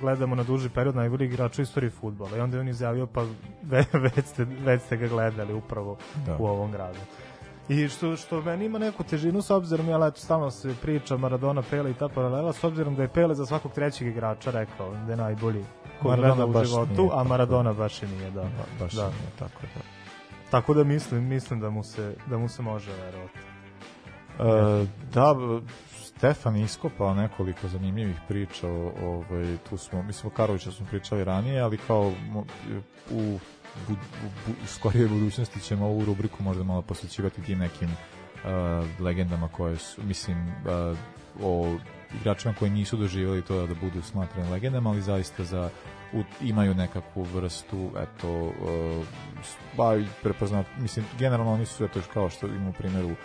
gledamo 0.00 0.34
na 0.34 0.42
duži 0.42 0.68
period 0.68 0.96
najbolji 0.96 1.24
igrač 1.26 1.58
u 1.58 1.62
istoriji 1.62 1.90
futbala. 1.90 2.36
I 2.36 2.40
onda 2.40 2.56
je 2.56 2.60
on 2.60 2.68
izjavio, 2.68 3.06
pa 3.06 3.22
ve, 3.62 3.84
već, 4.16 4.26
ste, 4.26 4.44
već 4.44 4.82
ste 4.82 4.96
ga 4.96 5.08
gledali 5.08 5.54
upravo 5.54 5.96
Da. 6.26 6.36
u 6.36 6.46
ovom 6.46 6.72
gradu. 6.72 6.98
I 7.68 7.88
što, 7.88 8.16
što 8.16 8.42
meni 8.42 8.64
ima 8.64 8.78
neku 8.78 9.04
težinu 9.04 9.42
s 9.42 9.50
obzirom, 9.50 9.88
ja 9.88 10.06
eto 10.06 10.20
stalno 10.20 10.50
se 10.50 10.74
priča 10.82 11.16
Maradona, 11.16 11.62
Pele 11.70 11.90
i 11.90 11.94
ta 11.94 12.08
paralela, 12.08 12.52
s 12.52 12.64
obzirom 12.64 12.94
da 12.94 13.02
je 13.02 13.08
Pele 13.08 13.34
za 13.34 13.46
svakog 13.46 13.72
trećeg 13.72 14.08
igrača 14.08 14.50
rekao 14.50 14.94
da 15.06 15.12
je 15.12 15.16
najbolji 15.16 15.64
Maradona 16.02 16.46
u 16.46 16.64
životu, 16.64 16.92
nije 16.92 17.06
a 17.06 17.16
tako. 17.16 17.28
Maradona 17.28 17.72
baš 17.72 18.02
i 18.02 18.06
nije, 18.06 18.30
da. 18.30 18.42
Ba- 18.42 18.84
baš 18.84 18.92
da. 18.92 19.02
nije 19.02 19.30
tako 19.38 19.60
da. 19.74 19.80
Tako 20.50 20.74
da 20.74 20.84
mislim, 20.84 21.24
mislim 21.24 21.60
da 21.60 21.70
mu 21.70 21.82
se, 21.82 22.14
da 22.26 22.38
mu 22.38 22.48
se 22.48 22.62
može 22.62 22.92
verovati. 22.92 23.38
E, 24.38 24.86
da, 25.12 25.34
Stefan 26.02 26.56
iskopao 26.56 27.14
nekoliko 27.14 27.68
zanimljivih 27.68 28.16
priča 28.28 28.68
o, 28.68 28.92
ovaj, 29.02 29.56
tu 29.70 29.76
smo, 29.76 30.02
mislim 30.02 30.32
o 30.32 30.36
Karovića 30.36 30.72
smo 30.72 30.86
pričali 30.86 31.24
ranije, 31.24 31.60
ali 31.60 31.78
kao 31.78 32.12
u, 33.10 33.38
bu, 33.88 33.94
bu, 34.46 34.52
u 34.64 34.66
skorijoj 34.66 35.08
budućnosti 35.08 35.60
ćemo 35.60 35.86
ovu 35.86 36.04
rubriku 36.04 36.42
možda 36.42 36.64
malo 36.64 36.82
posvećivati 36.82 37.42
tim 37.42 37.58
nekim 37.58 37.90
uh, 37.90 39.00
legendama 39.00 39.48
koje 39.48 39.76
su, 39.76 40.02
mislim, 40.02 40.48
uh, 40.48 40.98
o 41.42 41.76
igračima 42.20 42.54
koji 42.58 42.70
nisu 42.70 42.96
doživjeli 42.96 43.42
to 43.42 43.66
da 43.66 43.74
budu 43.74 44.02
smatrani 44.02 44.50
legendama, 44.50 44.90
ali 44.90 45.02
zaista 45.02 45.44
za 45.44 45.70
u, 46.12 46.22
imaju 46.40 46.74
nekakvu 46.74 47.22
vrstu 47.22 47.90
eto 47.96 48.42
uh, 48.42 48.52
ba 49.76 49.96
i 49.96 50.06
prepoznat 50.22 50.66
mislim 50.78 51.04
generalno 51.18 51.52
oni 51.52 51.66
su 51.66 51.84
eto 51.84 52.00
kao 52.14 52.30
što 52.30 52.46
imamo 52.46 52.70
u 52.70 52.72
primjeru 52.72 53.08
uh, 53.08 53.16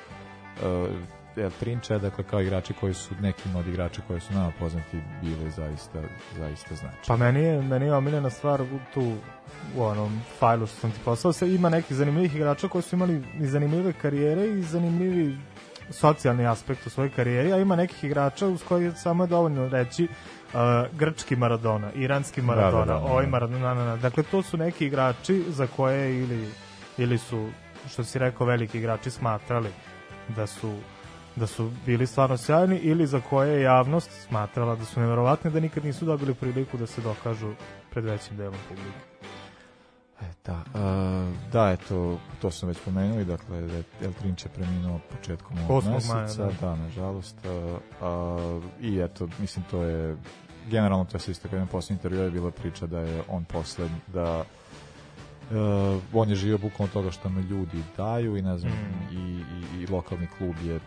El 1.39 1.51
Trinče, 1.59 1.99
dakle 1.99 2.23
kao 2.23 2.41
igrači 2.41 2.73
koji 2.73 2.93
su 2.93 3.15
nekim 3.21 3.55
od 3.55 3.67
igrača 3.67 4.01
koji 4.07 4.19
su 4.19 4.33
nama 4.33 4.51
poznati 4.59 4.97
bili 5.21 5.51
zaista 5.51 6.01
zaista 6.37 6.75
značajni. 6.75 7.07
Pa 7.07 7.17
meni 7.17 7.39
je, 7.39 7.61
meni 7.61 7.85
je 7.85 7.93
omiljena 7.93 8.29
stvar 8.29 8.61
tu 8.93 9.13
u 9.75 9.83
onom 9.83 10.21
fajlu 10.39 10.67
što 10.67 10.75
sam 10.75 10.91
ti 10.91 10.99
poslao, 11.05 11.33
se 11.33 11.55
ima 11.55 11.69
nekih 11.69 11.97
zanimljivih 11.97 12.35
igrača 12.35 12.67
koji 12.67 12.81
su 12.81 12.95
imali 12.95 13.23
i 13.39 13.47
zanimljive 13.47 13.93
karijere 13.93 14.47
i 14.47 14.61
zanimljivi 14.61 15.37
socijalni 15.89 16.47
aspekt 16.47 16.87
u 16.87 16.89
svojoj 16.89 17.09
karijeri, 17.09 17.53
a 17.53 17.57
ima 17.57 17.75
nekih 17.75 18.03
igrača 18.03 18.47
uz 18.47 18.63
koji 18.63 18.91
samo 18.91 19.23
je 19.23 19.27
dovoljno 19.27 19.69
reći 19.69 20.03
uh, 20.53 20.59
grčki 20.97 21.35
Maradona, 21.35 21.91
iranski 21.93 22.41
Maradona, 22.41 22.85
da, 22.85 22.93
da, 22.93 22.99
da. 22.99 23.05
ovaj 23.05 23.27
Maradona, 23.27 23.73
na, 23.73 23.85
na. 23.85 23.95
dakle 23.95 24.23
to 24.23 24.41
su 24.41 24.57
neki 24.57 24.85
igrači 24.85 25.43
za 25.47 25.67
koje 25.67 26.19
ili, 26.19 26.49
ili 26.97 27.17
su, 27.17 27.49
što 27.89 28.03
si 28.03 28.19
rekao, 28.19 28.47
veliki 28.47 28.77
igrači 28.77 29.11
smatrali 29.11 29.69
da 30.27 30.47
su 30.47 30.73
da 31.35 31.47
su 31.47 31.71
bili 31.85 32.07
stvarno 32.07 32.37
sjajni 32.37 32.77
ili 32.77 33.07
za 33.07 33.21
koje 33.21 33.53
je 33.53 33.61
javnost 33.61 34.11
smatrala 34.27 34.75
da 34.75 34.85
su 34.85 34.99
neverovatni 34.99 35.51
da 35.51 35.59
nikad 35.59 35.85
nisu 35.85 36.05
dobili 36.05 36.33
priliku 36.33 36.77
da 36.77 36.87
se 36.87 37.01
dokažu 37.01 37.53
pred 37.91 38.05
većim 38.05 38.37
delom 38.37 38.59
publike. 38.69 39.09
E, 40.21 40.25
da, 40.45 40.53
uh, 40.53 41.51
da, 41.51 41.71
eto, 41.71 42.17
to 42.41 42.51
sam 42.51 42.69
već 42.69 42.77
pomenuli, 42.85 43.25
dakle, 43.25 43.61
da 43.61 43.73
je 43.73 43.83
El 44.01 44.13
Trinče 44.13 44.49
preminuo 44.49 44.99
početkom 45.09 45.57
ovog 45.69 45.83
8. 45.83 45.93
meseca, 45.93 46.13
maja, 46.43 46.51
da. 46.61 46.67
da, 46.67 46.75
nažalost, 46.75 47.37
uh, 47.45 48.57
uh, 48.57 48.63
i 48.81 48.99
eto, 48.99 49.27
mislim, 49.39 49.65
to 49.71 49.83
je, 49.83 50.17
generalno 50.69 51.05
to 51.05 51.17
je 51.17 51.21
se 51.21 51.31
isto 51.31 51.47
kada 51.47 51.61
je 51.61 51.67
posljednji 51.67 51.97
intervju 51.97 52.21
je 52.21 52.31
bila 52.31 52.51
priča 52.51 52.87
da 52.87 52.99
je 52.99 53.23
on 53.27 53.43
posled, 53.43 53.91
da 54.07 54.43
uh, 55.51 55.55
on 56.13 56.29
je 56.29 56.35
živio 56.35 56.57
bukvalno 56.57 56.93
toga 56.93 57.11
što 57.11 57.29
me 57.29 57.41
ljudi 57.41 57.83
daju 57.97 58.37
i 58.37 58.41
ne 58.41 58.57
znam, 58.57 58.71
Mm. 58.71 59.13
i, 59.13 59.41
i, 59.77 59.83
i 59.83 59.87
lokalni 59.87 60.27
klub 60.27 60.55
je 60.63 60.79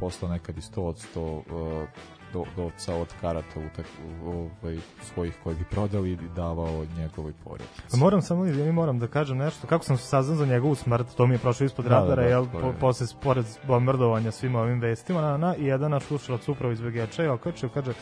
50%, 0.00 0.28
nekad 0.28 0.56
i 0.56 0.60
100 0.60 0.80
od 0.80 0.96
100 1.14 1.20
uh, 1.20 1.88
do, 2.32 2.44
dovca 2.56 2.94
od 2.94 3.14
karata 3.20 3.60
utak, 3.66 3.86
ovaj, 4.26 4.78
svojih 5.04 5.34
koji 5.44 5.56
bi 5.56 5.64
prodali 5.64 6.12
i 6.12 6.18
davao 6.36 6.66
njegovoj 6.96 7.32
porodici. 7.44 7.96
Moram 7.96 8.22
samo, 8.22 8.46
izvini, 8.46 8.72
moram 8.72 8.98
da 8.98 9.06
kažem 9.06 9.36
nešto. 9.38 9.66
Kako 9.66 9.84
sam 9.84 9.96
saznao 9.98 10.36
za 10.36 10.46
njegovu 10.46 10.74
smrt, 10.74 11.06
to 11.10 11.26
mi 11.26 11.34
je 11.34 11.38
prošlo 11.38 11.66
ispod 11.66 11.84
Da, 11.84 11.88
da, 11.88 11.96
radara, 11.96 12.22
da, 12.22 12.28
jel, 12.28 12.46
to 12.46 12.56
je- 12.56 12.62
po, 12.62 12.72
posle, 12.72 13.06
pored 13.22 13.46
bombardovanja 13.64 14.30
svim 14.30 14.54
ovim 14.54 14.80
vestima, 14.80 15.20
na, 15.20 15.36
na, 15.36 15.56
i 15.56 15.64
jedan 15.64 15.90
naš 15.90 16.04
slušalac 16.04 16.48
upravo 16.48 16.72
iz 16.72 16.80
Vegeča 16.80 17.22
je 17.22 17.30
okačio, 17.30 17.68
kaže, 17.68 17.92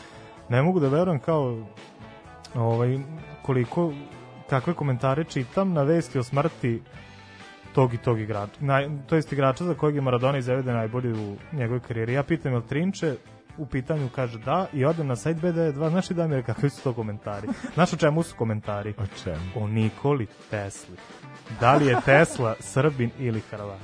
ne 0.49 0.61
mogu 0.61 0.79
da 0.79 0.87
verujem 0.89 1.19
kao 1.19 1.63
ovaj, 2.55 2.99
koliko, 3.41 3.93
kakve 4.49 4.73
komentare 4.73 5.23
čitam 5.23 5.73
na 5.73 5.83
vesti 5.83 6.19
o 6.19 6.23
smrti 6.23 6.81
tog 7.73 7.93
i 7.93 7.97
tog 7.97 8.19
igrača. 8.19 8.53
Naj, 8.59 8.89
to 9.07 9.15
jest 9.15 9.33
igrača 9.33 9.63
za 9.63 9.73
kojeg 9.73 9.95
je 9.95 10.01
Maradona 10.01 10.37
izjavio 10.37 10.63
da 10.63 10.71
je 10.71 10.77
najbolji 10.77 11.13
u 11.13 11.37
njegovoj 11.53 11.79
karijeri. 11.79 12.13
Ja 12.13 12.23
pitam 12.23 12.51
jel 12.51 12.61
Trinče, 12.61 13.15
u 13.57 13.65
pitanju 13.65 14.09
kaže 14.15 14.39
da 14.39 14.67
i 14.73 14.85
odem 14.85 15.07
na 15.07 15.15
sajt 15.15 15.37
B92, 15.37 15.89
znaš 15.89 16.09
li 16.09 16.15
da 16.15 16.27
mi 16.27 16.35
je 16.35 16.43
kakvi 16.43 16.69
su 16.69 16.83
to 16.83 16.93
komentari? 16.93 17.47
Znaš 17.73 17.93
o 17.93 17.97
čemu 17.97 18.23
su 18.23 18.35
komentari? 18.35 18.93
O 18.97 19.05
čemu? 19.23 19.39
O 19.55 19.67
Nikoli 19.67 20.27
Tesli. 20.49 20.95
Da 21.59 21.75
li 21.75 21.85
je 21.85 21.97
Tesla 22.05 22.55
Srbin 22.73 23.11
ili 23.19 23.39
Hrvat? 23.39 23.79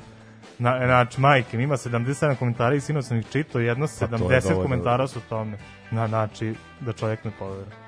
Na, 0.59 0.78
znači, 0.86 1.22
majke, 1.22 1.57
ima 1.57 1.78
77 1.78 2.36
komentara 2.36 2.76
i 2.76 2.82
sino 2.82 3.01
sam 3.01 3.18
ih 3.18 3.26
čitao, 3.32 3.61
jedno 3.61 3.88
Pa 3.99 4.07
to 4.07 4.16
je 4.16 4.41
70 4.41 4.43
dovoljno. 4.43 4.64
komentara 4.64 5.07
su 5.07 5.20
tome. 5.30 5.57
Na, 5.91 6.07
znači, 6.07 6.55
da 6.80 6.93
čovjek 6.93 7.24
ne 7.24 7.32
poveruje. 7.39 7.83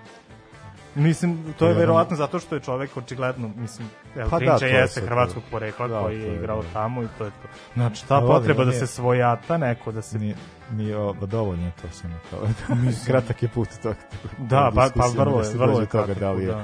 Mislim, 0.96 1.54
to 1.54 1.68
je 1.68 1.74
verovatno 1.74 2.18
zato 2.18 2.39
što 2.39 2.56
je 2.56 2.62
čovek 2.62 2.98
očigledno, 2.98 3.50
mislim, 3.50 3.88
El 4.16 4.30
Pa 4.30 4.30
da, 4.32 4.38
Trinče 4.38 4.60
to 4.60 4.66
je 4.66 4.72
jeste 4.72 5.00
sve 5.00 5.08
hrvatskog 5.08 5.43
to. 5.43 5.50
porekla 5.52 5.88
Da, 5.88 6.02
koji 6.02 6.18
to 6.18 6.22
je 6.22 6.30
je, 6.30 6.36
igrao 6.36 6.62
da. 6.62 6.68
tamo 6.70 7.04
i 7.04 7.08
to 7.18 7.26
je 7.26 7.32
to. 7.32 7.48
Znači, 7.74 8.08
ta 8.08 8.22
potreba 8.22 8.66
da 8.66 8.72
se 8.72 8.88
svojata 8.88 9.58
neko, 9.58 9.91
da 9.91 10.02
se... 10.02 10.20
Nije, 10.20 10.36
nije 10.72 10.96
ba 11.14 11.26
dovoljno 11.26 11.66
je 11.66 11.72
to 11.72 11.88
samo 11.91 12.14
kao, 12.30 12.39
kratak 13.08 13.43
je 13.43 13.50
put 13.50 13.70
tog. 13.84 13.96
Da, 14.39 14.72
pa- 14.76 14.89
pa 14.91 15.08
vrlo 15.08 15.41
je- 15.41 15.50
da 15.50 15.58
vrlo 15.58 15.80
je 15.80 15.86
kratak 15.88 16.20
da 16.20 16.32
li 16.32 16.43
je 16.43 16.56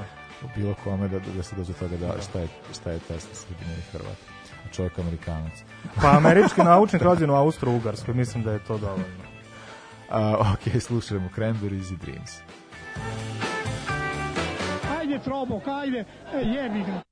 u 0.42 0.48
bilo 0.56 0.74
kome 0.74 1.08
da, 1.08 1.18
da 1.28 1.42
se 1.42 1.56
dođe 1.56 1.72
do 1.72 1.78
toga 1.78 1.96
da, 1.96 2.22
šta 2.22 2.40
je, 2.40 2.48
šta 2.72 2.90
je 2.90 2.98
Tesla 2.98 3.34
Srbin 3.34 3.66
ili 3.66 3.82
Hrvat. 3.92 4.16
A 4.64 4.72
čovjek 4.72 4.98
Amerikanac. 4.98 5.52
Pa 5.96 6.10
američki 6.10 6.60
naučnik 6.62 7.02
rođen 7.02 7.30
u 7.30 7.34
Austro-Ugarskoj, 7.34 8.14
mislim 8.14 8.44
da 8.44 8.52
je 8.52 8.58
to 8.58 8.78
dovoljno. 8.78 9.04
A, 10.10 10.36
ok, 10.52 10.82
slušajmo 10.82 11.28
Cranberries 11.34 11.90
i 11.90 11.96
Dreams. 11.96 12.30
Ajde, 15.12 15.24
Trobok, 15.24 15.68
ajde, 15.68 16.06
e, 16.32 16.44
jebi 16.44 16.84
ga. 16.84 17.02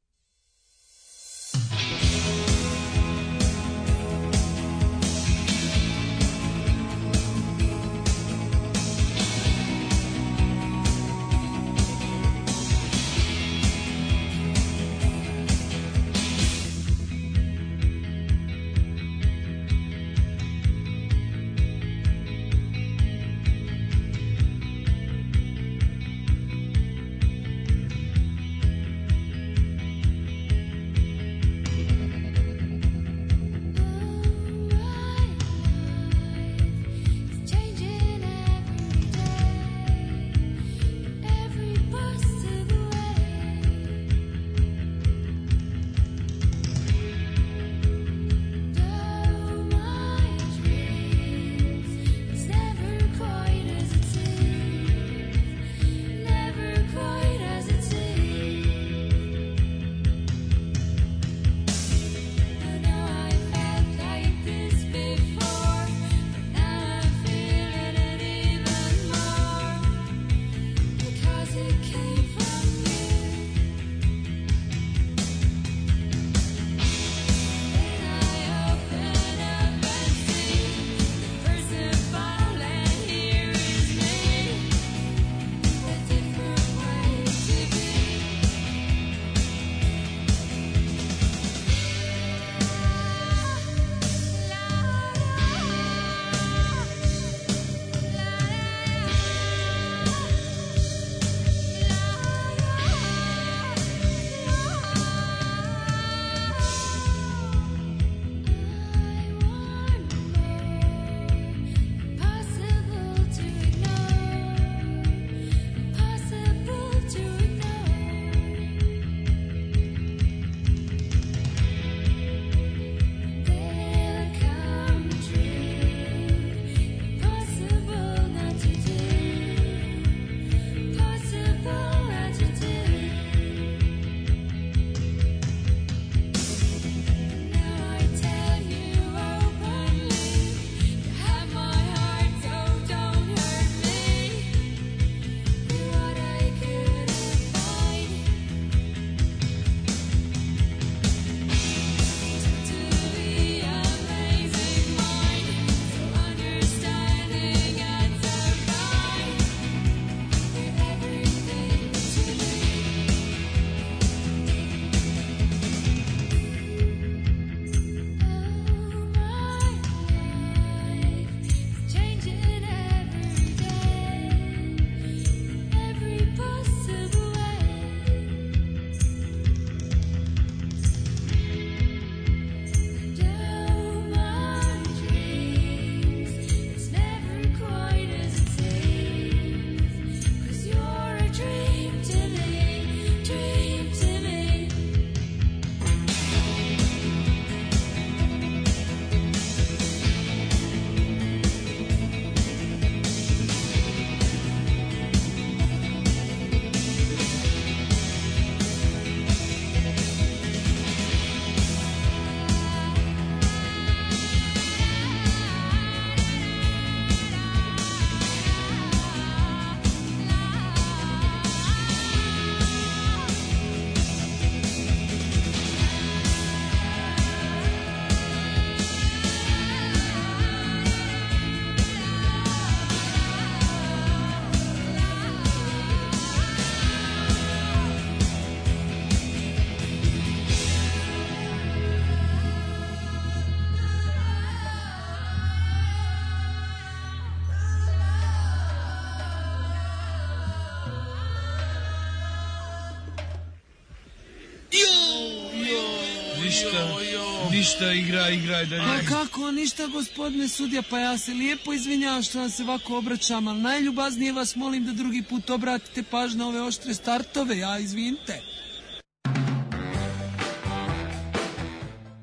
Ništa, 257.61 257.93
igra, 257.93 258.29
igra 258.29 258.63
i 258.63 258.67
dalje. 258.67 258.83
Pa 258.83 259.15
kako, 259.15 259.51
ništa 259.51 259.87
gospodine 259.87 260.49
sudija, 260.49 260.83
pa 260.91 260.99
ja 260.99 261.19
se 261.19 261.33
lijepo 261.33 261.73
izvinjavam 261.73 262.23
što 262.23 262.39
vam 262.39 262.51
se 262.51 262.63
ovako 262.63 262.99
obraćam, 262.99 263.49
ali 263.49 263.61
najljubaznije 263.61 264.33
vas 264.33 264.57
molim 264.57 264.85
da 264.85 264.93
drugi 264.93 265.23
put 265.23 265.51
obratite 265.51 266.03
pažnju 266.11 266.39
na 266.39 266.49
ove 266.49 266.63
oštre 266.63 266.95
startove, 266.95 267.59
ja 267.59 267.79
izvinite. 267.79 268.41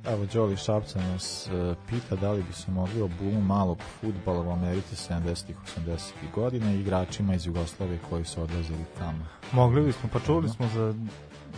Evo, 0.08 0.26
Đoli 0.34 0.58
Šapca 0.58 1.00
nas 1.00 1.48
e, 1.48 1.76
pita 1.90 2.16
da 2.16 2.32
li 2.32 2.44
bi 2.44 2.54
se 2.54 2.72
mogli 2.72 3.02
o 3.02 3.10
bumu 3.20 3.42
malog 3.42 3.78
futbala 4.02 4.42
u 4.42 4.52
Americi 4.52 4.96
70-ih, 4.96 5.56
80-ih 5.78 6.32
godina 6.36 6.74
i 6.74 6.80
igračima 6.80 7.36
iz 7.36 7.46
Jugoslavije 7.46 8.00
koji 8.10 8.26
su 8.26 8.42
odlazili 8.42 8.86
tamo. 8.98 9.26
Mogli 9.52 9.82
bismo, 9.82 10.10
pa 10.14 10.20
čuli 10.20 10.50
smo 10.50 10.68
za 10.68 10.94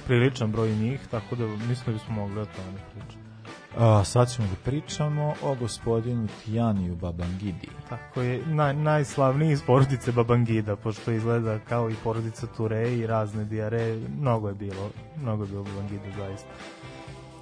priličan 0.08 0.52
broj 0.52 0.76
njih, 0.76 1.00
tako 1.12 1.36
da 1.36 1.46
mislim 1.46 1.86
da 1.86 1.92
bismo 1.92 2.16
mogli 2.16 2.42
o 2.42 2.46
tome 2.46 2.78
pričamo. 2.94 3.29
A, 3.78 4.04
sad 4.04 4.32
ćemo 4.32 4.48
da 4.48 4.56
pričamo 4.72 5.34
o 5.44 5.56
gospodinu 5.56 6.28
Tijaniju 6.46 6.96
Babangidi. 6.96 7.70
Tako 7.90 8.22
je, 8.22 8.46
naj, 8.46 8.74
najslavniji 8.74 9.52
iz 9.52 9.62
porodice 9.64 10.12
Babangida, 10.12 10.76
pošto 10.76 11.12
izgleda 11.12 11.60
kao 11.60 11.90
i 11.90 11.96
porodica 12.04 12.48
Ture 12.58 12.94
i 12.94 13.08
razne 13.08 13.46
dijare, 13.46 14.00
mnogo 14.20 14.48
je 14.48 14.54
bilo, 14.54 14.90
mnogo 15.22 15.44
je 15.44 15.50
bilo 15.50 15.64
Babangida 15.64 16.18
zaista. 16.18 16.50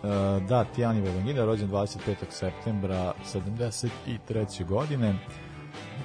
E, 0.04 0.40
da, 0.50 0.64
Tijani 0.64 1.02
Babangida, 1.02 1.46
rođen 1.46 1.70
25. 1.70 2.16
septembra 2.30 3.14
73. 3.34 4.66
godine. 4.66 5.16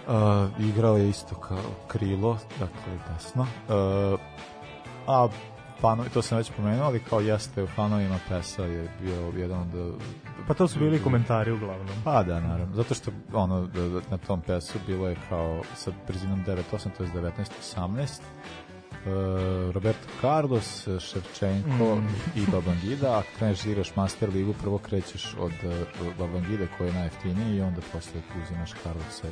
Uh, 0.09 0.67
igrao 0.69 0.97
je 0.97 1.09
isto 1.09 1.35
kao 1.35 1.71
krilo, 1.89 2.39
dakle 2.61 3.15
desno. 3.15 3.43
Uh, 3.43 4.21
a 5.07 5.29
fanovi, 5.83 6.09
to 6.09 6.23
sam 6.23 6.39
već 6.39 6.51
pomenuo, 6.57 6.87
ali 6.87 7.01
kao 7.01 7.21
jeste 7.21 7.63
u 7.63 7.67
fanovima 7.67 8.19
Pesa 8.29 8.65
je 8.65 8.89
bio 9.01 9.33
jedan 9.37 9.61
od... 9.61 9.95
Pa 10.49 10.55
to 10.55 10.69
su 10.69 10.79
bili 10.79 11.03
komentari 11.03 11.53
uglavnom. 11.53 11.97
Pa 12.05 12.23
da, 12.23 12.41
naravno. 12.41 12.75
Zato 12.75 12.95
što 12.95 13.11
ono, 13.33 13.69
na 14.11 14.19
tom 14.19 14.41
Pesu 14.41 14.79
bilo 14.87 15.09
je 15.09 15.17
kao 15.29 15.63
sa 15.77 15.91
brzinom 16.07 16.45
9.8, 16.47 16.89
to 16.97 17.03
je 17.03 17.11
19.18. 17.11 18.21
Uh, 19.03 19.75
Roberto 19.75 20.09
Carlos, 20.21 20.89
Ševčenko 21.01 21.95
Mm. 21.95 22.09
i 22.35 22.47
Babangida, 22.53 23.19
a 23.19 23.23
kreneš 23.39 23.63
da 23.63 23.71
igraš 23.71 23.97
Master 23.97 24.29
ligu, 24.31 24.55
prvo 24.63 24.79
krećeš 24.79 25.35
od 25.39 25.53
uh, 25.53 26.17
Babangide 26.19 26.69
koji 26.79 26.89
je 26.89 26.95
najjeftiniji 26.95 27.57
i 27.57 27.61
onda 27.61 27.81
posle 27.93 28.21
uzimaš 28.43 28.71
Carlosa, 28.83 29.29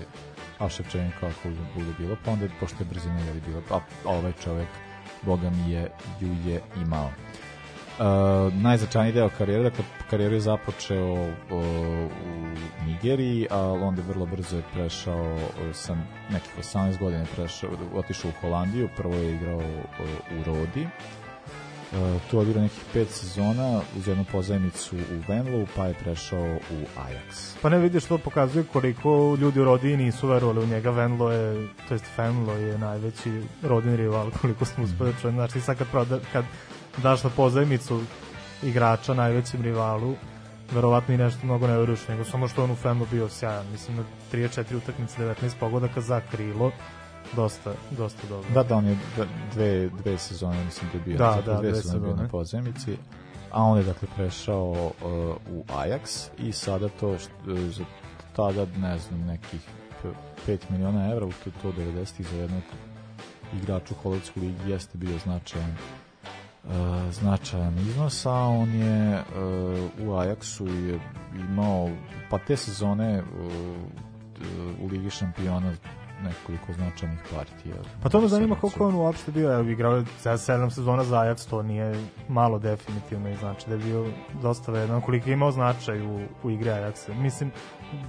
a 0.58 0.68
Ševčenko 0.68 1.26
ako 1.26 1.48
bude 1.74 1.92
bilo, 1.98 2.16
pa 2.24 2.30
onda 2.30 2.46
pošto 2.60 2.76
je 2.82 2.88
brzina 2.90 3.18
je 3.18 3.40
bila, 3.46 3.62
a 3.70 3.80
ovaj 4.04 4.32
čovek 4.44 4.68
boga 5.22 5.50
mi 5.50 5.72
je 5.72 5.90
ju 6.20 6.28
je 6.46 6.60
imao. 6.86 7.10
Uh, 8.00 8.06
najznačajniji 8.54 9.12
deo 9.12 9.28
karijere, 9.38 9.62
dakle 9.62 9.84
karijeru 10.10 10.34
je 10.34 10.40
započeo 10.40 11.12
uh, 11.12 11.30
u 11.50 12.34
Nigeriji, 12.86 13.46
a 13.50 13.60
onda 13.72 14.02
vrlo 14.08 14.26
brzo 14.26 14.56
je 14.56 14.62
prešao 14.72 15.34
uh, 15.34 15.40
sa 15.72 15.96
nekih 16.30 16.58
18 16.58 16.98
godina 16.98 17.20
je 17.20 17.26
prešao, 17.36 17.70
otišao 17.94 18.30
u 18.30 18.40
Holandiju, 18.40 18.88
prvo 18.96 19.14
je 19.14 19.34
igrao 19.34 19.58
uh, 19.58 20.40
u 20.40 20.44
Rodi, 20.46 20.86
tu 22.30 22.36
je 22.36 22.40
odigrao 22.40 22.62
nekih 22.62 22.84
pet 22.92 23.10
sezona 23.10 23.80
uz 23.98 24.08
jednu 24.08 24.24
pozajmicu 24.32 24.96
u 24.96 25.32
Venlu, 25.32 25.66
pa 25.76 25.86
je 25.86 25.94
prešao 25.94 26.44
u 26.56 26.78
Ajax. 26.98 27.56
Pa 27.62 27.68
ne 27.68 27.78
vidiš, 27.78 28.04
to 28.04 28.18
pokazuje 28.18 28.64
koliko 28.72 29.36
ljudi 29.40 29.60
u 29.60 29.64
rodini 29.64 30.04
nisu 30.04 30.28
verovali 30.28 30.60
u 30.60 30.66
njega. 30.66 30.90
Venlo 30.90 31.32
je, 31.32 31.68
to 31.88 31.94
jest 31.94 32.04
Fenlo 32.16 32.52
je 32.52 32.78
najveći 32.78 33.42
rodin 33.62 33.96
rival, 33.96 34.30
koliko 34.40 34.64
smo 34.64 34.84
uspeli 34.84 35.12
da 35.12 35.18
čujem. 35.20 35.34
Znači, 35.34 35.60
sad 35.60 35.78
kad, 35.78 35.88
proda, 35.88 36.18
kad 36.32 36.44
daš 36.96 37.22
na 37.24 37.30
pozajmicu 37.30 38.02
igrača 38.62 39.14
najvećem 39.14 39.62
rivalu, 39.62 40.14
verovatno 40.72 41.14
i 41.14 41.18
nešto 41.18 41.46
mnogo 41.46 41.66
ne 41.66 41.78
veruješ, 41.78 42.08
nego 42.08 42.24
samo 42.24 42.48
što 42.48 42.64
on 42.64 42.70
u 42.70 42.76
Fenlo 42.76 43.06
bio 43.10 43.28
sjajan. 43.28 43.66
Mislim 43.72 43.96
da 43.96 44.02
34 44.38 44.76
utakmice, 44.76 45.22
19 45.22 45.34
pogodaka 45.60 46.00
za 46.00 46.20
krilo, 46.30 46.72
dosta, 47.36 47.72
dosta 47.90 48.26
dobro. 48.28 48.50
Da, 48.54 48.62
da, 48.62 48.76
on 48.76 48.86
je 48.86 48.96
dve, 49.52 49.88
dve 49.88 50.18
sezone, 50.18 50.64
mislim 50.64 50.90
da 50.92 50.98
je 50.98 51.04
bio, 51.04 51.18
Da, 51.18 51.24
dakle, 51.24 51.42
da, 51.42 51.58
dve, 51.60 51.70
dve 51.70 51.82
sezone 51.82 52.00
bio 52.00 52.10
sezone. 52.10 52.22
na 52.22 52.28
pozemici, 52.28 52.96
a 53.50 53.62
on 53.62 53.78
je 53.78 53.84
dakle 53.84 54.08
prešao 54.16 54.70
uh, 54.70 54.92
u 55.50 55.64
Ajax 55.68 56.28
i 56.38 56.52
sada 56.52 56.88
to 56.88 57.18
što, 57.18 57.30
za 57.70 57.84
tada, 58.36 58.66
ne 58.78 58.98
znam, 58.98 59.20
nekih 59.20 59.60
5 60.46 60.58
miliona 60.70 61.10
evra, 61.10 61.26
u 61.26 61.32
to, 61.44 61.50
to 61.62 61.72
90-ih 61.72 62.26
za 62.26 62.36
jednog 62.36 62.62
igrača 63.62 63.94
u 63.94 64.02
Holandskoj 64.02 64.42
ligi 64.42 64.70
jeste 64.70 64.98
bio 64.98 65.18
značajan 65.18 65.76
uh, 66.64 66.72
značajan 67.12 67.78
iznos, 67.78 68.26
a 68.26 68.32
on 68.32 68.74
je 68.74 69.18
uh, 69.18 70.06
u 70.06 70.10
Ajaxu 70.10 70.66
je 70.66 71.00
imao, 71.34 71.90
pa 72.30 72.38
te 72.38 72.56
sezone 72.56 73.22
uh, 73.22 73.26
u 74.82 74.86
Ligi 74.86 75.10
šampiona 75.10 75.72
nekoliko 76.22 76.72
značajnih 76.72 77.18
partija. 77.34 77.74
Pa 78.02 78.08
to 78.08 78.20
me 78.20 78.28
zanima 78.28 78.56
koliko 78.60 78.88
on 78.88 78.94
uopšte 78.94 79.32
bio, 79.32 79.52
evo 79.52 79.68
igrao 79.68 80.00
za 80.00 80.32
7 80.32 80.70
sezona 80.70 81.04
za 81.04 81.16
Ajax, 81.16 81.50
to 81.50 81.62
nije 81.62 81.94
malo 82.28 82.58
definitivno 82.58 83.28
i 83.28 83.36
znači 83.36 83.68
da 83.68 83.74
je 83.74 83.78
bio 83.78 84.06
dosta 84.42 84.72
vedan, 84.72 85.00
koliko 85.00 85.28
je 85.28 85.32
imao 85.32 85.52
značaj 85.52 86.06
u, 86.06 86.20
u 86.42 86.50
igri 86.50 86.70
Ajaxa. 86.70 87.14
Mislim, 87.14 87.50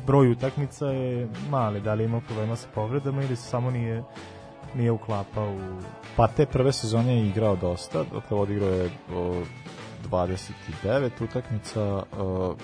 broj 0.07 0.32
utakmica 0.32 0.86
je 0.86 1.30
mali, 1.49 1.82
da 1.82 1.93
li 1.93 2.03
je 2.03 2.05
imao 2.05 2.22
problema 2.22 2.55
sa 2.55 2.68
povredama 2.76 3.24
ili 3.24 3.36
se 3.36 3.43
samo 3.43 3.72
nije 3.72 4.03
nije 4.76 4.91
uklapao 4.91 5.53
u... 5.53 5.82
Pa 6.16 6.28
te 6.28 6.45
prve 6.45 6.72
sezone 6.72 7.18
je 7.18 7.28
igrao 7.28 7.55
dosta, 7.55 8.03
dakle 8.03 8.38
odigrao 8.38 8.70
je 8.70 8.89
o, 9.16 9.43
29 10.09 11.09
utakmica 11.24 12.03
o, 12.18 12.55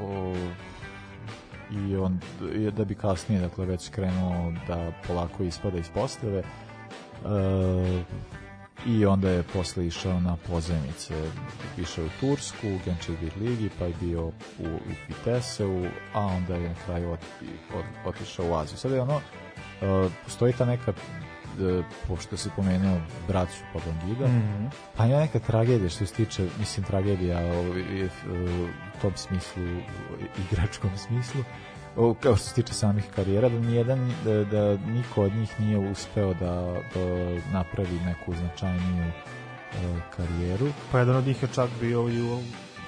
o, 0.00 0.34
i 1.74 1.96
on 1.96 2.20
da 2.76 2.84
bi 2.84 2.94
kasnije 2.94 3.40
dakle 3.40 3.66
već 3.66 3.88
krenuo 3.88 4.52
da 4.68 4.92
polako 5.06 5.42
ispada 5.42 5.78
iz 5.78 5.88
postave 5.94 6.38
e, 6.38 6.44
i 8.86 9.06
onda 9.06 9.30
je 9.30 9.42
posle 9.42 9.86
išao 9.86 10.20
na 10.20 10.36
pozemice 10.36 11.14
išao 11.78 12.04
u 12.04 12.08
Tursku, 12.20 12.68
u 12.68 12.78
Genčevir 12.84 13.32
ligi 13.40 13.70
pa 13.78 13.84
je 13.84 13.94
bio 14.00 14.26
u, 14.26 14.32
u 14.58 14.92
Viteseu 15.08 15.86
a 16.14 16.20
onda 16.26 16.54
je 16.54 16.68
na 16.68 16.74
kraju 16.86 17.10
ot, 17.12 17.20
ot, 17.74 17.84
otišao 18.04 18.46
u 18.50 18.54
Aziju. 18.54 18.78
Sad 18.78 18.92
je 18.92 19.00
ono 19.00 19.16
e, 19.16 20.08
postoji 20.24 20.52
ta 20.52 20.64
neka 20.64 20.92
pošto 22.08 22.36
se 22.36 22.50
pomenuo 22.56 22.98
braću 23.28 23.58
Papangida, 23.72 24.26
Mhm. 24.26 24.66
pa 24.96 25.06
ima 25.06 25.18
neka 25.20 25.38
tragedija 25.38 25.90
što 25.90 26.06
se 26.06 26.14
tiče, 26.14 26.46
mislim 26.58 26.86
tragedija 26.86 27.38
ovaj, 27.38 28.02
e, 28.04 28.08
u 28.28 28.68
tom 29.02 29.12
smislu, 29.16 29.62
igračkom 30.50 30.90
smislu, 30.98 31.44
o, 31.96 32.14
kao 32.14 32.36
što 32.36 32.46
se 32.46 32.54
tiče 32.54 32.74
samih 32.74 33.04
karijera, 33.16 33.48
da 33.48 33.58
nijedan, 33.58 34.12
da, 34.24 34.44
da 34.44 34.76
niko 34.76 35.22
od 35.22 35.34
njih 35.34 35.60
nije 35.60 35.78
uspeo 35.90 36.34
da, 36.34 36.72
da 36.94 37.00
napravi 37.52 38.00
neku 38.04 38.34
značajniju 38.34 39.04
e, 39.04 39.12
karijeru. 40.16 40.66
Pa 40.92 40.98
jedan 40.98 41.16
od 41.16 41.26
njih 41.26 41.42
je 41.42 41.48
čak 41.54 41.70
bio 41.80 42.08
i 42.08 42.22
u 42.22 42.38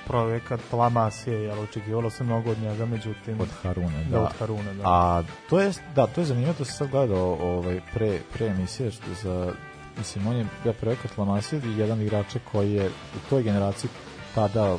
projekat 0.07 0.61
La 0.72 0.88
Masije, 0.88 1.42
jel 1.42 1.61
očekivalo 1.61 2.11
se 2.11 2.24
mnogo 2.24 2.50
od 2.50 2.59
njega, 2.59 2.86
međutim... 2.86 3.40
Od 3.40 3.48
Harune, 3.62 4.05
da. 4.05 4.18
da. 4.18 4.22
od 4.22 4.32
Harune, 4.38 4.74
da. 4.74 4.82
A 4.84 5.22
to 5.50 5.61
je, 5.61 5.72
da, 5.94 6.07
to 6.07 6.20
je 6.20 6.24
zanimljivo, 6.24 6.55
to 6.55 6.64
sam 6.64 6.74
sad 6.76 6.88
gledao 6.90 7.38
ovaj, 7.40 7.80
pre, 7.94 8.18
pre 8.32 8.46
emisije, 8.46 8.90
što 8.90 9.14
za, 9.22 9.52
mislim, 9.98 10.26
on 10.26 10.36
je 10.36 10.46
bio 10.62 10.72
projekat 10.72 11.18
La 11.18 11.24
Masia 11.24 11.59
i 11.64 11.78
jedan 11.78 12.02
igrača 12.02 12.38
koji 12.52 12.72
je 12.72 12.86
u 12.88 13.30
toj 13.30 13.42
generaciji 13.42 13.90
tada 14.34 14.74
u 14.74 14.78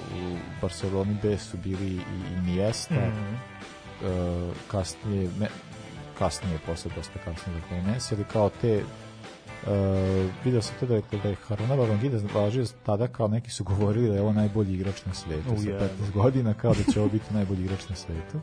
Barceloni 0.61 1.17
B 1.23 1.37
su 1.37 1.57
bili 1.57 1.87
i 1.87 2.01
Iniesta, 2.37 2.95
Mhm. 2.95 3.33
e, 3.35 4.51
kasnije, 4.71 5.29
ne, 5.39 5.47
kasnije, 6.19 6.59
posle 6.65 6.91
dosta 6.95 7.19
kasnije, 7.25 7.59
dakle 7.59 7.81
Messi, 7.81 8.15
ali 8.15 8.23
kao 8.23 8.49
te 8.61 8.83
Uh, 9.65 9.71
video 10.43 10.61
sam 10.61 10.75
to 10.79 10.85
da 10.85 10.95
je, 10.95 11.35
Haruna 11.47 11.75
Babangida 11.75 12.17
važio 12.33 12.65
tada 12.85 13.07
kao 13.07 13.27
neki 13.27 13.51
su 13.51 13.63
govorili 13.63 14.07
da 14.07 14.15
je 14.15 14.21
ovo 14.21 14.33
najbolji 14.33 14.73
igrač 14.73 15.05
na 15.05 15.13
svetu 15.13 15.53
U 15.53 15.57
sa 15.57 15.69
jebe. 15.69 15.89
15 16.09 16.11
godina 16.13 16.53
kao 16.53 16.73
da 16.73 16.91
će 16.93 16.99
ovo 16.99 17.09
biti 17.09 17.33
najbolji 17.33 17.63
igrač 17.63 17.89
na 17.89 17.95
svetu 17.95 18.39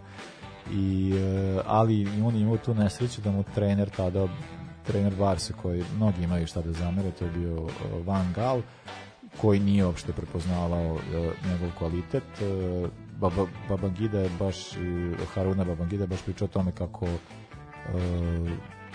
i, 0.72 1.12
uh, 1.12 1.62
ali 1.66 2.08
on 2.24 2.34
je 2.34 2.40
imao 2.42 2.56
tu 2.56 2.74
nesreću 2.74 3.20
da 3.20 3.30
mu 3.30 3.44
trener 3.54 3.90
tada 3.90 4.28
trener 4.86 5.14
Barse 5.18 5.52
koji 5.62 5.84
mnogi 5.96 6.22
imaju 6.22 6.46
šta 6.46 6.62
da 6.62 6.72
zamere 6.72 7.10
to 7.10 7.24
je 7.24 7.30
bio 7.30 7.54
uh, 7.54 7.70
Van 8.06 8.32
Gaal 8.32 8.60
koji 9.40 9.60
nije 9.60 9.86
uopšte 9.86 10.12
prepoznavao 10.12 10.92
uh, 10.92 11.00
njegov 11.50 11.68
kvalitet 11.78 12.24
uh, 12.40 12.88
Baba, 13.20 13.46
Babangida 13.68 14.18
je 14.18 14.30
baš 14.38 14.72
uh, 14.72 15.28
Haruna 15.34 15.64
Babangida 15.64 16.04
je 16.04 16.08
baš 16.08 16.22
pričao 16.22 16.44
o 16.44 16.48
tome 16.48 16.72
kako 16.72 17.06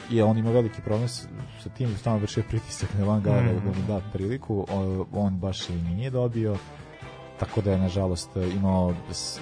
je 0.09 0.23
on 0.23 0.37
ima 0.37 0.51
veliki 0.51 0.81
problem 0.81 1.07
sa 1.07 1.69
tim, 1.69 1.89
stalno 1.89 2.19
vršio 2.19 2.43
pritisak 2.43 2.89
na 2.93 3.05
Van 3.05 3.21
Gaala 3.21 3.41
Mhm. 3.41 3.55
da 3.55 3.93
mu 3.93 3.99
da 3.99 4.01
priliku, 4.09 4.65
on 5.13 5.37
baš 5.37 5.69
i 5.69 5.73
nije 5.73 6.09
dobio 6.09 6.55
tako 7.39 7.61
da 7.61 7.71
je 7.71 7.77
nažalost 7.77 8.29
imao 8.51 8.93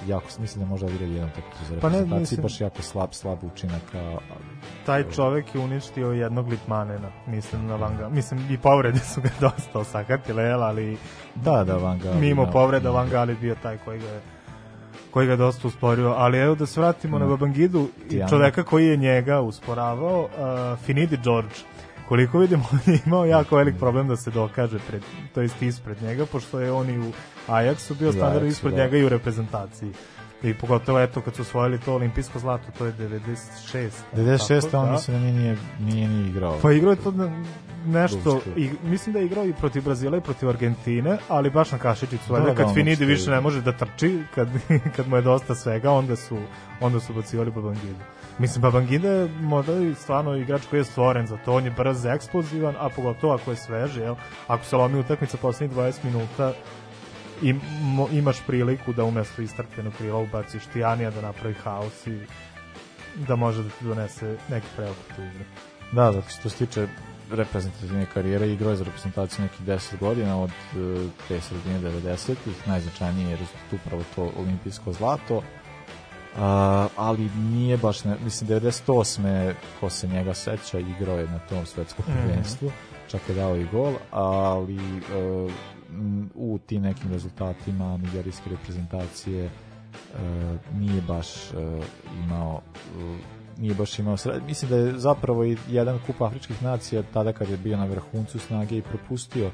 jako 0.08 0.26
mislim 0.40 0.64
da 0.64 0.70
možda 0.70 0.88
odigrao 0.88 1.08
jedan 1.08 1.30
utakmicu 1.30 1.66
za 1.66 1.76
Pa 1.76 1.90
ne, 1.90 1.96
reprezentaciju 1.96 2.42
baš 2.42 2.62
jako 2.62 2.82
slab 2.82 3.10
slab 3.12 3.44
učinak 3.44 3.96
a, 3.96 4.18
Taj 4.86 5.04
čovek 5.06 5.56
je 5.56 5.62
uništio 5.62 6.08
jednog 6.08 6.48
Litmanena, 6.48 7.12
mislim 7.28 7.68
na 7.68 7.76
Vanga. 7.76 8.10
Mislim 8.10 8.48
i 8.52 8.58
povrede 8.58 9.00
su 9.00 9.22
ga 9.22 9.30
dosta 9.42 9.80
osakatile, 9.80 10.44
ali 10.46 10.98
Da, 11.36 11.64
da, 11.64 11.76
Van 11.76 12.00
Gaal 12.00 12.16
mimo 12.16 12.46
povreda 12.46 12.90
ima- 12.90 12.92
Van 12.92 13.10
Gaal 13.10 13.30
je 13.30 13.36
bio 13.36 13.56
taj 13.56 13.78
koji 13.78 14.00
ga 14.00 14.08
je 14.08 14.22
koji 15.16 15.28
ga 15.28 15.34
je 15.34 15.38
dosta 15.38 15.68
usporio, 15.68 16.14
ali 16.18 16.38
evo 16.38 16.56
da 16.56 16.66
se 16.66 16.80
vratimo 16.80 17.20
na 17.20 17.26
No. 17.26 17.32
Babangidu 17.32 17.88
i 18.06 18.10
Tijana. 18.10 18.30
čoveka 18.30 18.64
koji 18.64 18.88
je 18.88 18.98
njega 18.98 19.42
usporavao, 19.42 20.22
uh, 20.24 20.80
Finidi 20.86 21.18
George. 21.24 21.56
Koliko 22.08 22.40
vidimo, 22.40 22.64
on 22.74 22.94
je 22.94 23.00
imao 23.06 23.26
jako 23.26 23.56
velik 23.56 23.76
problem 23.80 24.08
da 24.08 24.16
se 24.16 24.32
dokaže 24.32 24.80
pred, 24.88 25.02
to 25.34 25.42
jest 25.42 25.62
ispred 25.62 26.02
njega, 26.02 26.26
pošto 26.26 26.60
je 26.60 26.72
on 26.72 26.90
i 26.90 27.00
u 27.00 27.12
Ajaxu 27.48 27.98
bio 28.00 28.08
I 28.08 28.10
u 28.10 28.14
standard 28.14 28.44
Ajaxu, 28.44 28.48
ispred 28.52 28.74
da. 28.74 28.84
njega 28.84 28.98
i 28.98 29.04
u 29.06 29.10
reprezentaciji. 29.10 29.92
I 30.44 30.54
pogotovo 30.54 31.00
eto 31.00 31.22
kad 31.22 31.36
su 31.36 31.42
osvojili 31.42 31.80
to 31.80 31.94
olimpijsko 31.94 32.40
zlato, 32.40 32.64
to 32.78 32.86
je 32.86 32.94
96. 32.94 33.90
96. 34.16 34.62
tako, 34.62 34.78
on 34.78 34.86
da. 34.86 34.92
mislim 34.92 35.18
da 35.18 35.24
nije, 35.24 35.34
nije, 35.40 35.58
nije 35.80 36.08
ni 36.08 36.30
igrao. 36.30 36.60
Pa 36.62 36.72
igrao 36.72 36.92
je 36.92 36.98
to 36.98 37.12
nešto, 37.86 38.42
i, 38.56 38.70
mislim 38.84 39.14
da 39.14 39.20
je 39.20 39.26
igrao 39.26 39.46
i 39.46 39.54
protiv 39.54 39.84
Brazila 39.84 40.18
i 40.18 40.22
protiv 40.22 40.50
Argentine, 40.50 41.18
ali 41.28 41.50
baš 41.50 41.72
na 41.72 41.78
kašičicu. 41.78 42.34
Da, 42.34 42.40
da, 42.40 42.56
kad 42.56 42.66
ono 42.66 42.74
Finidi 42.74 43.06
više 43.06 43.32
ne 43.32 43.42
može 43.42 43.62
da 43.62 43.72
trči, 43.72 44.20
kad, 44.36 44.48
kad 44.96 45.08
mu 45.08 45.16
je 45.16 45.22
dosta 45.22 45.56
svega, 45.56 45.92
onda 45.92 46.16
su, 46.16 46.38
onda 46.82 47.00
su 47.00 47.14
bacivali 47.14 47.52
Babangidu. 47.52 48.04
Mislim, 48.40 48.62
Babangida 48.62 49.10
je 49.10 49.30
možda 49.42 49.74
i 49.74 49.96
stvarno 49.96 50.36
igrač 50.36 50.62
koji 50.70 50.80
je 50.80 50.84
stvoren 50.84 51.28
za 51.28 51.38
to, 51.46 51.54
on 51.54 51.66
je 51.66 51.72
brz, 51.72 52.06
eksplozivan, 52.06 52.76
a 52.80 52.90
pogotovo 52.90 53.34
ako 53.34 53.52
je 53.52 53.58
svež, 53.58 53.98
jel? 53.98 54.16
Ako 54.48 54.66
se 54.66 54.76
lomi 54.76 55.00
utakmica 55.00 55.38
poslednjih 55.38 55.78
20 55.78 56.04
minuta, 56.04 56.54
i 57.42 57.54
mo, 57.82 58.08
imaš 58.12 58.38
priliku 58.48 58.94
da 58.94 59.04
umesto 59.04 59.42
istrpljenog 59.42 59.94
krila 59.98 60.18
ubaciš 60.20 60.64
Tijanija 60.74 61.12
da 61.12 61.22
napravi 61.22 61.56
haos 61.64 62.08
i 62.08 62.20
da 63.28 63.36
može 63.36 63.64
da 63.64 63.70
ti 63.70 63.86
donese 63.86 64.38
neki 64.50 64.68
preokret 64.76 65.20
u 65.20 65.22
igru. 65.22 65.44
Da, 65.92 66.12
zato 66.12 66.30
što 66.30 66.50
se 66.50 66.66
tiče 66.66 66.88
reprezentativne 67.32 68.06
karijere, 68.14 68.48
igrao 68.50 68.70
je 68.70 68.76
za 68.76 68.84
reprezentaciju 68.84 69.44
nekih 69.44 69.62
10 69.68 70.00
godina 70.00 70.42
od 70.42 70.50
e, 70.50 70.74
te 71.28 71.42
sredine 71.42 71.80
90-ih, 71.80 72.68
najznačajnije 72.68 73.30
je 73.30 73.38
rezultat 73.38 73.74
upravo 73.74 74.04
to 74.16 74.32
olimpijsko 74.40 74.94
zlato, 74.94 75.42
A, 76.38 76.88
ali 76.96 77.30
nije 77.38 77.78
baš, 77.78 78.04
ne, 78.04 78.16
mislim 78.24 78.50
98. 78.50 79.54
ko 79.80 79.90
se 79.90 80.08
njega 80.08 80.34
seća, 80.34 80.80
igrao 80.80 81.18
je 81.20 81.28
na 81.28 81.40
tom 81.40 81.66
svetskom 81.66 82.06
Mhm. 82.08 82.18
prvenstvu, 82.20 82.72
čak 83.08 83.22
je 83.30 83.36
dao 83.36 83.56
i 83.56 83.66
gol, 83.72 83.94
ali 84.12 84.78
m, 84.78 85.50
u 86.36 86.60
tim 86.66 86.82
nekim 86.82 87.12
rezultatima 87.12 87.98
nigerijske 87.98 88.50
reprezentacije 88.50 89.46
e, 89.46 89.50
nije 90.74 91.02
baš 91.02 91.52
e, 91.52 91.82
imao 92.24 92.62
e, 93.00 93.18
nije 93.58 93.76
baš 93.76 94.00
imao 94.00 94.18
sred... 94.18 94.44
mislim 94.44 94.72
da 94.72 94.78
je 94.78 95.00
zapravo 95.00 95.46
i 95.46 95.58
jedan 95.70 96.00
kup 96.06 96.22
afričkih 96.22 96.64
nacija 96.64 97.04
tada 97.14 97.34
kad 97.34 97.50
je 97.50 97.58
bio 97.58 97.78
na 97.78 97.86
vrhuncu 97.86 98.40
snage 98.40 98.78
i 98.78 98.82
propustio 98.82 99.52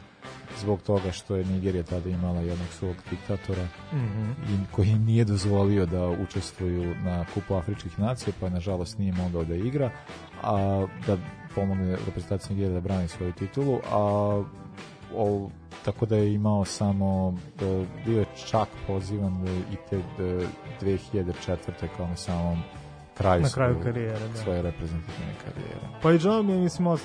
zbog 0.62 0.82
toga 0.82 1.12
što 1.12 1.36
je 1.36 1.46
Nigerija 1.46 1.84
tada 1.84 2.10
imala 2.10 2.42
jednog 2.42 2.68
svog 2.80 2.96
diktatora 3.10 3.68
Mhm. 3.94 4.32
i 4.32 4.58
koji 4.72 4.90
im 4.90 5.04
nije 5.06 5.26
dozvolio 5.26 5.86
da 5.86 6.10
učestvuju 6.10 6.96
na 7.04 7.26
kupu 7.34 7.56
afričkih 7.56 8.00
nacija 8.00 8.34
pa 8.40 8.46
je 8.46 8.52
nažalost 8.52 8.98
nije 8.98 9.14
mogao 9.14 9.44
da 9.44 9.56
igra 9.56 9.92
a 10.44 10.86
da 11.08 11.18
pomogne 11.56 11.98
reprezentaciji 12.06 12.56
Nigerije 12.56 12.74
da 12.74 12.82
brani 12.82 13.08
svoju 13.08 13.32
titulu 13.32 13.80
a 13.92 13.98
o, 15.16 15.50
tako 15.86 16.06
da 16.06 16.16
je 16.16 16.34
imao 16.34 16.66
samo 16.66 17.34
e, 17.62 17.86
bio 18.06 18.20
je 18.20 18.26
čak 18.50 18.68
pozivan 18.88 19.48
e, 19.48 19.52
i 19.52 19.76
te 19.90 19.98
e, 19.98 20.46
2004. 20.82 21.58
kao 21.98 22.08
na 22.08 22.16
samom 22.16 22.60
kraju, 23.18 23.42
Na 23.42 23.50
kraju 23.50 23.74
svoje- 23.74 23.84
karijere, 23.84 24.28
da. 24.28 24.38
svoje 24.38 24.62
reprezentativne 24.62 25.34
karijere 25.46 25.88
Pa 26.02 26.12
i 26.12 26.18
žao 26.18 26.44
mi 26.44 26.54
je, 26.54 26.60
mislim, 26.60 26.98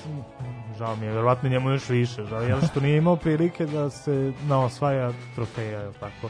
žao 0.77 0.95
mi 0.95 1.05
je, 1.05 1.11
verovatno 1.11 1.49
njemu 1.49 1.69
još 1.69 1.89
više, 1.89 2.23
žao 2.25 2.41
je, 2.41 2.55
što 2.71 2.79
nije 2.79 2.97
imao 2.97 3.15
prilike 3.15 3.65
da 3.65 3.89
se 3.89 4.33
na 4.47 4.63
osvaja 4.65 5.11
trofeja, 5.35 5.79
je 5.79 5.91
tako. 5.93 6.29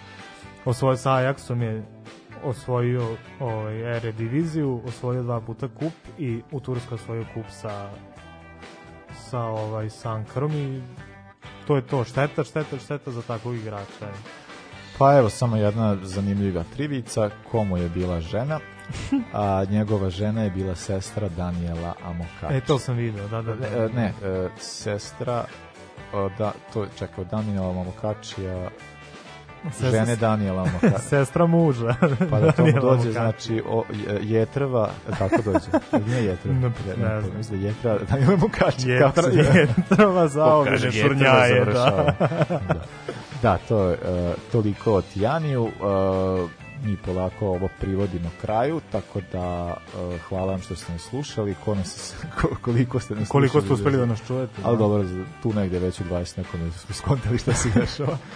Osvojio 0.66 0.98
sa 0.98 1.12
Ajaxom 1.12 1.62
je 1.62 1.84
osvojio 2.44 3.18
ovaj, 3.40 3.98
ere 3.98 4.12
diviziju, 4.12 4.82
osvojio 4.88 5.24
dva 5.24 5.42
puta 5.42 5.68
kup 5.68 5.94
i 6.18 6.42
u 6.52 6.60
Turskoj 6.60 6.96
osvojio 6.96 7.26
kup 7.34 7.46
sa 7.50 7.90
sa 9.30 9.40
ovaj 9.40 9.90
Sankarom 9.90 10.52
i 10.52 10.82
to 11.68 11.76
je 11.76 11.82
to, 11.82 12.04
šteta, 12.04 12.44
šteta, 12.44 12.80
šteta 12.80 13.12
za 13.12 13.22
takvog 13.22 13.56
igrača. 13.56 14.08
Pa 14.98 15.18
evo 15.18 15.30
samo 15.30 15.58
jedna 15.58 15.98
zanimljiva 16.04 16.64
trivica, 16.76 17.30
komu 17.52 17.78
je 17.78 17.90
bila 17.90 18.22
žena, 18.22 18.60
a 19.34 19.66
njegova 19.70 20.10
žena 20.10 20.44
je 20.44 20.50
bila 20.50 20.76
sestra 20.76 21.30
Daniela 21.30 21.94
Amokač. 22.06 22.52
E, 22.52 22.62
to 22.62 22.80
sam 22.80 22.96
video, 22.96 23.28
da, 23.28 23.42
da, 23.42 23.56
da. 23.56 23.70
Ne, 23.70 23.90
ne 23.96 24.14
e, 24.24 24.50
sestra, 24.58 25.46
da, 26.38 26.54
to, 26.74 26.86
čekaj, 27.00 27.22
od 27.22 27.28
Daniela 27.28 27.70
Amokačija, 27.70 28.70
žene 29.82 30.16
Daniela 30.16 30.62
Amokač. 30.62 31.02
Sestra 31.10 31.46
muža. 31.46 31.96
Pa 32.30 32.40
da 32.40 32.52
tomu 32.52 32.72
dođe, 32.82 33.12
znači, 33.12 33.64
o, 33.70 33.84
je- 34.08 34.20
jetrva, 34.24 34.90
kako 35.18 35.42
dođe? 35.42 35.66
Ili 35.94 36.06
nije 36.06 36.26
jetrva? 36.26 36.54
Ne, 36.56 36.62
Ja 36.90 36.96
ne 37.10 37.22
znam. 37.22 37.38
Mislim 37.38 37.62
da 37.62 37.68
jetra, 37.68 37.98
Daniela. 38.10 38.38
Jetra- 38.78 39.22
zove? 39.22 39.68
jetrva 39.78 40.28
zaobiđe 40.28 40.76
Pokaže 40.76 40.98
jetrva 40.98 41.10
šurnjaje, 41.10 41.66
da. 41.66 42.14
da. 42.68 42.82
Da, 43.42 43.58
to 43.58 43.84
je 43.84 43.94
uh, 43.94 44.36
toliko 44.52 44.94
o 44.94 45.02
Tijaniju. 45.02 45.64
Uh, 45.64 46.50
mi 46.84 46.98
polako 46.98 47.48
ovo 47.48 47.70
privodimo 47.80 48.30
kraju, 48.42 48.82
tako 48.92 49.22
da 49.32 49.66
uh, 49.68 50.22
hvala 50.22 50.52
vam 50.52 50.62
što 50.62 50.76
ste 50.76 50.92
nas 50.94 51.02
slušali, 51.02 51.56
ko 51.66 51.76
nas, 51.76 52.16
ko, 52.42 52.48
koliko 52.62 53.00
ste 53.00 53.16
nas 53.16 53.28
Koliko 53.30 53.60
ste 53.62 53.68
slušali, 53.68 53.80
uspeli 53.82 53.98
da 53.98 54.06
nas 54.06 54.20
čujete, 54.28 54.54
Ali 54.64 54.78
da. 54.78 54.80
dobro, 54.80 55.04
tu 55.44 55.54
negde 55.54 55.80
već 55.80 56.00
u 56.02 56.04
20 56.04 56.38
nakon 56.38 56.72
smo 56.72 56.96
skontali 56.96 57.38
šta 57.38 57.54
se 57.54 57.70
dešava. 57.76 58.18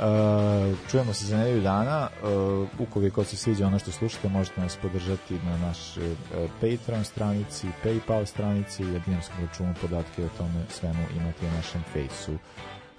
Uh, 0.00 0.78
čujemo 0.90 1.12
se 1.12 1.26
za 1.26 1.36
nedelju 1.36 1.60
dana. 1.62 2.08
Uh, 2.08 2.68
ukoliko 2.78 3.24
se 3.24 3.36
sviđa 3.36 3.66
ono 3.66 3.78
što 3.78 3.90
slušate, 3.90 4.28
možete 4.28 4.60
nas 4.60 4.76
podržati 4.82 5.34
na 5.34 5.58
našoj 5.58 6.12
uh, 6.12 6.18
Patreon 6.60 7.04
stranici, 7.04 7.66
Paypal 7.84 8.26
stranici, 8.26 8.84
na 8.84 8.98
dinarskom 8.98 9.46
računu 9.46 9.74
podatke 9.80 10.24
o 10.24 10.28
tome 10.38 10.64
svemu 10.68 11.02
imate 11.20 11.46
na 11.46 11.56
našem 11.56 11.82
fejsu. 11.92 12.32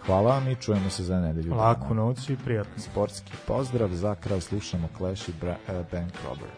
Hvala 0.06 0.34
vam 0.34 0.48
i 0.48 0.56
čujemo 0.56 0.90
se 0.90 1.04
za 1.04 1.20
nedelju 1.20 1.50
dana. 1.50 1.62
Laku 1.62 1.94
noć 1.94 2.30
i 2.30 2.38
prijatno. 2.46 2.84
Sportski 2.84 3.32
pozdrav, 3.48 3.90
za 3.90 4.16
kraj 4.16 4.42
slušamo 4.42 4.90
Clash 4.98 5.30
i 5.30 5.34
Bank 5.92 6.14
Robber. 6.28 6.50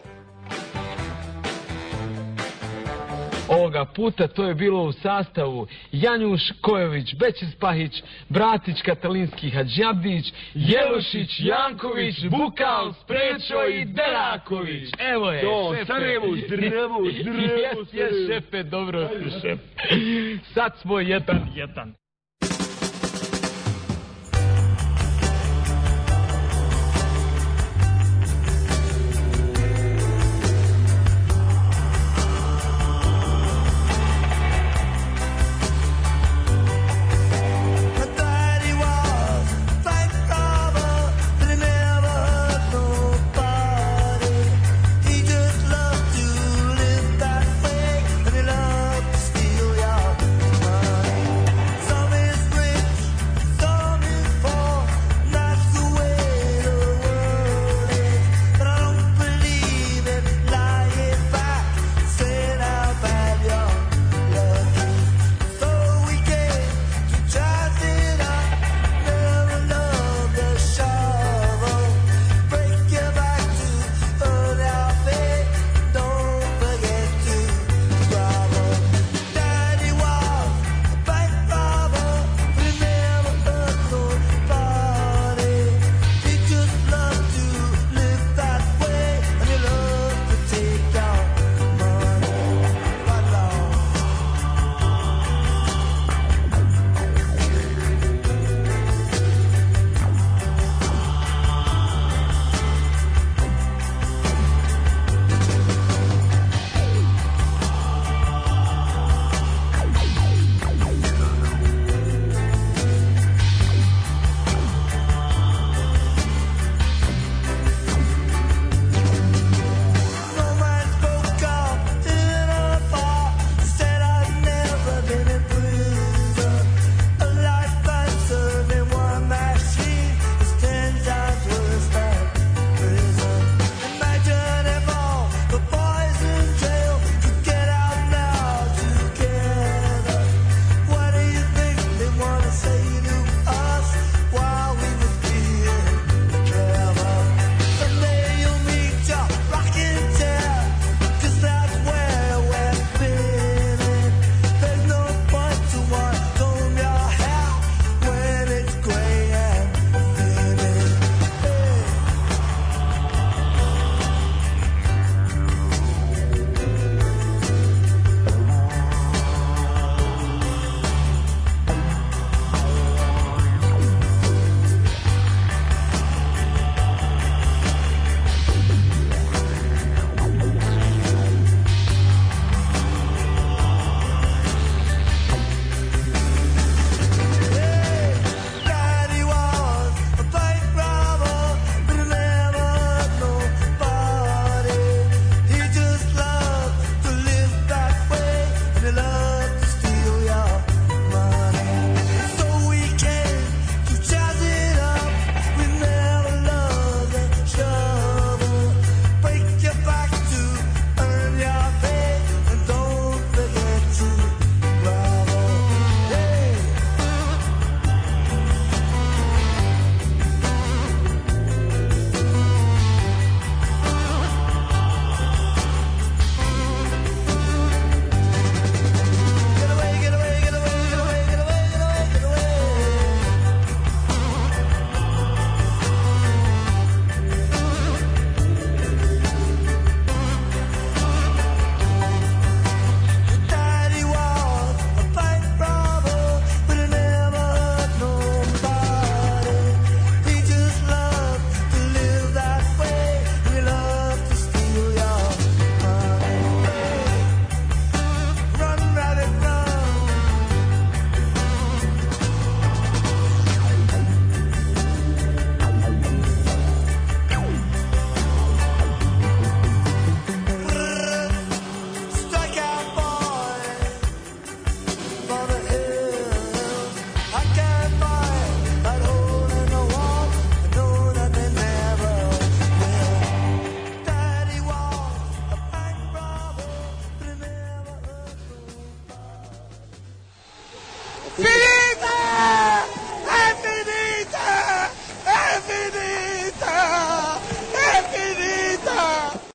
Ovoga 3.48 3.84
puta 3.84 4.28
to 4.28 4.44
je 4.44 4.54
bilo 4.54 4.82
u 4.82 4.92
sastavu 4.92 5.66
Janjuš 5.92 6.42
Kojović, 6.60 7.14
Bećis 7.14 7.54
Pahić, 7.54 8.02
Bratić 8.28 8.82
Katalinski 8.82 9.50
Hadžabdić, 9.50 10.32
Jelušić, 10.54 11.40
Janković, 11.40 12.14
Bukal, 12.30 12.92
Sprečo 12.92 13.64
i 13.74 13.84
Deraković. 13.84 14.90
Evo 14.98 15.30
je, 15.32 15.40
To, 15.40 15.74
šefe. 15.74 15.84
Sarajevo, 15.86 16.26
zdravo, 16.46 16.98
zdravo, 17.20 17.50
Jes, 17.62 17.92
jes, 17.92 18.10
Sarajevo. 18.10 18.28
šefe, 18.28 18.62
dobro. 18.62 19.08
Sad 20.54 20.78
smo 20.78 21.00
jedan, 21.00 21.52
jedan. 21.54 21.94